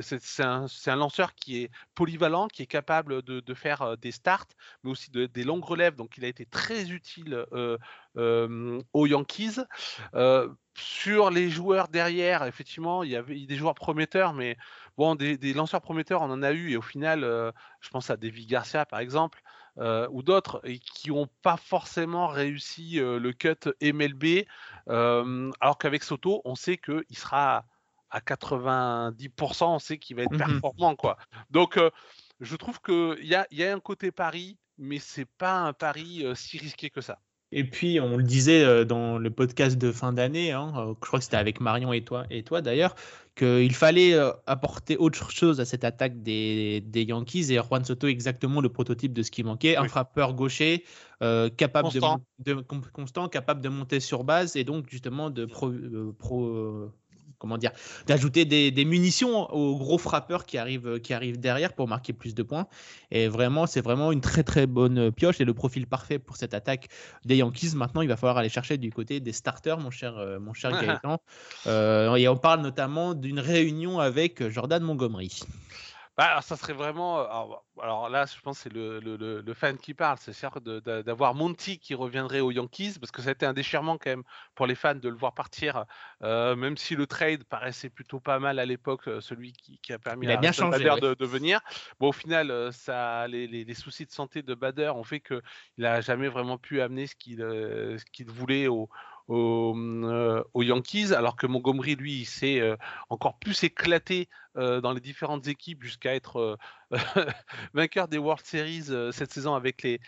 c'est 0.00 0.42
un, 0.42 0.66
un, 0.86 0.96
lanceur 0.96 1.34
qui 1.34 1.62
est 1.62 1.70
polyvalent, 1.94 2.48
qui 2.48 2.62
est 2.62 2.66
capable 2.66 3.22
de, 3.22 3.40
de 3.40 3.54
faire 3.54 3.96
des 3.96 4.12
starts, 4.12 4.48
mais 4.84 4.90
aussi 4.90 5.10
de, 5.10 5.24
des 5.26 5.44
longues 5.44 5.64
relèves. 5.64 5.96
Donc, 5.96 6.18
il 6.18 6.24
a 6.24 6.28
été 6.28 6.44
très 6.44 6.90
utile 6.90 7.46
aux 8.14 9.06
Yankees. 9.06 9.60
sur 10.74 11.30
les 11.30 11.48
joueurs 11.48 11.88
derrière, 11.88 12.44
effectivement, 12.44 13.02
il 13.02 13.10
y 13.10 13.16
avait 13.16 13.46
des 13.46 13.56
joueurs 13.56 13.74
prometteurs, 13.74 14.34
mais 14.34 14.58
bon, 14.98 15.14
des, 15.14 15.38
des 15.38 15.54
lanceurs 15.54 15.80
prometteurs, 15.80 16.20
on 16.20 16.30
en 16.30 16.42
a 16.42 16.52
eu, 16.52 16.72
et 16.72 16.76
au 16.76 16.82
final, 16.82 17.20
je 17.80 17.88
pense 17.88 18.10
à 18.10 18.18
David 18.18 18.48
Garcia, 18.48 18.84
par 18.84 19.00
exemple. 19.00 19.42
Euh, 19.78 20.06
ou 20.10 20.22
d'autres 20.22 20.60
qui 20.94 21.08
n'ont 21.08 21.28
pas 21.40 21.56
forcément 21.56 22.26
réussi 22.26 23.00
euh, 23.00 23.18
le 23.18 23.32
cut 23.32 23.72
MLB, 23.80 24.46
euh, 24.88 25.50
alors 25.60 25.78
qu'avec 25.78 26.02
Soto, 26.02 26.42
on 26.44 26.54
sait 26.54 26.76
qu'il 26.76 27.16
sera 27.16 27.64
à 28.10 28.20
90%, 28.20 29.64
on 29.64 29.78
sait 29.78 29.96
qu'il 29.96 30.16
va 30.16 30.24
être 30.24 30.32
mmh 30.32 30.36
performant. 30.36 30.94
Quoi. 30.94 31.16
Donc, 31.48 31.80
je 32.40 32.56
trouve 32.56 32.82
qu'il 32.82 33.24
y 33.24 33.34
a, 33.34 33.46
y 33.50 33.64
a 33.64 33.74
un 33.74 33.80
côté 33.80 34.12
pari, 34.12 34.58
mais 34.76 34.98
c'est 34.98 35.24
pas 35.24 35.60
un 35.60 35.72
pari 35.72 36.26
si 36.34 36.58
risqué 36.58 36.90
que 36.90 37.00
ça. 37.00 37.18
Et 37.52 37.64
puis, 37.64 38.00
on 38.00 38.16
le 38.16 38.22
disait 38.22 38.84
dans 38.84 39.18
le 39.18 39.30
podcast 39.30 39.76
de 39.78 39.92
fin 39.92 40.12
d'année, 40.12 40.52
hein, 40.52 40.72
je 40.74 41.00
crois 41.00 41.18
que 41.18 41.24
c'était 41.24 41.36
avec 41.36 41.60
Marion 41.60 41.92
et 41.92 42.02
toi, 42.02 42.24
et 42.30 42.42
toi 42.42 42.62
d'ailleurs, 42.62 42.94
qu'il 43.36 43.74
fallait 43.74 44.18
apporter 44.46 44.96
autre 44.96 45.30
chose 45.30 45.60
à 45.60 45.64
cette 45.64 45.84
attaque 45.84 46.22
des, 46.22 46.82
Yankees. 46.94 47.52
Et 47.52 47.58
Juan 47.58 47.84
Soto 47.84 48.06
exactement 48.06 48.60
le 48.60 48.70
prototype 48.70 49.12
de 49.12 49.22
ce 49.22 49.30
qui 49.30 49.42
manquait, 49.42 49.76
un 49.76 49.88
frappeur 49.88 50.34
gaucher 50.34 50.84
capable 51.20 51.90
de, 52.38 52.54
constant, 52.92 53.28
capable 53.28 53.60
de 53.60 53.68
monter 53.68 54.00
sur 54.00 54.24
base 54.24 54.56
et 54.56 54.64
donc 54.64 54.86
justement 54.88 55.30
de 55.30 55.44
pro, 55.44 55.70
comment 57.42 57.58
dire, 57.58 57.72
d'ajouter 58.06 58.44
des, 58.44 58.84
munitions 58.84 59.52
aux 59.52 59.76
gros 59.76 59.98
frappeurs 59.98 60.46
qui 60.46 60.58
arrivent, 60.58 61.00
qui 61.00 61.12
arrivent 61.12 61.40
derrière 61.40 61.72
pour 61.72 61.88
marquer 61.88 62.12
plus 62.12 62.34
de 62.34 62.44
points. 62.44 62.68
Et 63.10 63.26
vraiment, 63.26 63.66
c'est 63.66 63.80
vraiment 63.80 64.12
une 64.12 64.20
très 64.20 64.44
très 64.44 64.66
bonne 64.66 65.10
pioche 65.10 65.40
et 65.40 65.44
le 65.44 65.52
profil 65.52 65.88
parfait 65.88 66.20
pour 66.20 66.36
cette 66.36 66.54
attaque 66.54 66.86
des 67.24 67.36
Yankees. 67.36 67.74
Maintenant, 67.74 68.00
il 68.02 68.08
va 68.08 68.16
falloir 68.16 68.38
aller 68.38 68.48
chercher 68.48 68.78
du 68.78 68.92
côté 68.92 69.18
des 69.18 69.32
starters, 69.32 69.78
mon 69.78 69.90
cher, 69.90 70.16
euh, 70.18 70.38
mon 70.38 70.52
cher 70.52 70.70
Gaëtan. 70.70 71.18
Euh, 71.66 72.14
et 72.14 72.28
on 72.28 72.36
parle 72.36 72.60
notamment 72.60 73.14
d'une 73.14 73.40
réunion 73.40 73.98
avec 73.98 74.48
Jordan 74.48 74.82
Montgomery. 74.82 75.40
Bah, 76.22 76.40
ça 76.40 76.56
serait 76.56 76.72
vraiment. 76.72 77.18
Alors, 77.80 78.08
là, 78.08 78.26
je 78.26 78.40
pense 78.40 78.58
que 78.58 78.62
c'est 78.62 78.72
le, 78.72 79.00
le, 79.00 79.40
le, 79.40 79.54
fan 79.54 79.76
qui 79.76 79.92
parle. 79.92 80.18
C'est 80.20 80.32
sûr 80.32 80.60
d'avoir 80.60 81.34
Monty 81.34 81.80
qui 81.80 81.94
reviendrait 81.94 82.38
aux 82.38 82.52
Yankees, 82.52 82.94
parce 83.00 83.10
que 83.10 83.22
ça 83.22 83.30
a 83.30 83.32
été 83.32 83.44
un 83.44 83.52
déchirement 83.52 83.98
quand 83.98 84.10
même 84.10 84.22
pour 84.54 84.66
les 84.68 84.76
fans 84.76 84.94
de 84.94 85.08
le 85.08 85.16
voir 85.16 85.34
partir, 85.34 85.84
même 86.20 86.76
si 86.76 86.94
le 86.94 87.06
trade 87.06 87.42
paraissait 87.42 87.90
plutôt 87.90 88.20
pas 88.20 88.38
mal 88.38 88.60
à 88.60 88.66
l'époque, 88.66 89.08
celui 89.20 89.52
qui, 89.52 89.80
qui, 89.82 89.92
a 89.92 89.98
permis 89.98 90.30
à 90.30 90.36
bien 90.36 90.52
Bader 90.52 90.94
de, 91.00 91.14
de, 91.14 91.26
venir. 91.26 91.60
Bon, 91.98 92.10
au 92.10 92.12
final, 92.12 92.72
ça, 92.72 93.26
les, 93.26 93.48
les, 93.48 93.74
soucis 93.74 94.06
de 94.06 94.12
santé 94.12 94.42
de 94.42 94.54
Bader 94.54 94.92
ont 94.94 95.04
fait 95.04 95.20
qu'il 95.20 95.42
n'a 95.78 96.00
jamais 96.00 96.28
vraiment 96.28 96.56
pu 96.56 96.80
amener 96.80 97.08
ce 97.08 97.16
qu'il 97.16 97.44
qu'il 98.12 98.30
voulait 98.30 98.68
au, 98.68 98.88
euh, 99.32 100.44
aux, 100.52 100.62
Yankees, 100.62 101.14
alors 101.14 101.36
que 101.36 101.46
Montgomery, 101.46 101.96
lui, 101.96 102.26
s'est 102.26 102.60
euh, 102.60 102.76
encore 103.08 103.38
plus 103.38 103.64
éclaté 103.64 104.28
euh, 104.56 104.82
dans 104.82 104.92
les 104.92 105.00
différentes 105.00 105.46
équipes 105.46 105.82
jusqu'à 105.82 106.14
être 106.14 106.58
vainqueur 107.74 108.08
des 108.08 108.18
World 108.18 108.44
Series 108.44 108.90
cette 109.12 109.32
saison 109.32 109.54
avec 109.54 109.82
les, 109.82 110.00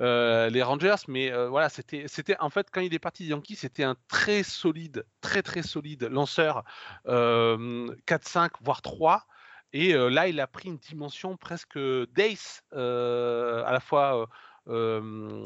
les 0.00 0.62
Rangers. 0.62 0.96
Mais 1.06 1.30
voilà, 1.46 1.68
c'était, 1.68 2.08
c'était 2.08 2.36
en 2.40 2.50
fait, 2.50 2.68
quand 2.72 2.80
il 2.80 2.94
est 2.94 2.98
parti 2.98 3.24
des 3.24 3.30
Yankees, 3.30 3.56
c'était 3.56 3.84
un 3.84 3.96
très 4.08 4.42
solide, 4.42 5.04
très 5.20 5.42
très 5.42 5.62
solide 5.62 6.08
lanceur 6.10 6.64
4-5, 7.06 8.50
voire 8.62 8.82
3. 8.82 9.26
Et 9.74 9.92
là, 9.92 10.28
il 10.28 10.40
a 10.40 10.46
pris 10.46 10.68
une 10.68 10.78
dimension 10.78 11.36
presque 11.36 11.78
d'ace, 11.78 12.62
à 12.72 13.70
la 13.70 13.80
fois 13.80 14.28
au 14.66 15.42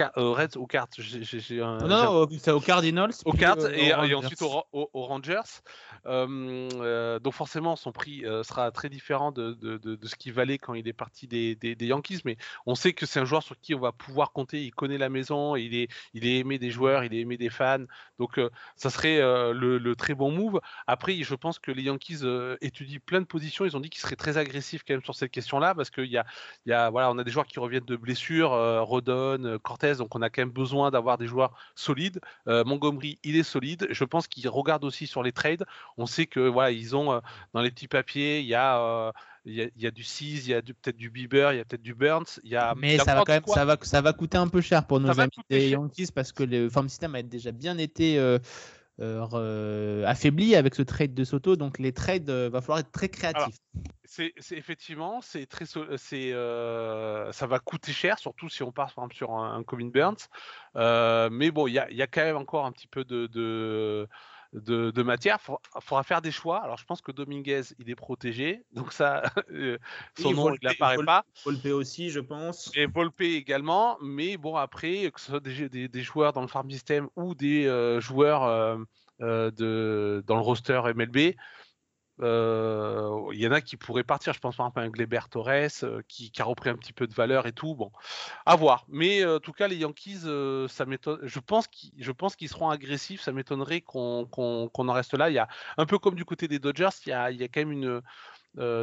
Reds 0.00 0.56
ou 0.56 0.66
Cards 0.66 0.88
un... 0.98 1.78
Non, 1.86 2.26
c'est 2.38 2.50
aux 2.50 2.60
Cardinals. 2.60 3.12
Aux 3.24 3.32
Cards 3.32 3.60
euh, 3.60 3.70
et, 3.72 4.14
ensuite 4.14 4.42
aux, 4.42 4.88
Rangers. 4.92 5.40
Euh, 6.06 7.18
donc 7.20 7.32
forcément, 7.32 7.76
son 7.76 7.92
prix 7.92 8.24
sera 8.42 8.70
très 8.70 8.88
différent 8.88 9.32
de, 9.32 9.52
de, 9.52 9.76
de, 9.78 10.06
ce 10.06 10.16
qu'il 10.16 10.32
valait 10.32 10.58
quand 10.58 10.74
il 10.74 10.88
est 10.88 10.92
parti 10.92 11.26
des, 11.26 11.54
des, 11.54 11.86
Yankees. 11.86 12.20
Mais 12.24 12.36
on 12.66 12.74
sait 12.74 12.92
que 12.92 13.06
c'est 13.06 13.20
un 13.20 13.24
joueur 13.24 13.42
sur 13.42 13.58
qui 13.60 13.74
on 13.74 13.80
va 13.80 13.92
pouvoir 13.92 14.32
compter. 14.32 14.62
Il 14.64 14.72
connaît 14.72 14.98
la 14.98 15.08
maison, 15.08 15.56
il 15.56 15.74
est, 15.74 15.88
il 16.12 16.26
est 16.26 16.38
aimé 16.38 16.58
des 16.58 16.70
joueurs, 16.70 17.04
il 17.04 17.14
est 17.14 17.20
aimé 17.20 17.36
des 17.36 17.50
fans. 17.50 17.84
Donc 18.18 18.40
ça 18.76 18.90
serait 18.90 19.18
le, 19.18 19.78
le, 19.78 19.96
très 19.96 20.14
bon 20.14 20.32
move. 20.32 20.60
Après, 20.86 21.14
je 21.22 21.34
pense 21.34 21.58
que 21.58 21.70
les 21.70 21.82
Yankees 21.82 22.20
étudient 22.60 22.98
plein 23.04 23.20
de 23.20 23.26
positions. 23.26 23.64
Ils 23.64 23.76
ont 23.76 23.80
dit 23.80 23.90
qu'ils 23.90 24.00
seraient 24.00 24.16
très 24.16 24.38
agressifs 24.38 24.82
quand 24.86 24.94
même 24.94 25.04
sur 25.04 25.14
cette 25.14 25.30
question-là 25.30 25.74
parce 25.74 25.90
qu'il 25.90 26.06
y 26.06 26.18
a, 26.18 26.26
y 26.66 26.72
a, 26.72 26.90
voilà, 26.90 27.10
on 27.10 27.18
a 27.18 27.24
des 27.24 27.30
joueurs 27.30 27.46
qui 27.46 27.60
reviennent 27.60 27.84
de 27.84 27.96
blessures, 27.96 28.50
Rodon, 28.84 29.58
Cortez 29.62 29.83
donc 29.92 30.14
on 30.14 30.22
a 30.22 30.30
quand 30.30 30.42
même 30.42 30.50
besoin 30.50 30.90
d'avoir 30.90 31.18
des 31.18 31.26
joueurs 31.26 31.54
solides. 31.74 32.20
Euh, 32.48 32.64
Montgomery, 32.64 33.18
il 33.22 33.36
est 33.36 33.42
solide. 33.42 33.86
Je 33.90 34.04
pense 34.04 34.26
qu'il 34.26 34.48
regarde 34.48 34.84
aussi 34.84 35.06
sur 35.06 35.22
les 35.22 35.32
trades. 35.32 35.64
On 35.96 36.06
sait 36.06 36.26
que 36.26 36.40
voilà, 36.40 36.70
ils 36.70 36.96
ont 36.96 37.12
euh, 37.12 37.20
dans 37.52 37.60
les 37.60 37.70
petits 37.70 37.88
papiers, 37.88 38.40
il 38.40 38.46
y 38.46 38.54
a 38.54 38.80
euh, 38.80 39.12
il 39.46 39.70
y, 39.76 39.86
a, 39.86 39.90
du 39.90 40.02
Seas, 40.02 40.44
il 40.46 40.48
y 40.48 40.54
a 40.54 40.62
peut-être 40.62 40.96
du 40.96 41.10
Bieber, 41.10 41.52
il 41.52 41.58
y 41.58 41.60
a 41.60 41.66
peut-être 41.66 41.82
du 41.82 41.94
Burns. 41.94 42.40
Il 42.44 42.50
y 42.50 42.56
a, 42.56 42.74
Mais 42.78 42.96
ça 42.96 43.14
va 43.14 43.24
quand 43.26 43.34
même, 43.34 43.42
ça 43.46 43.66
va, 43.66 43.76
ça 43.82 44.00
va 44.00 44.14
coûter 44.14 44.38
un 44.38 44.48
peu 44.48 44.62
cher 44.62 44.86
pour 44.86 45.00
nos 45.00 45.20
amis 45.20 45.30
des 45.50 45.68
Yankees 45.68 46.08
parce 46.14 46.32
que 46.32 46.44
le 46.44 46.70
farm 46.70 46.88
system 46.88 47.14
a 47.14 47.22
déjà 47.22 47.52
bien 47.52 47.76
été 47.76 48.18
affaibli 49.00 50.56
avec 50.56 50.74
ce 50.74 50.82
trade 50.82 51.14
de 51.14 51.24
Soto. 51.24 51.56
Donc 51.56 51.78
les 51.78 51.92
trades, 51.92 52.30
va 52.30 52.60
falloir 52.60 52.78
être 52.78 52.92
très 52.92 53.08
créatifs 53.08 53.58
c'est 54.06 54.56
effectivement, 54.56 55.20
c'est 55.20 55.46
très, 55.46 55.64
c'est, 55.96 56.32
euh, 56.32 57.32
ça 57.32 57.46
va 57.46 57.58
coûter 57.58 57.92
cher, 57.92 58.18
surtout 58.18 58.48
si 58.48 58.62
on 58.62 58.72
part 58.72 58.92
par 58.94 59.04
exemple 59.04 59.16
sur 59.16 59.32
un, 59.32 59.56
un 59.56 59.86
Burns. 59.86 60.28
Euh, 60.76 61.28
mais 61.30 61.50
bon, 61.50 61.66
il 61.66 61.74
y 61.74 61.78
a, 61.78 61.90
y 61.90 62.02
a, 62.02 62.06
quand 62.06 62.22
même 62.22 62.36
encore 62.36 62.66
un 62.66 62.72
petit 62.72 62.86
peu 62.86 63.04
de 63.04 64.08
de, 64.54 65.02
matière. 65.02 65.38
Il 65.48 65.80
faudra, 65.80 66.02
faire 66.02 66.22
des 66.22 66.30
choix. 66.30 66.62
Alors, 66.62 66.78
je 66.78 66.84
pense 66.84 67.00
que 67.00 67.12
Dominguez, 67.12 67.62
il 67.78 67.90
est 67.90 67.94
protégé. 67.94 68.64
Donc, 68.72 68.92
ça, 68.92 69.22
euh, 69.50 69.78
son 70.18 70.32
nom, 70.32 70.54
il 70.54 70.66
n'apparaît 70.66 71.04
pas. 71.04 71.24
Volpe 71.44 71.66
aussi, 71.66 72.10
je 72.10 72.20
pense. 72.20 72.70
Et 72.74 72.86
Volpe 72.86 73.20
également. 73.20 73.98
Mais 74.00 74.36
bon, 74.36 74.56
après, 74.56 75.10
que 75.10 75.20
ce 75.20 75.26
soit 75.26 75.40
des, 75.40 75.88
des, 75.88 76.02
joueurs 76.02 76.32
dans 76.32 76.42
le 76.42 76.48
farm 76.48 76.70
system 76.70 77.08
ou 77.16 77.34
des 77.34 77.66
euh, 77.66 78.00
joueurs 78.00 78.44
euh, 78.44 79.50
de, 79.50 80.22
dans 80.26 80.36
le 80.36 80.42
roster 80.42 80.80
MLB, 80.94 81.34
il 82.20 83.38
y 83.38 83.46
en 83.46 83.52
a 83.52 83.60
qui 83.60 83.76
pourraient 83.76 84.04
partir. 84.04 84.32
Je 84.32 84.40
pense 84.40 84.56
par 84.56 84.66
exemple 84.66 84.80
à 84.80 84.82
un 84.82 84.88
Gleber 84.88 85.28
Torres 85.30 86.02
qui, 86.08 86.32
a 86.38 86.44
repris 86.44 86.70
un 86.70 86.76
petit 86.76 86.92
peu 86.92 87.06
de 87.06 87.14
valeur 87.14 87.46
et 87.46 87.52
tout. 87.52 87.74
Bon, 87.74 87.90
à 88.46 88.56
voir. 88.56 88.84
Mais 88.88 89.24
en 89.24 89.40
tout 89.40 89.52
cas, 89.52 89.68
les 89.68 89.76
Yankees, 89.76 90.20
ça 90.68 90.86
m'étonne. 90.86 91.20
Je 91.22 91.40
pense 91.40 91.66
qu'ils 92.36 92.48
seront 92.48 92.70
agressifs. 92.70 93.20
Ça 93.20 93.32
m'étonnerait 93.32 93.80
qu'on 93.80 94.28
en 94.30 94.92
reste 94.92 95.14
là. 95.14 95.30
Il 95.30 95.34
y 95.34 95.38
a 95.38 95.48
un 95.76 95.86
peu 95.86 95.98
comme 95.98 96.14
du 96.14 96.24
côté 96.24 96.48
des 96.48 96.58
Dodgers. 96.58 96.88
Il 97.06 97.10
y 97.10 97.12
a, 97.12 97.48
quand 97.48 97.60
même 97.60 97.72
une 97.72 98.02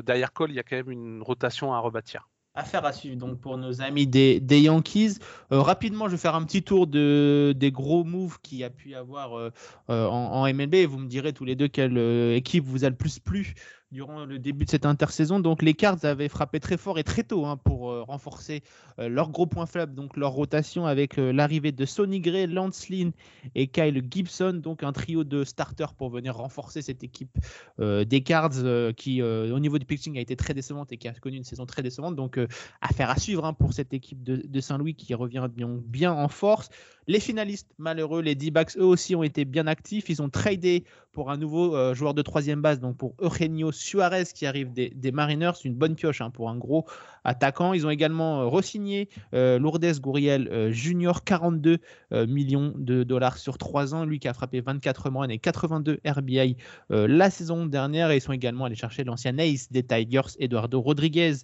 derrière 0.02 0.34
Cole, 0.34 0.52
il 0.52 0.56
y 0.56 0.60
a 0.60 0.64
quand 0.64 0.76
même 0.76 0.92
une 0.92 1.22
rotation 1.22 1.74
à 1.74 1.80
rebâtir. 1.80 2.31
Affaire 2.54 2.84
à 2.84 2.92
suivre 2.92 3.16
donc 3.16 3.40
pour 3.40 3.58
nos 3.58 3.82
amis 3.82 4.08
des, 4.08 4.42
Yankees. 4.50 5.20
Euh, 5.54 5.62
rapidement, 5.62 6.08
je 6.08 6.12
vais 6.12 6.18
faire 6.18 6.36
un 6.36 6.44
petit 6.44 6.64
tour 6.64 6.86
de, 6.86 7.54
des 7.56 7.72
gros 7.72 8.04
moves 8.04 8.40
qu'il 8.42 8.58
y 8.58 8.66
a 8.66 8.70
pu 8.70 8.90
y 8.90 8.96
avoir 8.96 9.38
euh, 9.38 9.52
euh, 9.90 10.06
en, 10.06 10.52
MLB. 10.54 10.86
Vous 10.86 10.98
me 10.98 11.08
direz 11.08 11.32
tous 11.32 11.46
les 11.46 11.56
deux 11.56 11.70
quelle 11.70 11.98
équipe 12.36 12.66
vous 12.66 12.84
a 12.84 12.90
le 12.90 12.96
plus 12.96 13.20
plu 13.20 13.54
durant 13.92 14.26
le 14.26 14.40
début 14.40 14.66
de 14.66 14.70
cette 14.70 14.86
intersaison. 14.86 15.40
Donc 15.40 15.62
les 15.62 15.74
Cards 15.74 16.04
avaient 16.06 16.30
frappé 16.30 16.60
très 16.60 16.78
fort 16.78 16.98
et 16.98 17.04
très 17.04 17.24
tôt 17.24 17.46
hein, 17.46 17.58
pour 17.58 17.92
euh, 17.92 18.04
renforcer 18.04 18.64
euh, 19.00 19.10
leur 19.10 19.30
gros 19.30 19.46
point 19.46 19.66
faible, 19.66 19.94
donc 19.94 20.16
leur 20.16 20.32
rotation 20.32 20.86
avec 20.86 21.18
euh, 21.18 21.32
l'arrivée 21.32 21.72
de 21.72 21.86
Sonny 21.86 22.22
Gray, 22.22 22.48
Lance 22.48 22.90
Lynn 22.90 23.12
et 23.56 23.68
Kyle 23.68 24.02
Gibson, 24.10 24.54
donc 24.54 24.84
un 24.84 24.94
trio 24.94 25.24
de 25.24 25.44
starters 25.44 25.94
pour 25.94 26.10
venir 26.10 26.36
renforcer 26.36 26.82
cette 26.82 27.04
équipe 27.04 27.38
des 27.80 28.22
Cards 28.22 28.94
qui 28.96 29.22
au 29.22 29.60
niveau 29.60 29.80
du 29.80 29.86
pitching 29.86 30.18
a 30.18 30.22
été 30.22 30.36
très 30.36 30.54
décevante 30.54 30.92
et 30.92 30.98
qui 30.98 31.08
a 31.08 31.14
connu 31.14 31.38
une 31.38 31.44
saison 31.44 31.66
très 31.66 31.82
décevante. 31.82 32.16
Donc 32.16 32.40
affaire 32.82 33.10
à 33.10 33.18
suivre 33.18 33.46
hein, 33.46 33.54
pour 33.54 33.74
cette 33.74 33.94
équipe 33.94 34.24
de, 34.24 34.60
Saint-Louis 34.60 34.96
qui 34.96 35.14
revient 35.14 35.48
bien, 35.52 36.12
en 36.12 36.28
force. 36.28 36.70
Les 37.08 37.20
finalistes 37.20 37.74
malheureux, 37.78 38.22
les 38.22 38.36
D-backs, 38.36 38.78
eux 38.78 38.86
aussi 38.86 39.16
ont 39.16 39.24
été 39.24 39.46
bien 39.46 39.68
actifs. 39.68 40.10
Ils 40.10 40.22
ont 40.22 40.30
tradé 40.30 40.86
pour 41.12 41.32
un 41.32 41.38
nouveau 41.38 41.94
joueur 41.94 42.14
de 42.14 42.22
troisième 42.22 42.62
base, 42.62 42.80
donc 42.80 42.98
pour 42.98 43.16
Eugenio 43.22 43.72
Suarez 43.72 44.26
qui 44.34 44.46
arrive 44.46 44.72
des, 44.72 45.12
Mariners, 45.12 45.54
une 45.64 45.76
bonne 45.76 45.96
pioche 45.96 46.22
hein, 46.22 46.30
pour 46.30 46.50
un 46.50 46.58
gros 46.58 46.86
attaquant. 47.24 47.74
Ils 47.74 47.86
ont 47.86 47.90
également 47.90 48.42
euh, 48.42 48.48
re-signé 48.48 49.10
euh, 49.34 49.60
Lourdes 49.60 50.00
Gouriel 50.00 50.48
euh, 50.52 50.72
Junior, 50.72 51.24
42 51.24 51.80
millions 52.28 52.74
de 52.76 53.04
dollars 53.04 53.38
sur 53.38 53.58
3 53.58 53.96
ans, 53.96 54.06
lui 54.06 54.20
qui 54.20 54.28
a 54.28 54.34
frappé 54.34 54.60
24 54.60 55.10
mois 55.10 55.28
et 55.30 55.40
82 55.40 56.00
RBI 56.06 56.58
la 56.90 57.30
saison 57.30 57.66
dernière. 57.66 58.12
Ils 58.14 58.20
sont 58.20 58.34
également 58.34 58.66
allés 58.66 58.76
chercher 58.76 59.04
l'ancien 59.06 59.38
ace 59.38 59.72
des 59.72 59.84
Tigers, 59.84 60.36
Eduardo 60.40 60.82
Rodriguez, 60.82 61.36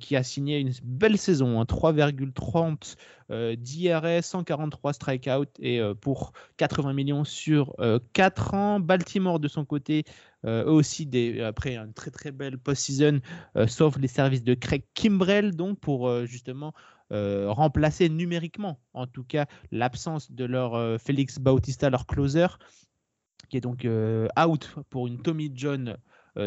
qui 0.00 0.16
a 0.16 0.24
signé 0.24 0.58
une 0.58 0.72
belle 0.82 1.16
saison, 1.16 1.62
3,30 1.62 2.96
hein, 3.30 3.54
d'IRS, 3.56 4.24
143 4.24 4.92
strikeouts 4.92 5.44
et 5.60 5.80
pour 6.00 6.32
80 6.56 6.92
millions 6.92 7.24
sur 7.24 7.76
4 8.12 8.54
ans. 8.54 8.80
Baltimore 8.80 9.38
de 9.38 9.48
son 9.48 9.64
côté 9.64 10.04
eux 10.44 10.70
aussi 10.70 11.08
après 11.44 11.76
une 11.76 11.92
très 11.92 12.10
très 12.10 12.32
belle 12.32 12.58
post-season, 12.58 13.20
sauf 13.66 13.98
les 13.98 14.08
services 14.08 14.42
de 14.42 14.54
Craig 14.54 14.84
Kimbrell, 14.94 15.54
donc 15.54 15.78
pour 15.80 16.26
justement 16.26 16.72
remplacer 17.10 18.08
numériquement, 18.08 18.80
en 18.94 19.06
tout 19.06 19.24
cas, 19.24 19.46
l'absence 19.70 20.30
de 20.32 20.44
leur 20.44 21.00
Félix 21.00 21.38
Bautista, 21.38 21.90
leur 21.90 22.06
closer, 22.06 22.46
qui 23.48 23.56
est 23.56 23.60
donc 23.60 23.86
out 24.38 24.74
pour 24.90 25.08
une 25.08 25.20
Tommy 25.20 25.50
John 25.54 25.96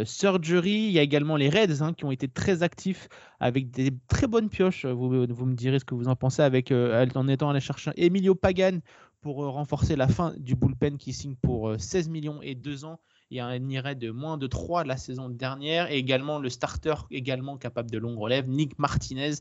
surgery. 0.06 0.86
Il 0.88 0.92
y 0.92 1.00
a 1.00 1.02
également 1.02 1.36
les 1.36 1.50
Reds 1.50 1.82
hein, 1.82 1.94
qui 1.94 2.06
ont 2.06 2.12
été 2.12 2.30
très 2.30 2.64
actifs 2.64 3.10
avec 3.40 3.70
des 3.72 3.92
très 4.08 4.28
bonnes 4.28 4.50
pioches. 4.50 4.86
Vous, 4.86 5.28
vous 5.28 5.46
me 5.46 5.56
direz 5.56 5.80
ce 5.80 5.86
que 5.86 5.96
vous 5.96 6.08
en 6.08 6.16
pensez 6.16 6.42
avec 6.42 6.72
en 6.72 7.28
étant 7.28 7.50
allé 7.50 7.60
chercher 7.60 7.92
Emilio 7.98 8.34
Pagan 8.34 8.80
pour 9.20 9.38
renforcer 9.38 9.96
la 9.96 10.08
fin 10.08 10.34
du 10.38 10.56
bullpen 10.56 10.98
qui 10.98 11.14
signe 11.14 11.36
pour 11.36 11.76
16 11.78 12.10
millions 12.10 12.42
et 12.42 12.56
2 12.56 12.86
ans 12.86 13.00
il 13.34 13.38
y 13.38 13.40
a 13.40 13.48
un 13.48 13.68
IRA 13.68 13.96
de 13.96 14.12
moins 14.12 14.38
de 14.38 14.46
3 14.46 14.84
la 14.84 14.96
saison 14.96 15.28
dernière. 15.28 15.92
Et 15.92 15.98
également 15.98 16.38
le 16.38 16.50
starter, 16.50 16.94
également 17.10 17.58
capable 17.58 17.90
de 17.90 17.98
longue 17.98 18.20
relève, 18.20 18.48
Nick 18.48 18.78
Martinez, 18.78 19.34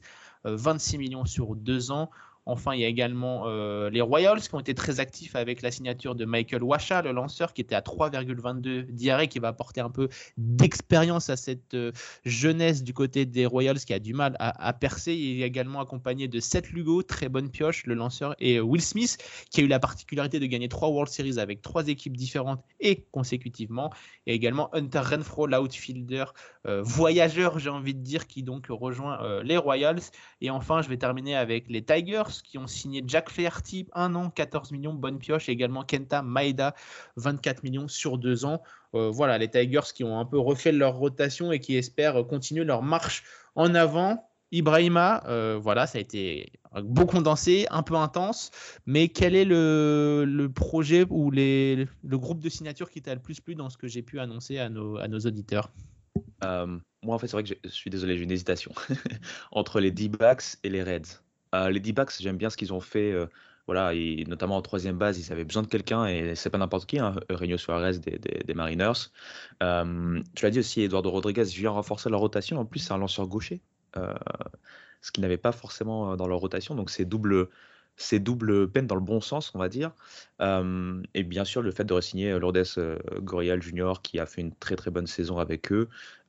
26 0.44 0.96
euh, 0.96 0.98
millions 0.98 1.24
sur 1.26 1.54
2 1.54 1.90
ans. 1.90 2.10
Enfin, 2.44 2.74
il 2.74 2.80
y 2.80 2.84
a 2.84 2.88
également 2.88 3.44
euh, 3.46 3.88
les 3.88 4.00
Royals 4.00 4.40
qui 4.40 4.54
ont 4.54 4.60
été 4.60 4.74
très 4.74 4.98
actifs 4.98 5.36
avec 5.36 5.62
la 5.62 5.70
signature 5.70 6.16
de 6.16 6.24
Michael 6.24 6.64
Washa, 6.64 7.00
le 7.02 7.12
lanceur 7.12 7.52
qui 7.52 7.60
était 7.60 7.76
à 7.76 7.80
3,22 7.82 8.82
d'IRA, 8.90 9.26
qui 9.28 9.38
va 9.38 9.48
apporter 9.48 9.80
un 9.80 9.90
peu 9.90 10.08
d'expérience 10.36 11.30
à 11.30 11.36
cette 11.36 11.74
euh, 11.74 11.92
jeunesse 12.24 12.82
du 12.82 12.94
côté 12.94 13.26
des 13.26 13.46
Royals 13.46 13.78
qui 13.78 13.94
a 13.94 14.00
du 14.00 14.12
mal 14.12 14.34
à, 14.40 14.72
percer. 14.72 15.14
Il 15.14 15.42
est 15.42 15.46
également 15.46 15.80
accompagné 15.80 16.26
de 16.26 16.40
Seth 16.40 16.70
Lugo, 16.70 17.04
très 17.04 17.28
bonne 17.28 17.48
pioche, 17.48 17.86
le 17.86 17.94
lanceur, 17.94 18.34
et 18.40 18.56
euh, 18.56 18.62
Will 18.62 18.82
Smith 18.82 19.18
qui 19.50 19.60
a 19.60 19.64
eu 19.64 19.68
la 19.68 19.78
particularité 19.78 20.40
de 20.40 20.46
gagner 20.46 20.68
trois 20.68 20.88
World 20.88 21.12
Series 21.12 21.38
avec 21.38 21.62
trois 21.62 21.86
équipes 21.86 22.16
différentes 22.16 22.64
et 22.80 23.04
consécutivement. 23.12 23.92
Et 24.26 24.34
également 24.34 24.74
Hunter 24.74 25.00
Renfro, 25.00 25.46
l'outfielder 25.46 26.24
voyageur, 26.64 27.58
j'ai 27.58 27.70
envie 27.70 27.94
de 27.94 28.00
dire, 28.00 28.26
qui 28.26 28.42
donc 28.42 28.66
rejoint 28.68 29.42
les 29.42 29.56
Royals. 29.56 30.00
Et 30.40 30.50
enfin, 30.50 30.80
je 30.80 30.88
vais 30.88 30.96
terminer 30.96 31.36
avec 31.36 31.68
les 31.68 31.82
Tigers 31.82 32.31
qui 32.42 32.58
ont 32.58 32.66
signé 32.66 33.02
Jack 33.06 33.30
Flaherty, 33.30 33.86
1 33.92 34.14
an, 34.14 34.30
14 34.30 34.72
millions, 34.72 34.94
bonne 34.94 35.18
pioche, 35.18 35.48
et 35.48 35.52
également 35.52 35.82
Kenta 35.82 36.22
Maeda, 36.22 36.74
24 37.16 37.62
millions 37.62 37.88
sur 37.88 38.18
2 38.18 38.44
ans. 38.44 38.62
Euh, 38.94 39.10
voilà, 39.10 39.38
les 39.38 39.50
Tigers 39.50 39.92
qui 39.94 40.04
ont 40.04 40.18
un 40.18 40.24
peu 40.24 40.38
refait 40.38 40.72
leur 40.72 40.96
rotation 40.96 41.52
et 41.52 41.60
qui 41.60 41.76
espèrent 41.76 42.26
continuer 42.26 42.64
leur 42.64 42.82
marche 42.82 43.24
en 43.54 43.74
avant. 43.74 44.28
Ibrahima, 44.52 45.24
euh, 45.28 45.58
voilà, 45.60 45.86
ça 45.86 45.98
a 45.98 46.00
été 46.00 46.52
beau 46.82 47.06
condensé, 47.06 47.66
un 47.70 47.82
peu 47.82 47.94
intense, 47.96 48.50
mais 48.86 49.08
quel 49.08 49.34
est 49.34 49.46
le, 49.46 50.46
projet 50.54 51.06
ou 51.08 51.30
le 51.30 51.86
groupe 52.04 52.40
de 52.40 52.48
signatures 52.48 52.90
qui 52.90 53.02
t'a 53.02 53.14
le 53.14 53.20
plus 53.20 53.40
plu 53.40 53.54
dans 53.54 53.70
ce 53.70 53.76
que 53.76 53.88
j'ai 53.88 54.02
pu 54.02 54.20
annoncer 54.20 54.58
à 54.58 54.68
nos, 54.68 54.98
à 54.98 55.08
nos 55.08 55.20
auditeurs? 55.20 55.70
Euh, 56.44 56.78
Moi, 57.02 57.14
en 57.14 57.18
fait, 57.18 57.26
c'est 57.26 57.36
vrai 57.36 57.44
que 57.44 57.54
je 57.64 57.68
suis 57.68 57.90
désolé, 57.90 58.16
j'ai 58.16 58.24
une 58.24 58.30
hésitation 58.30 58.72
entre 59.52 59.80
les 59.80 59.90
D-backs 59.90 60.56
et 60.62 60.68
les 60.68 60.82
Reds. 60.82 61.22
Euh, 61.54 61.70
les 61.70 61.80
D-backs, 61.80 62.12
j'aime 62.20 62.36
bien 62.36 62.50
ce 62.50 62.56
qu'ils 62.56 62.72
ont 62.72 62.80
fait. 62.80 63.12
Euh, 63.12 63.26
voilà, 63.66 63.94
et 63.94 64.24
notamment 64.26 64.56
en 64.56 64.62
troisième 64.62 64.98
base, 64.98 65.18
ils 65.20 65.32
avaient 65.32 65.44
besoin 65.44 65.62
de 65.62 65.68
quelqu'un 65.68 66.06
et 66.06 66.34
c'est 66.34 66.50
pas 66.50 66.58
n'importe 66.58 66.86
qui, 66.86 66.98
hein, 66.98 67.14
Reino 67.30 67.56
Suarez 67.56 67.98
des, 67.98 68.18
des, 68.18 68.54
Mariners. 68.54 69.10
Euh, 69.62 70.20
tu 70.34 70.44
l'as 70.44 70.50
dit 70.50 70.58
aussi, 70.58 70.82
Eduardo 70.82 71.10
Rodriguez 71.10 71.44
vient 71.44 71.70
renforcer 71.70 72.10
leur 72.10 72.18
rotation. 72.18 72.58
En 72.58 72.64
plus, 72.64 72.80
c'est 72.80 72.92
un 72.92 72.98
lanceur 72.98 73.28
gaucher, 73.28 73.60
ce 73.94 75.12
qu'ils 75.12 75.22
n'avaient 75.22 75.36
pas 75.36 75.52
forcément 75.52 76.16
dans 76.16 76.26
leur 76.26 76.40
rotation. 76.40 76.74
Donc, 76.74 76.90
c'est 76.90 77.04
double, 77.04 77.48
c'est 77.96 78.18
double 78.18 78.68
peine 78.68 78.88
dans 78.88 78.96
le 78.96 79.00
bon 79.00 79.20
sens, 79.20 79.52
on 79.54 79.60
va 79.60 79.68
dire. 79.68 79.92
et 80.40 81.22
bien 81.22 81.44
sûr, 81.44 81.62
le 81.62 81.70
fait 81.70 81.84
de 81.84 81.94
re-signer 81.94 82.36
Lourdes 82.40 82.64
Gorial 83.20 83.62
Junior, 83.62 84.02
qui 84.02 84.18
a 84.18 84.26
fait 84.26 84.40
une 84.40 84.56
très 84.56 84.74
très 84.74 84.90
bonne 84.90 85.06
saison 85.06 85.38
avec 85.38 85.70
eux, 85.70 85.88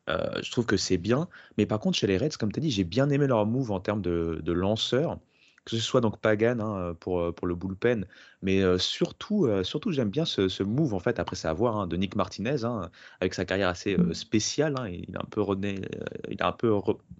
euh, 0.09 0.41
je 0.41 0.51
trouve 0.51 0.65
que 0.65 0.77
c'est 0.77 0.97
bien. 0.97 1.27
Mais 1.57 1.65
par 1.65 1.79
contre, 1.79 1.97
chez 1.97 2.07
les 2.07 2.17
Reds, 2.17 2.37
comme 2.39 2.51
tu 2.51 2.59
as 2.59 2.61
dit, 2.61 2.71
j'ai 2.71 2.83
bien 2.83 3.09
aimé 3.09 3.27
leur 3.27 3.45
move 3.45 3.71
en 3.71 3.79
termes 3.79 4.01
de, 4.01 4.41
de 4.43 4.51
lanceurs. 4.51 5.19
Que 5.65 5.77
ce 5.77 5.81
soit 5.81 6.01
donc 6.01 6.19
Pagan 6.19 6.59
hein, 6.59 6.93
pour, 6.99 7.33
pour 7.33 7.47
le 7.47 7.55
bullpen, 7.55 8.05
mais 8.41 8.61
euh, 8.61 8.77
surtout, 8.77 9.45
euh, 9.45 9.63
surtout 9.63 9.93
j'aime 9.93 10.09
bien 10.09 10.25
ce, 10.25 10.49
ce, 10.49 10.61
move 10.61 10.93
en 10.93 10.99
fait. 10.99 11.19
Après, 11.19 11.37
c'est 11.37 11.47
à 11.47 11.53
voir 11.53 11.77
hein, 11.77 11.87
de 11.87 11.95
Nick 11.95 12.17
Martinez 12.17 12.65
hein, 12.65 12.91
avec 13.21 13.33
sa 13.33 13.45
carrière 13.45 13.69
assez 13.69 13.95
spéciale. 14.11 14.75
il 14.91 15.15
a 15.15 15.21
un 15.21 15.27
peu 15.29 15.39
rené, 15.39 15.79
il 16.27 16.41
a 16.41 16.47
un 16.49 16.51
peu 16.51 16.69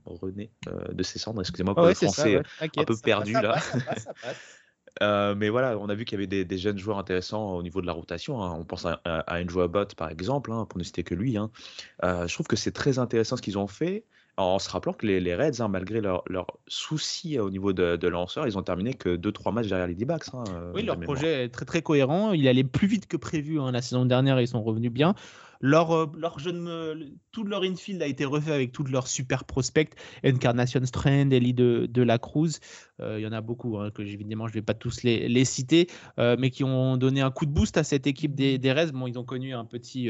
rené 0.03 0.51
de 0.91 1.03
ses 1.03 1.19
cendres. 1.19 1.39
Excusez-moi 1.39 1.73
pour 1.73 1.85
le 1.85 1.93
français 1.93 2.41
un 2.59 2.83
peu 2.83 2.97
perdu 2.97 3.31
là. 3.31 3.61
Euh, 5.01 5.33
mais 5.35 5.49
voilà, 5.49 5.77
on 5.79 5.89
a 5.89 5.95
vu 5.95 6.05
qu'il 6.05 6.19
y 6.19 6.23
avait 6.23 6.45
des, 6.45 6.57
jeunes 6.57 6.77
joueurs 6.77 6.99
intéressants 6.99 7.55
au 7.55 7.63
niveau 7.63 7.81
de 7.81 7.87
la 7.87 7.93
rotation. 7.93 8.43
Hein. 8.43 8.55
On 8.57 8.63
pense 8.63 8.85
à, 8.85 9.01
à, 9.05 9.39
Andrew 9.39 9.61
Abbott, 9.61 9.95
par 9.95 10.09
exemple, 10.09 10.51
hein, 10.51 10.65
pour 10.69 10.77
ne 10.77 10.83
citer 10.83 11.03
que 11.03 11.15
lui. 11.15 11.37
Hein. 11.37 11.49
Euh, 12.03 12.27
je 12.27 12.33
trouve 12.33 12.47
que 12.47 12.55
c'est 12.55 12.71
très 12.71 12.99
intéressant 12.99 13.37
ce 13.37 13.41
qu'ils 13.41 13.57
ont 13.57 13.67
fait, 13.67 14.03
en 14.37 14.59
se 14.59 14.69
rappelant 14.69 14.93
que 14.93 15.05
les, 15.05 15.35
Reds, 15.35 15.67
malgré 15.67 16.01
leurs 16.01 16.23
leur 16.27 16.47
soucis 16.67 17.39
au 17.39 17.49
niveau 17.49 17.73
de, 17.73 18.07
lanceurs, 18.07 18.47
ils 18.47 18.57
ont 18.57 18.63
terminé 18.63 18.93
que 18.93 19.15
2-3 19.15 19.53
matchs 19.53 19.67
derrière 19.67 19.87
les 19.87 19.95
D-backs. 19.95 20.25
oui, 20.73 20.83
leur 20.83 20.99
projet 20.99 21.45
est 21.45 21.49
très 21.49 21.65
très 21.65 21.81
cohérent. 21.81 22.33
Il 22.33 22.47
allait 22.47 22.63
plus 22.63 22.87
vite 22.87 23.07
que 23.07 23.17
prévu 23.17 23.59
la 23.71 23.81
saison 23.81 24.05
dernière, 24.05 24.39
ils 24.41 24.47
sont 24.47 24.63
revenus 24.63 24.91
bien. 24.91 25.15
Euh, 25.63 26.05
jeune, 26.37 27.17
tout 27.31 27.43
leur 27.43 27.63
infield 27.63 28.01
a 28.01 28.07
été 28.07 28.25
refait 28.25 28.51
avec 28.51 28.71
tous 28.71 28.83
leurs 28.85 29.07
super 29.07 29.45
prospects. 29.45 29.91
Encarnation 30.25 30.85
Strand, 30.85 31.31
Ellie 31.31 31.53
de, 31.53 31.87
de 31.89 32.01
la 32.01 32.17
Cruz. 32.17 32.59
Euh, 32.99 33.19
il 33.19 33.23
y 33.23 33.27
en 33.27 33.31
a 33.31 33.41
beaucoup, 33.41 33.79
hein, 33.79 33.91
que 33.91 34.01
évidemment 34.01 34.47
je 34.47 34.51
ne 34.51 34.55
vais 34.55 34.61
pas 34.61 34.73
tous 34.73 35.03
les, 35.03 35.27
les 35.27 35.45
citer, 35.45 35.87
euh, 36.19 36.35
mais 36.37 36.49
qui 36.49 36.63
ont 36.63 36.97
donné 36.97 37.21
un 37.21 37.31
coup 37.31 37.45
de 37.45 37.51
boost 37.51 37.77
à 37.77 37.83
cette 37.83 38.07
équipe 38.07 38.35
des, 38.35 38.57
des 38.57 38.71
Reds. 38.71 38.91
Bon, 38.93 39.07
ils 39.07 39.17
ont 39.17 39.23
connu 39.23 39.53
un 39.53 39.65
petit 39.65 40.09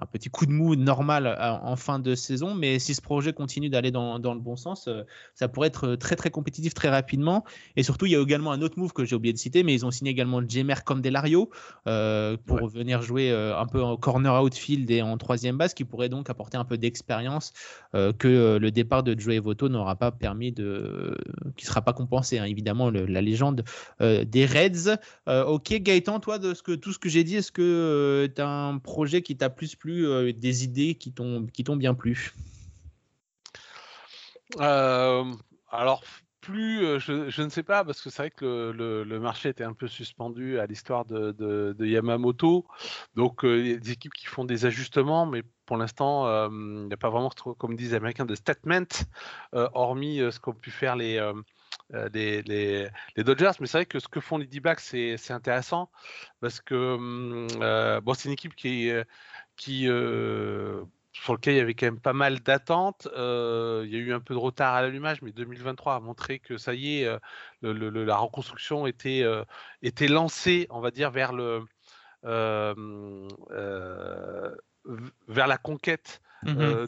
un 0.00 0.06
petit 0.06 0.30
coup 0.30 0.46
de 0.46 0.52
mou 0.52 0.76
normal 0.76 1.26
euh, 1.26 1.36
en 1.38 1.76
fin 1.76 1.98
de 1.98 2.14
saison. 2.14 2.54
Mais 2.54 2.78
si 2.78 2.94
ce 2.94 3.00
projet 3.00 3.32
continue 3.32 3.68
d'aller 3.68 3.90
dans, 3.90 4.18
le 4.18 4.40
bon 4.40 4.56
sens, 4.56 4.88
euh, 4.88 5.02
ça 5.34 5.48
pourrait 5.48 5.68
être 5.68 5.96
très 5.96 6.16
très 6.16 6.30
compétitif 6.30 6.74
très 6.74 6.88
rapidement. 6.88 7.44
Et 7.76 7.82
surtout, 7.82 8.06
il 8.06 8.12
y 8.12 8.16
a 8.16 8.20
également 8.20 8.52
un 8.52 8.62
autre 8.62 8.78
move 8.78 8.92
que 8.92 9.04
j'ai 9.04 9.16
oublié 9.16 9.32
de 9.32 9.38
citer, 9.38 9.62
mais 9.62 9.74
ils 9.74 9.84
ont 9.84 9.90
signé 9.90 10.10
également 10.10 10.40
Jemer 10.46 10.74
Candelario 10.84 11.50
euh, 11.86 12.36
pour 12.46 12.68
venir 12.68 13.02
jouer 13.02 13.30
un 13.30 13.66
peu 13.66 13.82
en 13.82 13.96
corner 13.96 14.42
outfield 14.42 14.90
et 14.90 15.02
en 15.02 15.16
troisième 15.18 15.56
base, 15.56 15.74
qui 15.74 15.84
pourrait 15.84 16.08
donc 16.08 16.30
apporter 16.30 16.56
un 16.56 16.64
peu 16.64 16.78
d'expérience 16.78 17.52
que 17.92 18.58
le 18.58 18.70
départ 18.70 19.02
de 19.02 19.18
Joey 19.18 19.38
Voto 19.38 19.68
n'aura 19.68 19.96
pas 19.96 20.10
permis 20.10 20.52
de, 20.52 21.16
qui 21.56 21.66
sera 21.66 21.82
pas 21.82 21.92
compensé. 21.92 22.38
Hein, 22.38 22.44
évidemment, 22.44 22.90
la 22.90 23.20
légende 23.20 23.64
des 24.00 24.46
Reds. 24.46 24.96
ok, 25.26 25.74
Gaëtan, 25.74 26.20
toi, 26.20 26.38
de 26.38 26.54
ce 26.54 26.62
que 26.62 26.72
tout 26.72 26.92
ce 26.92 26.98
que 26.98 27.08
j'ai 27.08 27.24
dit, 27.24 27.36
est-ce 27.36 27.52
que 27.52 28.30
tu 28.34 28.40
as 28.40 28.48
un 28.48 28.78
projet 28.78 29.22
qui 29.22 29.36
t'a 29.36 29.50
plus 29.50 29.74
plu 29.74 29.87
euh, 29.90 30.32
des 30.32 30.64
idées 30.64 30.94
qui 30.94 31.12
t'ont 31.12 31.76
bien 31.76 31.94
plu 31.94 32.32
euh, 34.60 35.24
Alors, 35.70 36.02
plus, 36.40 36.84
euh, 36.84 36.98
je, 36.98 37.42
ne 37.42 37.48
sais 37.48 37.62
pas, 37.62 37.84
parce 37.84 38.00
que 38.00 38.10
c'est 38.10 38.22
vrai 38.22 38.30
que 38.30 38.72
le, 38.74 39.20
marché 39.20 39.50
était 39.50 39.64
un 39.64 39.74
peu 39.74 39.86
suspendu 39.86 40.58
à 40.58 40.66
l'histoire 40.66 41.04
de, 41.04 41.74
Yamamoto. 41.78 42.66
Donc, 43.14 43.44
des 43.44 43.90
équipes 43.90 44.14
qui 44.14 44.26
font 44.26 44.44
des 44.44 44.64
ajustements, 44.64 45.26
mais 45.26 45.42
pour 45.66 45.76
l'instant, 45.76 46.48
il 46.50 46.86
n'y 46.86 46.94
a 46.94 46.96
pas 46.96 47.10
vraiment, 47.10 47.30
comme 47.58 47.76
disent 47.76 47.90
les 47.90 47.96
Américains, 47.96 48.24
de 48.24 48.34
statement, 48.34 48.86
hormis 49.52 50.18
ce 50.18 50.40
qu'ont 50.40 50.54
pu 50.54 50.70
faire 50.70 50.96
les, 50.96 51.20
les, 52.14 52.42
les, 52.42 53.24
Dodgers. 53.24 53.52
Mais 53.60 53.66
c'est 53.66 53.78
vrai 53.78 53.86
que 53.86 53.98
ce 53.98 54.08
que 54.08 54.20
font 54.20 54.38
les 54.38 54.46
D-backs, 54.46 54.80
c'est 54.80 55.30
intéressant, 55.30 55.90
parce 56.40 56.60
que 56.62 56.94
hum, 56.94 58.00
bon, 58.02 58.14
c'est 58.14 58.28
une 58.28 58.34
équipe 58.34 58.54
qui 58.54 58.88
est 58.88 59.04
qui, 59.58 59.86
euh, 59.88 60.82
sur 61.12 61.34
lequel 61.34 61.52
il 61.54 61.58
y 61.58 61.60
avait 61.60 61.74
quand 61.74 61.86
même 61.86 62.00
pas 62.00 62.14
mal 62.14 62.40
d'attentes. 62.40 63.08
Euh, 63.16 63.82
il 63.84 63.92
y 63.92 63.96
a 63.96 63.98
eu 63.98 64.14
un 64.14 64.20
peu 64.20 64.32
de 64.32 64.38
retard 64.38 64.74
à 64.74 64.80
l'allumage, 64.80 65.20
mais 65.20 65.32
2023 65.32 65.96
a 65.96 66.00
montré 66.00 66.38
que 66.38 66.56
ça 66.56 66.72
y 66.72 67.02
est, 67.02 67.06
euh, 67.06 67.18
la 67.62 68.16
reconstruction 68.16 68.86
était, 68.86 69.22
lancée, 70.08 70.66
on 70.70 70.80
va 70.80 70.90
dire, 70.90 71.10
vers 71.10 71.34
la 71.34 71.60
conquête 75.58 76.22
Mmh 76.44 76.56
euh, 76.60 76.86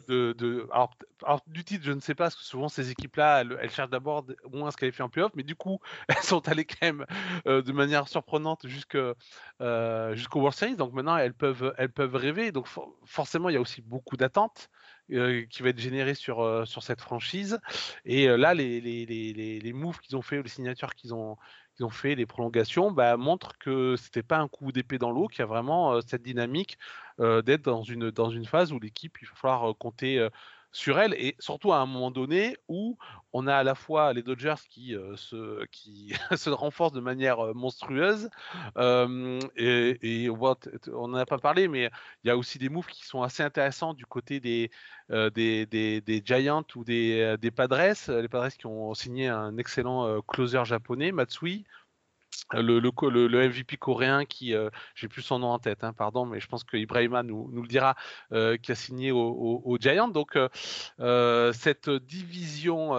du 1.47 1.63
titre, 1.63 1.83
je 1.83 1.91
ne 1.91 1.99
sais 1.99 2.15
pas, 2.15 2.25
parce 2.25 2.35
que 2.35 2.43
souvent 2.43 2.69
ces 2.69 2.89
équipes-là, 2.89 3.41
elles, 3.41 3.69
cherchent 3.69 3.89
d'abord 3.89 4.25
moins 4.51 4.69
à 4.69 4.71
se 4.71 4.77
qualifier 4.77 5.03
en 5.03 5.09
playoff, 5.09 5.31
mais 5.35 5.43
du 5.43 5.55
coup, 5.55 5.79
elles 6.07 6.23
sont 6.23 6.47
allées 6.47 6.65
quand 6.65 6.81
même 6.81 7.05
euh, 7.47 7.61
de 7.61 7.71
manière 7.71 8.07
surprenante 8.07 8.65
euh, 8.95 10.15
jusqu'au 10.15 10.39
World 10.39 10.57
Series. 10.57 10.75
Donc 10.75 10.93
maintenant, 10.93 11.17
elles 11.17 11.33
peuvent, 11.33 11.73
elles 11.77 11.91
peuvent 11.91 12.15
rêver. 12.15 12.51
Donc 12.51 12.67
forcément, 13.05 13.49
il 13.49 13.53
y 13.53 13.57
a 13.57 13.61
aussi 13.61 13.81
beaucoup 13.81 14.17
d'attentes 14.17 14.69
qui 15.09 15.61
va 15.61 15.69
être 15.69 15.79
générées 15.79 16.15
sur, 16.15 16.65
sur 16.65 16.83
cette 16.83 17.01
franchise. 17.01 17.59
Et 18.05 18.27
là, 18.27 18.53
les, 18.53 18.79
les, 18.79 19.05
les, 19.05 19.59
les 19.59 19.73
moves 19.73 19.99
qu'ils 19.99 20.15
ont 20.15 20.21
fait, 20.21 20.41
les 20.41 20.47
signatures 20.47 20.95
qu'ils 20.95 21.13
ont, 21.13 21.37
ont 21.79 21.89
fait, 21.89 22.15
les 22.15 22.25
prolongations, 22.25 22.91
bah, 22.91 23.17
montrent 23.17 23.57
que 23.57 23.95
c'était 23.97 24.23
pas 24.23 24.37
un 24.37 24.47
coup 24.47 24.71
d'épée 24.71 24.97
dans 24.97 25.11
l'eau, 25.11 25.27
qu'il 25.27 25.39
y 25.39 25.43
a 25.43 25.45
vraiment 25.45 25.99
cette 26.01 26.21
dynamique 26.21 26.77
d'être 27.19 27.63
dans 27.63 27.83
une, 27.83 28.11
dans 28.11 28.29
une 28.29 28.45
phase 28.45 28.71
où 28.73 28.79
l'équipe, 28.79 29.17
il 29.21 29.27
va 29.27 29.35
falloir 29.35 29.77
compter 29.77 30.27
sur 30.71 30.99
elle 30.99 31.13
et 31.13 31.35
surtout 31.39 31.73
à 31.73 31.77
un 31.77 31.85
moment 31.85 32.11
donné 32.11 32.57
où 32.67 32.97
on 33.33 33.47
a 33.47 33.55
à 33.55 33.63
la 33.63 33.75
fois 33.75 34.13
les 34.13 34.23
Dodgers 34.23 34.55
qui, 34.69 34.95
se, 35.15 35.65
qui 35.67 36.13
se 36.35 36.49
renforcent 36.49 36.93
de 36.93 37.01
manière 37.01 37.53
monstrueuse 37.53 38.29
et, 38.77 40.29
on 40.29 41.07
n'en 41.07 41.17
a 41.17 41.25
pas 41.25 41.39
parlé 41.39 41.67
mais 41.67 41.89
il 42.23 42.27
y 42.27 42.31
a 42.31 42.37
aussi 42.37 42.57
des 42.57 42.69
moves 42.69 42.87
qui 42.87 43.05
sont 43.05 43.21
assez 43.21 43.43
intéressants 43.43 43.93
du 43.93 44.05
côté 44.05 44.39
des, 44.39 44.71
des, 45.09 45.65
des, 45.65 46.21
Giants 46.25 46.65
ou 46.75 46.83
des, 46.83 47.35
des 47.39 47.51
Padres 47.51 47.93
les 48.07 48.27
Padres 48.27 48.55
qui 48.57 48.65
ont 48.65 48.93
signé 48.93 49.27
un 49.27 49.57
excellent 49.57 50.21
closer 50.21 50.63
japonais 50.65 51.11
Matsui 51.11 51.65
le, 52.53 53.47
MVP 53.47 53.77
coréen 53.77 54.25
qui, 54.25 54.53
euh, 54.53 54.69
j'ai 54.95 55.07
plus 55.07 55.21
son 55.21 55.39
nom 55.39 55.49
en 55.49 55.59
tête, 55.59 55.83
hein, 55.83 55.93
pardon, 55.93 56.25
mais 56.25 56.39
je 56.39 56.47
pense 56.47 56.63
que 56.63 56.77
Ibrahima 56.77 57.23
nous, 57.23 57.49
le 57.53 57.67
dira, 57.67 57.95
euh, 58.31 58.57
qui 58.57 58.71
a 58.71 58.75
signé 58.75 59.11
au, 59.11 59.61
au, 59.63 59.77
Giant. 59.77 60.07
Donc 60.07 60.37
euh, 60.99 61.53
cette 61.53 61.89
division 61.89 62.93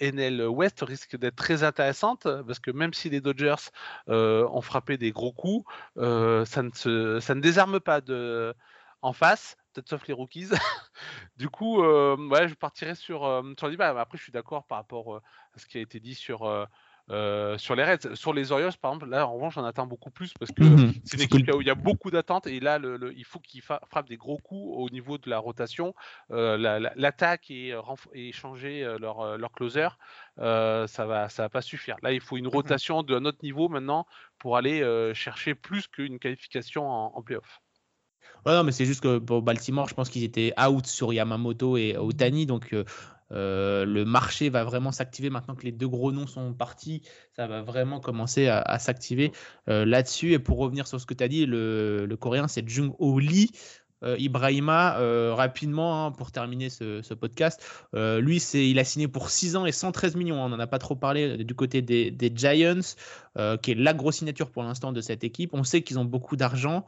NL 0.00 0.46
West 0.48 0.82
risque 0.82 1.16
d'être 1.16 1.36
très 1.36 1.62
intéressante 1.64 2.26
parce 2.46 2.58
que 2.58 2.70
même 2.70 2.92
si 2.94 3.10
les 3.10 3.20
Dodgers 3.20 3.70
ont 4.06 4.60
frappé 4.60 4.96
des 4.96 5.10
gros 5.10 5.32
coups, 5.32 5.64
ça, 5.96 6.62
ne 6.62 7.40
désarme 7.40 7.80
pas 7.80 8.00
en 9.02 9.12
face 9.12 9.56
peut-être 9.72 9.88
sauf 9.88 10.06
les 10.08 10.14
rookies. 10.14 10.48
du 11.36 11.48
coup, 11.48 11.80
ouais, 11.80 12.48
je 12.48 12.54
partirai 12.54 12.96
sur, 12.96 13.20
sur 13.56 13.66
le 13.66 13.70
débat. 13.70 13.88
Après, 14.00 14.18
je 14.18 14.22
suis 14.24 14.32
d'accord 14.32 14.64
par 14.64 14.78
rapport 14.78 15.16
à 15.16 15.58
ce 15.58 15.66
qui 15.66 15.78
a 15.78 15.80
été 15.80 16.00
dit 16.00 16.14
sur 16.14 16.68
euh, 17.10 17.58
sur 17.58 17.74
les 17.74 17.84
Reds, 17.84 18.14
sur 18.14 18.32
les 18.32 18.52
Orioles, 18.52 18.72
par 18.80 18.92
exemple, 18.92 19.10
là 19.10 19.26
en 19.26 19.34
revanche, 19.34 19.54
j'en 19.54 19.64
attends 19.64 19.86
beaucoup 19.86 20.10
plus 20.10 20.32
parce 20.38 20.52
que 20.52 20.62
mmh 20.62 20.94
c'est 21.04 21.16
une 21.16 21.22
équipe 21.22 21.54
où 21.54 21.60
il 21.60 21.66
y 21.66 21.70
a 21.70 21.74
beaucoup 21.74 22.10
d'attentes 22.10 22.46
et 22.46 22.60
là, 22.60 22.78
le, 22.78 23.12
il 23.16 23.24
faut 23.24 23.40
qu'ils 23.40 23.62
frappent 23.62 24.08
des 24.08 24.16
gros 24.16 24.38
coups 24.38 24.76
au 24.76 24.88
niveau 24.90 25.18
de 25.18 25.28
la 25.28 25.38
rotation. 25.38 25.94
Euh, 26.30 26.56
l'attaque 26.96 27.50
et, 27.50 27.74
et, 28.14 28.32
changer 28.32 28.84
euh, 28.84 28.98
leur, 28.98 29.38
leur 29.38 29.52
closer, 29.52 29.88
ça 30.36 30.86
va, 31.06 31.28
ça 31.28 31.42
va 31.42 31.48
pas 31.48 31.62
suffire. 31.62 31.96
Là, 32.02 32.12
il 32.12 32.20
faut 32.20 32.36
une 32.36 32.46
mmh 32.46 32.48
rotation 32.48 33.02
d'un 33.02 33.24
autre 33.24 33.38
niveau 33.42 33.68
maintenant 33.68 34.06
pour 34.38 34.56
aller 34.56 35.12
chercher 35.14 35.54
plus 35.54 35.86
qu'une 35.88 36.18
qualification 36.18 36.88
en, 36.88 37.12
en 37.14 37.22
playoff. 37.22 37.60
Ouais, 38.46 38.54
non, 38.54 38.64
mais 38.64 38.72
c'est 38.72 38.86
juste 38.86 39.02
que 39.02 39.18
pour 39.18 39.42
Baltimore, 39.42 39.88
je 39.88 39.94
pense 39.94 40.08
qu'ils 40.08 40.24
étaient 40.24 40.52
out 40.58 40.86
sur 40.86 41.12
Yamamoto 41.12 41.76
et 41.76 41.96
Otani, 41.96 42.46
donc 42.46 42.72
euh, 42.72 42.84
le 43.30 44.04
marché 44.04 44.48
va 44.48 44.64
vraiment 44.64 44.92
s'activer 44.92 45.30
maintenant 45.30 45.54
que 45.54 45.64
les 45.64 45.72
deux 45.72 45.88
gros 45.88 46.12
noms 46.12 46.26
sont 46.26 46.52
partis. 46.52 47.02
Ça 47.36 47.46
va 47.46 47.62
vraiment 47.62 48.00
commencer 48.00 48.48
à, 48.48 48.78
s'activer 48.78 49.32
euh, 49.68 49.84
là-dessus. 49.84 50.32
Et 50.32 50.38
pour 50.38 50.58
revenir 50.58 50.86
sur 50.86 51.00
ce 51.00 51.06
que 51.06 51.14
tu 51.14 51.24
as 51.24 51.28
dit, 51.28 51.46
le, 51.46 52.16
coréen, 52.18 52.48
c'est 52.48 52.68
Jung 52.68 52.92
Ho 52.98 53.18
Lee. 53.18 53.50
Euh, 54.02 54.16
Ibrahima, 54.18 54.96
rapidement, 55.34 56.06
hein, 56.06 56.10
pour 56.10 56.32
terminer 56.32 56.70
ce, 56.70 57.14
podcast, 57.14 57.62
lui, 57.92 58.38
il 58.54 58.78
a 58.78 58.84
signé 58.84 59.08
pour 59.08 59.30
6 59.30 59.56
ans 59.56 59.66
et 59.66 59.72
113 59.72 60.16
millions. 60.16 60.42
Hein. 60.42 60.46
on 60.46 60.48
n'en 60.50 60.58
a 60.58 60.66
pas 60.66 60.78
trop 60.78 60.96
parlé 60.96 61.44
du 61.44 61.54
côté 61.54 61.82
des, 61.82 62.10
des 62.10 62.32
Giants, 62.34 62.96
qui 63.62 63.70
est 63.70 63.76
la 63.76 63.94
grosse 63.94 64.16
signature 64.16 64.50
pour 64.50 64.62
l'instant 64.62 64.92
de 64.92 65.00
cette 65.00 65.24
équipe. 65.24 65.50
On 65.52 65.64
sait 65.64 65.82
qu'ils 65.82 65.98
ont 65.98 66.04
beaucoup 66.04 66.36
d'argent. 66.36 66.84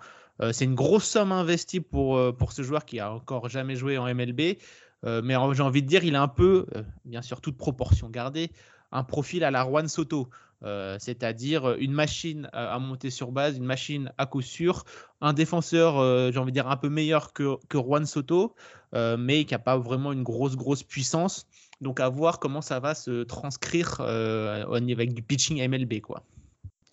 c'est 0.53 0.64
une 0.64 0.74
grosse 0.74 1.05
somme 1.05 1.32
investie 1.32 1.80
pour, 1.80 2.34
pour 2.36 2.53
ce 2.53 2.62
joueur 2.62 2.84
qui 2.84 2.99
a 2.99 3.12
encore 3.12 3.49
jamais 3.49 3.76
joué 3.76 3.99
en 3.99 4.12
MLB. 4.12 4.57
Euh, 5.05 5.20
mais 5.22 5.34
j'ai 5.53 5.62
envie 5.62 5.82
de 5.82 5.88
dire, 5.88 6.05
il 6.05 6.14
a 6.14 6.22
un 6.22 6.28
peu, 6.28 6.66
euh, 6.76 6.82
bien 7.05 7.22
sûr, 7.22 7.40
toute 7.40 7.57
proportion 7.57 8.09
gardée, 8.09 8.50
un 8.92 9.05
profil 9.05 9.44
à 9.44 9.50
la 9.50 9.64
Juan 9.64 9.88
Soto. 9.88 10.28
Euh, 10.64 10.96
c'est-à-dire 11.00 11.74
une 11.78 11.92
machine 11.92 12.48
à, 12.53 12.78
monter 12.78 13.11
sur 13.11 13.32
base, 13.32 13.57
une 13.57 13.64
machine 13.64 14.12
à 14.16 14.26
coup 14.26 14.42
sûr, 14.42 14.84
un 15.20 15.32
défenseur, 15.32 15.94
j'ai 16.32 16.38
envie 16.38 16.53
de 16.53 16.55
dire, 16.55 16.68
un 16.68 16.76
peu 16.76 16.88
meilleur 16.88 17.32
que, 17.32 17.57
que 17.68 17.78
Juan 17.78 18.07
Soto, 18.07 18.55
mais 18.92 19.44
qui 19.44 19.55
n'a 19.55 19.59
pas 19.59 19.76
vraiment 19.76 20.12
une 20.12 20.22
grosse, 20.22 20.55
grosse 20.55 20.84
puissance. 20.84 21.48
Donc 21.80 21.98
à 21.98 22.09
voir 22.09 22.38
comment 22.38 22.61
ça 22.61 22.78
va 22.78 22.94
se 22.94 23.24
transcrire 23.24 24.00
avec 24.00 25.14
du 25.14 25.22
pitching 25.22 25.68
MLB. 25.68 26.00
Quoi. 26.00 26.22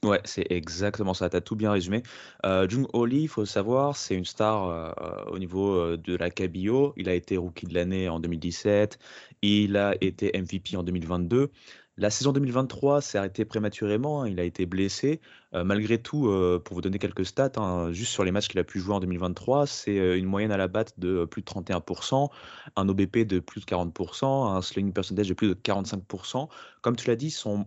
Ouais, 0.06 0.22
c'est 0.24 0.46
exactement 0.50 1.14
ça, 1.14 1.30
tu 1.30 1.36
as 1.36 1.42
tout 1.42 1.58
bien 1.58 1.72
résumé. 1.72 2.04
Euh, 2.46 2.68
Jung 2.70 2.88
Ho 2.94 3.06
Lee, 3.06 3.24
il 3.24 3.28
faut 3.28 3.46
savoir, 3.46 3.98
c'est 3.98 4.16
une 4.16 4.24
star 4.24 4.70
euh, 4.70 5.26
au 5.30 5.38
niveau 5.40 5.74
euh, 5.74 5.98
de 5.98 6.16
la 6.16 6.30
KBO. 6.30 6.94
Il 6.96 7.10
a 7.10 7.14
été 7.14 7.36
rookie 7.36 7.66
de 7.66 7.74
l'année 7.74 8.08
en 8.08 8.22
2017, 8.22 8.98
il 9.42 9.76
a 9.76 9.96
été 10.00 10.32
MVP 10.40 10.78
en 10.78 10.84
2022. 10.84 11.52
La 11.98 12.10
saison 12.10 12.32
2023 12.32 13.02
s'est 13.02 13.18
arrêtée 13.18 13.44
prématurément, 13.44 14.22
hein, 14.22 14.30
il 14.30 14.40
a 14.40 14.44
été 14.46 14.66
blessé. 14.66 15.20
malgré 15.52 16.02
tout, 16.02 16.32
pour 16.64 16.76
vous 16.76 16.82
donner 16.82 16.98
quelques 16.98 17.26
stats, 17.26 17.52
hein, 17.58 17.92
juste 17.92 18.14
sur 18.14 18.24
les 18.24 18.32
matchs 18.32 18.48
qu'il 18.48 18.60
a 18.60 18.64
pu 18.64 18.80
jouer 18.80 18.96
en 18.96 19.02
2023, 19.02 19.68
c'est 19.68 20.18
une 20.18 20.26
moyenne 20.26 20.54
à 20.54 20.58
la 20.58 20.70
batte 20.70 20.98
de 20.98 21.26
plus 21.26 21.42
de 21.42 21.48
31%, 21.48 22.30
un 22.78 22.88
OBP 22.88 23.26
de 23.28 23.40
plus 23.40 23.60
de 23.60 23.66
40%, 23.66 24.56
un 24.56 24.62
slugging 24.62 24.94
percentage 24.94 25.28
de 25.28 25.34
plus 25.34 25.50
de 25.50 25.56
45%. 25.56 26.48
Comme 26.82 26.96
tu 26.96 27.10
l'as 27.10 27.18
dit, 27.18 27.32
son 27.32 27.66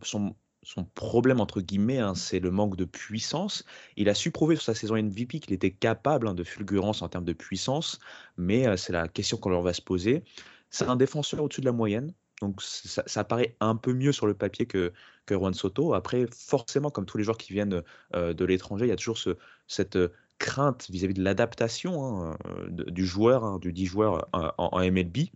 son 0.63 0.85
problème, 0.85 1.41
entre 1.41 1.61
guillemets, 1.61 1.99
hein, 1.99 2.15
c'est 2.15 2.39
le 2.39 2.51
manque 2.51 2.77
de 2.77 2.85
puissance. 2.85 3.65
Il 3.97 4.09
a 4.09 4.15
su 4.15 4.31
prouver 4.31 4.57
sur 4.57 4.65
sa 4.65 4.75
saison 4.75 4.97
MVP 4.97 5.41
qu'il 5.41 5.53
était 5.53 5.73
capable 5.73 6.29
hein, 6.29 6.35
de 6.35 6.45
fulgurance 6.45 7.03
en 7.03 7.09
termes 7.09 7.25
de 7.25 7.33
puissance, 7.33 7.99
mais 8.37 8.67
euh, 8.67 8.77
c'est 8.77 8.93
la 8.93 9.09
question 9.09 9.37
qu'on 9.37 9.51
leur 9.51 9.63
va 9.63 9.73
se 9.73 9.83
poser. 9.83 10.23
C'est 10.71 10.87
un 10.87 10.97
défenseur 10.97 11.43
au-dessus 11.43 11.61
de 11.61 11.67
la 11.67 11.73
moyenne, 11.73 12.15
donc 12.41 12.63
ça, 12.63 13.25
paraît 13.25 13.57
un 13.61 13.77
peu 13.77 13.93
mieux 13.93 14.13
sur 14.13 14.27
le 14.27 14.35
papier 14.35 14.67
que, 14.67 14.93
Juan 15.31 15.55
Soto. 15.55 15.95
Après, 15.95 16.27
forcément, 16.35 16.91
comme 16.91 17.07
tous 17.07 17.19
les 17.19 17.25
joueurs 17.25 17.39
qui 17.39 17.53
viennent 17.53 17.83
euh, 18.15 18.33
de 18.33 18.45
l'étranger, 18.45 18.87
il 18.87 18.89
y 18.89 18.93
a 18.93 18.97
toujours 18.97 19.19
cette 19.67 19.97
euh, 19.97 20.09
crainte 20.39 20.89
vis-à-vis 20.91 21.15
de 21.15 21.23
l'adaptation 21.23 22.23
hein, 22.23 22.37
du 22.69 23.07
joueur, 23.07 23.61
du 23.61 23.73
10 23.73 23.87
joueurs 23.87 24.29
en 24.33 24.81
MLB. 24.81 25.29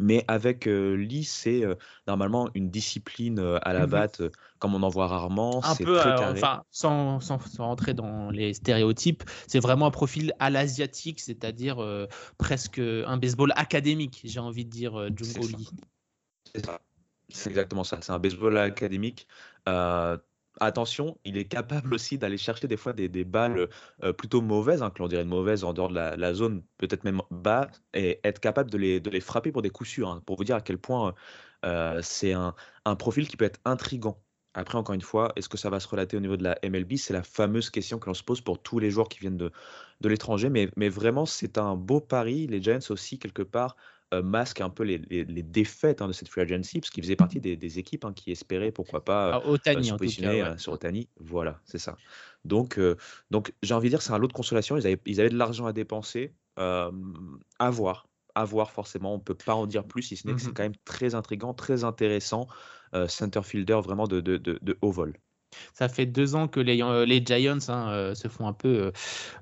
Mais 0.00 0.24
avec 0.28 0.64
Lee, 0.66 1.24
c'est 1.24 1.62
normalement 2.06 2.48
une 2.54 2.70
discipline 2.70 3.38
à 3.62 3.72
la 3.72 3.86
mmh 3.86 3.90
batte, 3.90 4.22
comme 4.58 4.74
on 4.74 4.82
en 4.82 4.88
voit 4.88 5.06
rarement. 5.06 5.62
Un 5.64 5.76
peu, 5.76 6.00
enfin, 6.00 6.62
sans, 6.70 7.20
sans, 7.20 7.38
sans, 7.38 7.66
rentrer 7.66 7.94
dans 7.94 8.30
les 8.30 8.54
stéréotypes, 8.54 9.24
c'est 9.46 9.60
vraiment 9.60 9.86
un 9.86 9.90
profil 9.90 10.32
à 10.38 10.50
l'asiatique, 10.50 11.20
c'est-à-dire 11.20 11.84
presque 12.38 12.78
un 12.78 13.16
baseball 13.16 13.52
académique, 13.56 14.22
j'ai 14.24 14.40
envie 14.40 14.64
de 14.64 14.70
dire, 14.70 15.08
Jung 15.16 15.56
Lee. 15.56 15.68
C'est 16.54 16.64
ça. 16.64 16.80
C'est 17.28 17.50
exactement 17.50 17.84
ça. 17.84 17.98
C'est 18.00 18.12
un 18.12 18.18
baseball 18.18 18.58
académique. 18.58 19.28
Euh, 20.62 20.66
attention, 20.66 21.18
il 21.24 21.36
est 21.36 21.46
capable 21.46 21.94
aussi 21.94 22.18
d'aller 22.18 22.38
chercher 22.38 22.68
des 22.68 22.76
fois 22.76 22.92
des, 22.92 23.08
balles 23.24 23.68
euh, 24.02 24.12
plutôt 24.12 24.40
mauvaises, 24.40 24.82
hein, 24.82 24.90
que 24.90 25.00
l'on 25.02 25.08
dirait 25.08 25.24
mauvaises 25.24 25.64
en 25.64 25.72
dehors 25.72 25.88
de 25.88 25.94
la, 25.94 26.34
zone, 26.34 26.62
peut-être 26.78 27.04
même 27.04 27.22
bas, 27.30 27.68
et 27.94 28.20
être 28.24 28.40
capable 28.40 28.70
de 28.70 28.78
les, 28.78 29.20
frapper 29.20 29.52
pour 29.52 29.62
des 29.62 29.70
coups 29.70 29.90
sûrs. 29.90 30.08
Hein, 30.10 30.22
pour 30.26 30.36
vous 30.36 30.44
dire 30.44 30.56
à 30.56 30.60
quel 30.60 30.78
point 30.78 31.14
euh, 31.64 32.00
c'est 32.02 32.32
un, 32.32 32.54
un, 32.84 32.96
profil 32.96 33.28
qui 33.28 33.36
peut 33.36 33.44
être 33.44 33.60
intrigant. 33.64 34.22
Après, 34.54 34.76
encore 34.76 34.94
une 34.94 35.00
fois, 35.00 35.32
est-ce 35.36 35.48
que 35.48 35.56
ça 35.56 35.70
va 35.70 35.78
se 35.78 35.86
relater 35.86 36.16
au 36.16 36.20
niveau 36.20 36.36
de 36.36 36.42
la 36.42 36.58
MLB 36.64 36.96
C'est 36.96 37.12
la 37.12 37.22
fameuse 37.22 37.70
question 37.70 37.98
que 38.00 38.06
l'on 38.06 38.14
se 38.14 38.24
pose 38.24 38.40
pour 38.40 38.60
tous 38.60 38.80
les 38.80 38.90
joueurs 38.90 39.08
qui 39.08 39.20
viennent 39.20 39.36
de, 39.36 39.52
de 40.00 40.08
l'étranger. 40.08 40.50
Mais, 40.50 40.68
mais 40.76 40.88
vraiment, 40.88 41.24
c'est 41.24 41.56
un 41.56 41.76
beau 41.76 42.00
pari. 42.00 42.48
Les 42.48 42.60
Giants 42.60 42.80
aussi, 42.90 43.18
quelque 43.18 43.42
part, 43.42 43.76
euh, 44.12 44.22
masque 44.22 44.60
un 44.60 44.70
peu 44.70 44.82
les, 44.82 44.98
défaites 45.42 46.02
hein, 46.02 46.08
de 46.08 46.12
cette 46.12 46.28
free 46.28 46.40
agency, 46.40 46.80
parce 46.80 46.90
qu'il 46.90 47.02
faisait 47.04 47.14
partie 47.14 47.40
des, 47.40 47.78
équipes 47.78 48.04
hein, 48.04 48.12
qui 48.12 48.32
espéraient, 48.32 48.72
pourquoi 48.72 49.04
pas, 49.04 49.34
ah, 49.34 49.42
euh, 49.46 49.82
se 49.82 49.94
positionner 49.94 50.42
euh, 50.42 50.56
sur 50.56 50.72
Otani. 50.72 51.08
Voilà, 51.20 51.60
c'est 51.64 51.78
ça. 51.78 51.96
Donc, 52.44 52.80
donc 53.30 53.52
j'ai 53.62 53.74
envie 53.74 53.88
de 53.88 53.90
dire, 53.90 54.02
c'est 54.02 54.12
un 54.12 54.18
lot 54.18 54.26
de 54.26 54.32
consolation. 54.32 54.76
Ils 54.76 54.86
avaient, 54.86 55.00
ils 55.06 55.20
avaient 55.20 55.30
de 55.30 55.38
l'argent 55.38 55.66
à 55.66 55.72
dépenser. 55.72 56.34
à 56.56 56.90
voir, 57.70 58.08
à 58.34 58.44
voir 58.44 58.72
forcément. 58.72 59.14
On 59.14 59.18
ne 59.18 59.22
peut 59.22 59.34
pas 59.34 59.54
en 59.54 59.66
dire 59.66 59.84
plus, 59.84 60.02
si 60.02 60.16
ce 60.16 60.26
n'est 60.26 60.34
que 60.34 60.40
c'est 60.40 60.48
mmh 60.48 60.54
quand 60.54 60.62
même 60.64 60.76
très 60.84 61.14
intriguant, 61.14 61.54
très 61.54 61.84
intéressant. 61.84 62.48
center 63.06 63.42
fielder 63.44 63.80
vraiment 63.80 64.08
de, 64.08 64.20
de, 64.20 64.38
de 64.38 64.78
haut 64.82 64.90
vol. 64.90 65.14
Ça 65.74 65.88
fait 65.88 66.06
deux 66.06 66.34
ans 66.34 66.48
que 66.48 66.60
les, 66.60 66.82
euh, 66.82 67.04
les 67.04 67.22
Giants 67.24 67.58
hein, 67.68 67.88
euh, 67.90 68.14
se 68.14 68.28
font 68.28 68.46
un 68.46 68.52
peu 68.52 68.92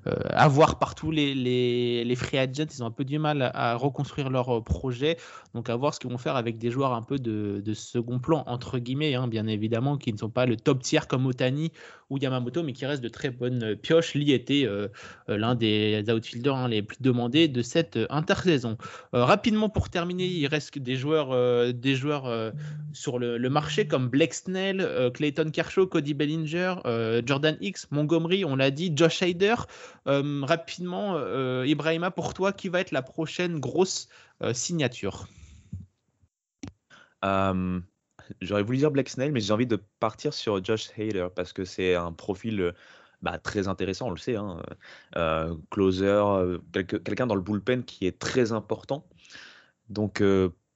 euh, 0.07 0.13
avoir 0.29 0.79
partout 0.79 1.11
les, 1.11 1.35
les, 1.35 2.03
les, 2.03 2.15
free 2.15 2.37
agents. 2.37 2.65
Ils 2.73 2.83
ont 2.83 2.87
un 2.87 2.91
peu 2.91 3.05
du 3.05 3.19
mal 3.19 3.51
à, 3.53 3.75
reconstruire 3.75 4.29
leur 4.29 4.63
projet. 4.63 5.17
Donc 5.53 5.69
à 5.69 5.75
voir 5.75 5.93
ce 5.93 5.99
qu'ils 5.99 6.09
vont 6.09 6.17
faire 6.17 6.35
avec 6.35 6.57
des 6.57 6.71
joueurs 6.71 6.93
un 6.93 7.01
peu 7.01 7.19
de, 7.19 7.61
de 7.63 7.73
second 7.73 8.19
plan, 8.19 8.43
entre 8.47 8.79
guillemets, 8.79 9.15
hein, 9.15 9.27
bien 9.27 9.47
évidemment, 9.47 9.97
qui 9.97 10.13
ne 10.13 10.17
sont 10.17 10.29
pas 10.29 10.45
le 10.45 10.55
top 10.55 10.81
tier 10.81 11.01
comme 11.07 11.25
Otani 11.25 11.71
ou 12.09 12.17
Yamamoto, 12.17 12.63
mais 12.63 12.73
qui 12.73 12.85
restent 12.85 13.03
de 13.03 13.09
très 13.09 13.29
bonnes 13.29 13.75
pioches. 13.75 14.15
Lee 14.15 14.31
était 14.31 14.67
l'un 15.27 15.53
des 15.53 16.03
outfielders 16.09 16.55
hein, 16.55 16.67
les 16.67 16.81
plus 16.81 16.97
demandés 17.01 17.47
de 17.47 17.61
cette 17.61 17.99
intersaison. 18.09 18.77
rapidement 19.13 19.69
pour 19.69 19.89
terminer, 19.89 20.25
il 20.25 20.47
reste 20.47 20.79
des 20.79 20.95
joueurs, 20.95 21.73
des 21.73 21.95
joueurs 21.95 22.51
sur 22.93 23.19
le, 23.19 23.37
le, 23.37 23.49
marché 23.49 23.87
comme 23.87 24.07
Blake 24.07 24.33
Snell, 24.33 25.11
Clayton 25.13 25.51
Kershaw, 25.51 25.85
Bellinger, 26.01 26.75
euh, 26.85 27.21
Jordan 27.25 27.57
X, 27.61 27.87
Montgomery, 27.91 28.45
on 28.45 28.55
l'a 28.55 28.71
dit, 28.71 28.91
Josh 28.95 29.21
Hader. 29.21 29.55
Euh, 30.07 30.41
rapidement, 30.43 31.15
euh, 31.15 31.65
Ibrahima, 31.67 32.11
pour 32.11 32.33
toi, 32.33 32.53
qui 32.53 32.69
va 32.69 32.79
être 32.79 32.91
la 32.91 33.01
prochaine 33.01 33.59
grosse 33.59 34.07
signature? 34.53 35.27
J'aurais 38.41 38.63
voulu 38.63 38.77
dire 38.77 38.91
Black 38.91 39.09
Snell, 39.09 39.31
mais 39.31 39.41
j'ai 39.41 39.51
envie 39.51 39.67
de 39.67 39.81
partir 39.99 40.33
sur 40.33 40.63
Josh 40.63 40.89
Hader 40.97 41.27
parce 41.35 41.51
que 41.51 41.65
c'est 41.65 41.95
un 41.95 42.13
profil 42.13 42.73
bah, 43.21 43.37
très 43.39 43.67
intéressant, 43.67 44.07
on 44.07 44.11
le 44.11 44.17
sait. 44.17 44.37
Hein. 44.37 44.61
closer, 45.69 46.23
quelqu'un 47.03 47.27
dans 47.27 47.35
le 47.35 47.41
bullpen 47.41 47.83
qui 47.83 48.05
est 48.05 48.17
très 48.17 48.51
important. 48.53 49.05
Donc, 49.89 50.23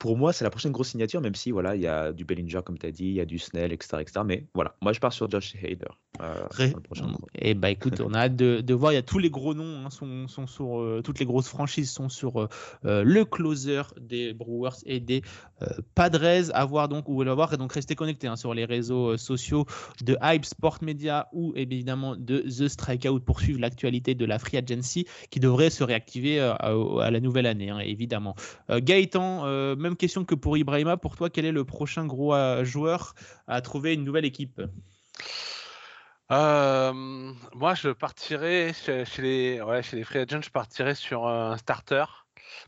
pour 0.03 0.17
moi, 0.17 0.33
c'est 0.33 0.43
la 0.43 0.49
prochaine 0.49 0.73
grosse 0.73 0.89
signature, 0.89 1.21
même 1.21 1.33
si 1.33 1.51
voilà, 1.51 1.77
il 1.77 1.81
y 1.81 1.87
a 1.87 2.11
du 2.11 2.25
Bellinger, 2.25 2.59
comme 2.65 2.77
tu 2.77 2.85
as 2.85 2.91
dit, 2.91 3.05
il 3.05 3.13
y 3.13 3.21
a 3.21 3.25
du 3.25 3.39
Snell, 3.39 3.71
etc., 3.71 3.99
etc. 4.01 4.19
Mais 4.25 4.47
voilà, 4.53 4.75
moi 4.81 4.91
je 4.91 4.99
pars 4.99 5.13
sur 5.13 5.31
Josh 5.31 5.55
Hader. 5.63 5.87
Euh, 6.21 6.47
et 7.33 7.49
eh 7.49 7.53
bah 7.55 7.71
écoute, 7.71 7.99
on 7.99 8.13
a 8.13 8.19
hâte 8.19 8.35
de, 8.35 8.73
voir. 8.73 8.91
Il 8.91 8.95
y 8.95 8.99
a 8.99 9.01
tous 9.01 9.17
les 9.17 9.31
gros 9.31 9.55
noms, 9.55 9.85
hein, 9.85 9.89
sont, 9.89 10.27
sont, 10.27 10.45
sur 10.45 10.79
euh, 10.79 11.01
toutes 11.03 11.19
les 11.19 11.25
grosses 11.25 11.47
franchises 11.47 11.89
sont 11.89 12.07
sur 12.07 12.37
euh, 12.85 13.03
le 13.03 13.25
closer 13.25 13.81
des 13.99 14.33
Brewers 14.33 14.77
et 14.85 14.99
des 14.99 15.23
Padres. 15.95 16.51
À 16.53 16.65
voir 16.65 16.89
donc 16.89 17.09
où 17.09 17.17
va 17.23 17.33
voir 17.33 17.53
et 17.53 17.57
donc 17.57 17.73
restez 17.73 17.95
connectés 17.95 18.27
hein, 18.27 18.35
sur 18.35 18.53
les 18.53 18.65
réseaux 18.65 19.17
sociaux 19.17 19.65
de 20.03 20.17
Hype 20.21 20.45
Sport 20.45 20.79
Media 20.81 21.29
ou 21.31 21.53
évidemment 21.55 22.15
de 22.15 22.39
The 22.39 22.67
Strikeout 22.67 23.21
pour 23.21 23.39
suivre 23.39 23.59
l'actualité 23.59 24.15
de 24.15 24.25
la 24.25 24.37
Free 24.37 24.57
Agency 24.57 25.07
qui 25.31 25.39
devrait 25.39 25.69
se 25.69 25.83
réactiver 25.83 26.39
à, 26.39 27.09
la 27.09 27.19
nouvelle 27.19 27.45
année, 27.45 27.69
hein, 27.69 27.79
évidemment. 27.79 28.35
Gaëtan, 28.69 29.75
même 29.75 29.92
question 29.95 30.25
que 30.25 30.35
pour 30.35 30.57
Ibrahima. 30.57 30.97
Pour 30.97 31.15
toi, 31.15 31.29
quel 31.29 31.45
est 31.45 31.51
le 31.51 31.65
prochain 31.65 32.05
gros 32.05 32.35
joueur 32.63 33.15
à 33.47 33.61
trouver 33.61 33.93
une 33.93 34.03
nouvelle 34.03 34.25
équipe? 34.25 34.61
Euh, 36.31 36.93
moi, 37.53 37.75
je 37.75 37.89
partirais 37.89 38.73
chez, 38.73 39.05
les, 39.21 39.61
ouais, 39.61 39.83
chez 39.83 39.97
les 39.97 40.03
free 40.03 40.19
agents, 40.19 40.41
je 40.41 40.49
partirais 40.49 40.95
sur 40.95 41.27
un 41.27 41.57
starter. 41.57 42.05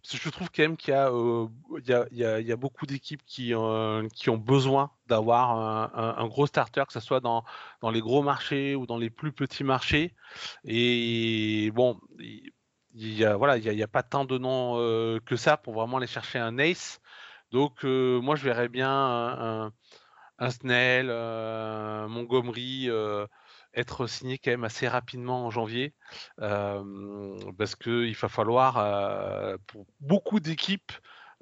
Parce 0.01 0.13
que 0.13 0.17
je 0.17 0.29
trouve 0.29 0.49
quand 0.55 0.63
même 0.63 0.77
qu'il 0.77 0.93
y, 0.93 0.97
euh, 0.97 1.47
y, 1.85 1.93
a, 2.23 2.39
y, 2.39 2.51
a, 2.51 2.55
beaucoup 2.55 2.85
d'équipes 2.85 3.23
qui, 3.25 3.53
euh, 3.53 4.07
qui 4.13 4.29
ont 4.29 4.37
besoin 4.37 4.91
d'avoir 5.07 5.51
un, 5.95 6.27
gros 6.27 6.47
starter, 6.47 6.83
que 6.87 6.93
ce 6.93 6.99
soit 6.99 7.19
dans, 7.19 7.43
dans 7.81 7.91
les 7.91 8.01
gros 8.01 8.23
marchés 8.23 8.75
ou 8.75 8.85
dans 8.85 8.97
les 8.97 9.09
plus 9.09 9.31
petits 9.31 9.63
marchés. 9.63 10.15
Et 10.63 11.71
bon, 11.73 11.99
il 12.19 12.51
y 12.95 13.25
a, 13.25 13.35
a, 13.35 13.87
pas 13.87 14.03
tant 14.03 14.25
de 14.25 14.37
noms 14.37 14.75
que 15.25 15.35
ça 15.35 15.57
pour 15.57 15.73
vraiment 15.73 15.97
aller 15.97 16.07
chercher 16.07 16.39
un 16.39 16.57
ace. 16.57 16.99
Donc, 17.55 17.83
moi, 17.85 18.35
je 18.35 18.43
verrais 18.43 18.67
bien 18.67 18.91
un, 18.91 19.71
un 20.39 20.49
Snell, 20.51 21.07
Montgomery 22.09 22.89
être 23.73 24.07
signé 24.07 24.37
quand 24.37 24.51
même 24.51 24.65
assez 24.65 24.89
rapidement 24.89 25.45
en 25.45 25.51
janvier, 25.51 25.93
parce 26.37 27.75
qu'il 27.81 28.15
va 28.15 28.27
falloir, 28.27 29.57
pour 29.67 29.85
beaucoup 30.01 30.41
d'équipes, 30.41 30.91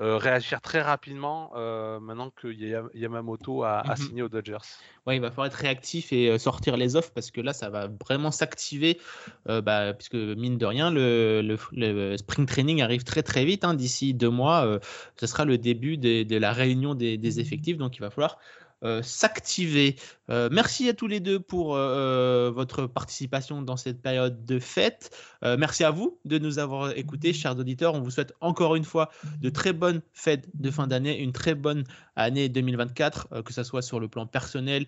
réagir 0.04 0.62
très 0.62 0.82
rapidement 0.82 1.52
maintenant 2.00 2.30
que 2.30 2.48
Yamamoto 2.96 3.64
a, 3.64 3.80
a, 3.80 3.94
mmh 3.94 3.98
signé 3.98 4.22
aux 4.22 4.30
Dodgers. 4.30 4.58
Ouais, 5.06 5.18
il 5.18 5.22
va 5.22 5.30
falloir 5.30 5.48
être 5.48 5.54
réactif 5.54 6.14
et 6.14 6.38
sortir 6.38 6.78
les 6.78 6.96
offres 6.96 7.12
parce 7.14 7.32
que 7.32 7.42
là, 7.42 7.54
ça 7.54 7.70
va 7.70 7.88
vraiment 7.88 8.32
s'activer, 8.32 9.00
bah, 9.48 9.94
puisque 9.94 10.16
mine 10.16 10.58
de 10.58 10.66
rien, 10.66 10.92
le, 10.92 11.42
le, 11.72 12.18
spring 12.18 12.46
training 12.46 12.82
arrive 12.82 13.04
très 13.04 13.24
très 13.24 13.46
vite. 13.46 13.64
Hein, 13.64 13.74
D'ici 13.74 14.14
deux 14.14 14.30
mois, 14.30 14.80
ce 15.16 15.28
sera 15.28 15.46
le 15.46 15.58
début 15.58 15.98
de 15.98 16.38
la 16.38 16.54
réunion 16.54 16.96
des, 16.96 17.18
des, 17.18 17.40
effectifs, 17.40 17.78
donc 17.78 17.98
il 17.98 18.02
va 18.02 18.10
falloir 18.10 18.38
euh, 18.38 18.73
s'activer. 19.02 19.96
Euh, 20.30 20.50
merci 20.52 20.88
à 20.88 20.94
tous 20.94 21.08
les 21.08 21.20
deux 21.20 21.40
pour 21.40 21.76
euh, 21.76 22.52
votre 22.52 22.86
participation 22.86 23.62
dans 23.62 23.76
cette 23.76 24.02
période 24.02 24.46
de 24.46 24.60
fête. 24.60 25.12
merci 25.58 25.84
à 25.84 25.92
vous 25.92 26.20
de 26.24 26.38
nous 26.38 26.60
avoir 26.60 26.92
écoutés, 26.98 27.34
chers 27.34 27.58
auditeurs. 27.58 27.94
On 27.96 28.02
vous 28.02 28.12
souhaite 28.12 28.34
encore 28.40 28.76
une 28.76 28.86
fois 28.86 29.10
de 29.42 29.50
très 29.50 29.74
bonnes 29.74 30.02
fêtes 30.14 30.48
de 30.54 30.72
fin 30.72 30.88
d'année, 30.88 31.20
une 31.20 31.34
très 31.34 31.54
bonne 31.54 31.84
année 32.16 32.48
2024, 32.48 33.42
que 33.42 33.52
ce 33.52 33.64
soit 33.64 33.82
sur 33.82 34.00
le 34.00 34.08
plan 34.08 34.26
personnel, 34.26 34.86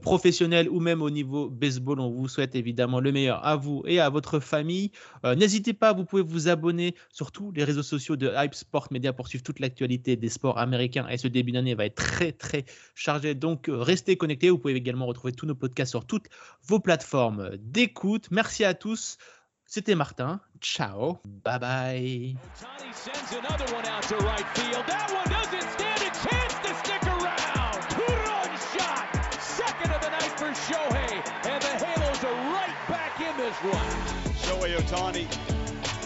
professionnel 0.00 0.68
ou 0.68 0.80
même 0.80 1.02
au 1.02 1.10
niveau 1.10 1.48
baseball. 1.48 2.00
On 2.00 2.10
vous 2.10 2.26
souhaite 2.26 2.56
évidemment 2.56 2.98
le 2.98 3.12
meilleur 3.12 3.46
à 3.46 3.54
vous 3.54 3.84
et 3.86 4.00
à 4.00 4.08
votre 4.10 4.40
famille. 4.40 4.90
N'hésitez 5.24 5.72
pas, 5.72 5.92
vous 5.92 6.04
pouvez 6.04 6.22
vous 6.22 6.48
abonner 6.48 6.96
sur 7.10 7.30
tous 7.30 7.52
les 7.52 7.62
réseaux 7.62 7.84
sociaux 7.84 8.16
de 8.16 8.32
Hype 8.36 8.54
Sport 8.54 8.88
Media 8.90 9.12
pour 9.12 9.28
suivre 9.28 9.44
toute 9.44 9.60
l'actualité 9.60 10.16
des 10.16 10.28
sports 10.28 10.58
américains. 10.58 11.06
Et 11.08 11.16
ce 11.16 11.28
début 11.28 11.52
d'année 11.52 11.76
va 11.76 11.84
être 11.86 11.94
très 11.94 12.32
très 12.32 12.64
chargé 12.96 13.31
donc, 13.34 13.68
euh, 13.68 13.76
restez 13.76 14.16
connectés. 14.16 14.50
Vous 14.50 14.58
pouvez 14.58 14.74
également 14.74 15.06
retrouver 15.06 15.32
tous 15.32 15.46
nos 15.46 15.54
podcasts 15.54 15.90
sur 15.90 16.04
toutes 16.04 16.26
vos 16.66 16.80
plateformes 16.80 17.56
d'écoute. 17.58 18.28
Merci 18.30 18.64
à 18.64 18.74
tous. 18.74 19.18
C'était 19.64 19.94
Martin. 19.94 20.40
Ciao. 20.60 21.18
Bye 21.24 21.58
bye. 21.58 22.36
Shohei 34.42 34.76
Otani 34.76 35.26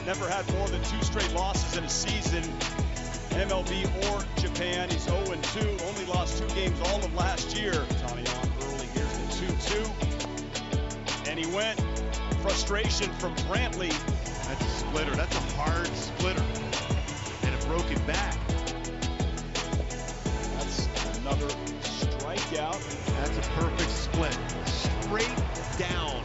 never 0.06 0.28
had 0.28 0.48
more 0.52 0.68
than 0.68 0.80
two 0.84 1.02
straight 1.02 1.32
losses 1.32 1.76
in 1.76 1.82
a 1.82 1.88
season. 1.88 2.85
MLB 3.36 3.84
or 4.10 4.24
Japan. 4.40 4.88
He's 4.88 5.06
0-2, 5.06 5.82
only 5.82 6.06
lost 6.06 6.38
two 6.38 6.48
games 6.54 6.80
all 6.88 7.04
of 7.04 7.14
last 7.14 7.54
year. 7.54 7.86
Tommy 8.06 8.22
on 8.26 8.50
early, 8.62 8.86
here. 8.86 9.04
the 9.04 9.28
2-2. 9.52 11.28
And 11.28 11.38
he 11.38 11.46
went. 11.54 11.78
Frustration 12.40 13.12
from 13.14 13.34
Brantley. 13.36 13.90
That's 14.46 14.64
a 14.64 14.68
splitter. 14.78 15.14
That's 15.14 15.36
a 15.36 15.40
hard 15.54 15.86
splitter. 15.88 16.42
And 17.42 17.54
a 17.54 17.66
broken 17.66 18.02
back. 18.06 18.38
That's 20.54 20.88
another 21.18 21.48
strikeout. 21.82 22.80
That's 23.06 23.36
a 23.36 23.50
perfect 23.50 23.90
split. 23.90 24.38
Straight 24.64 25.36
down. 25.78 26.22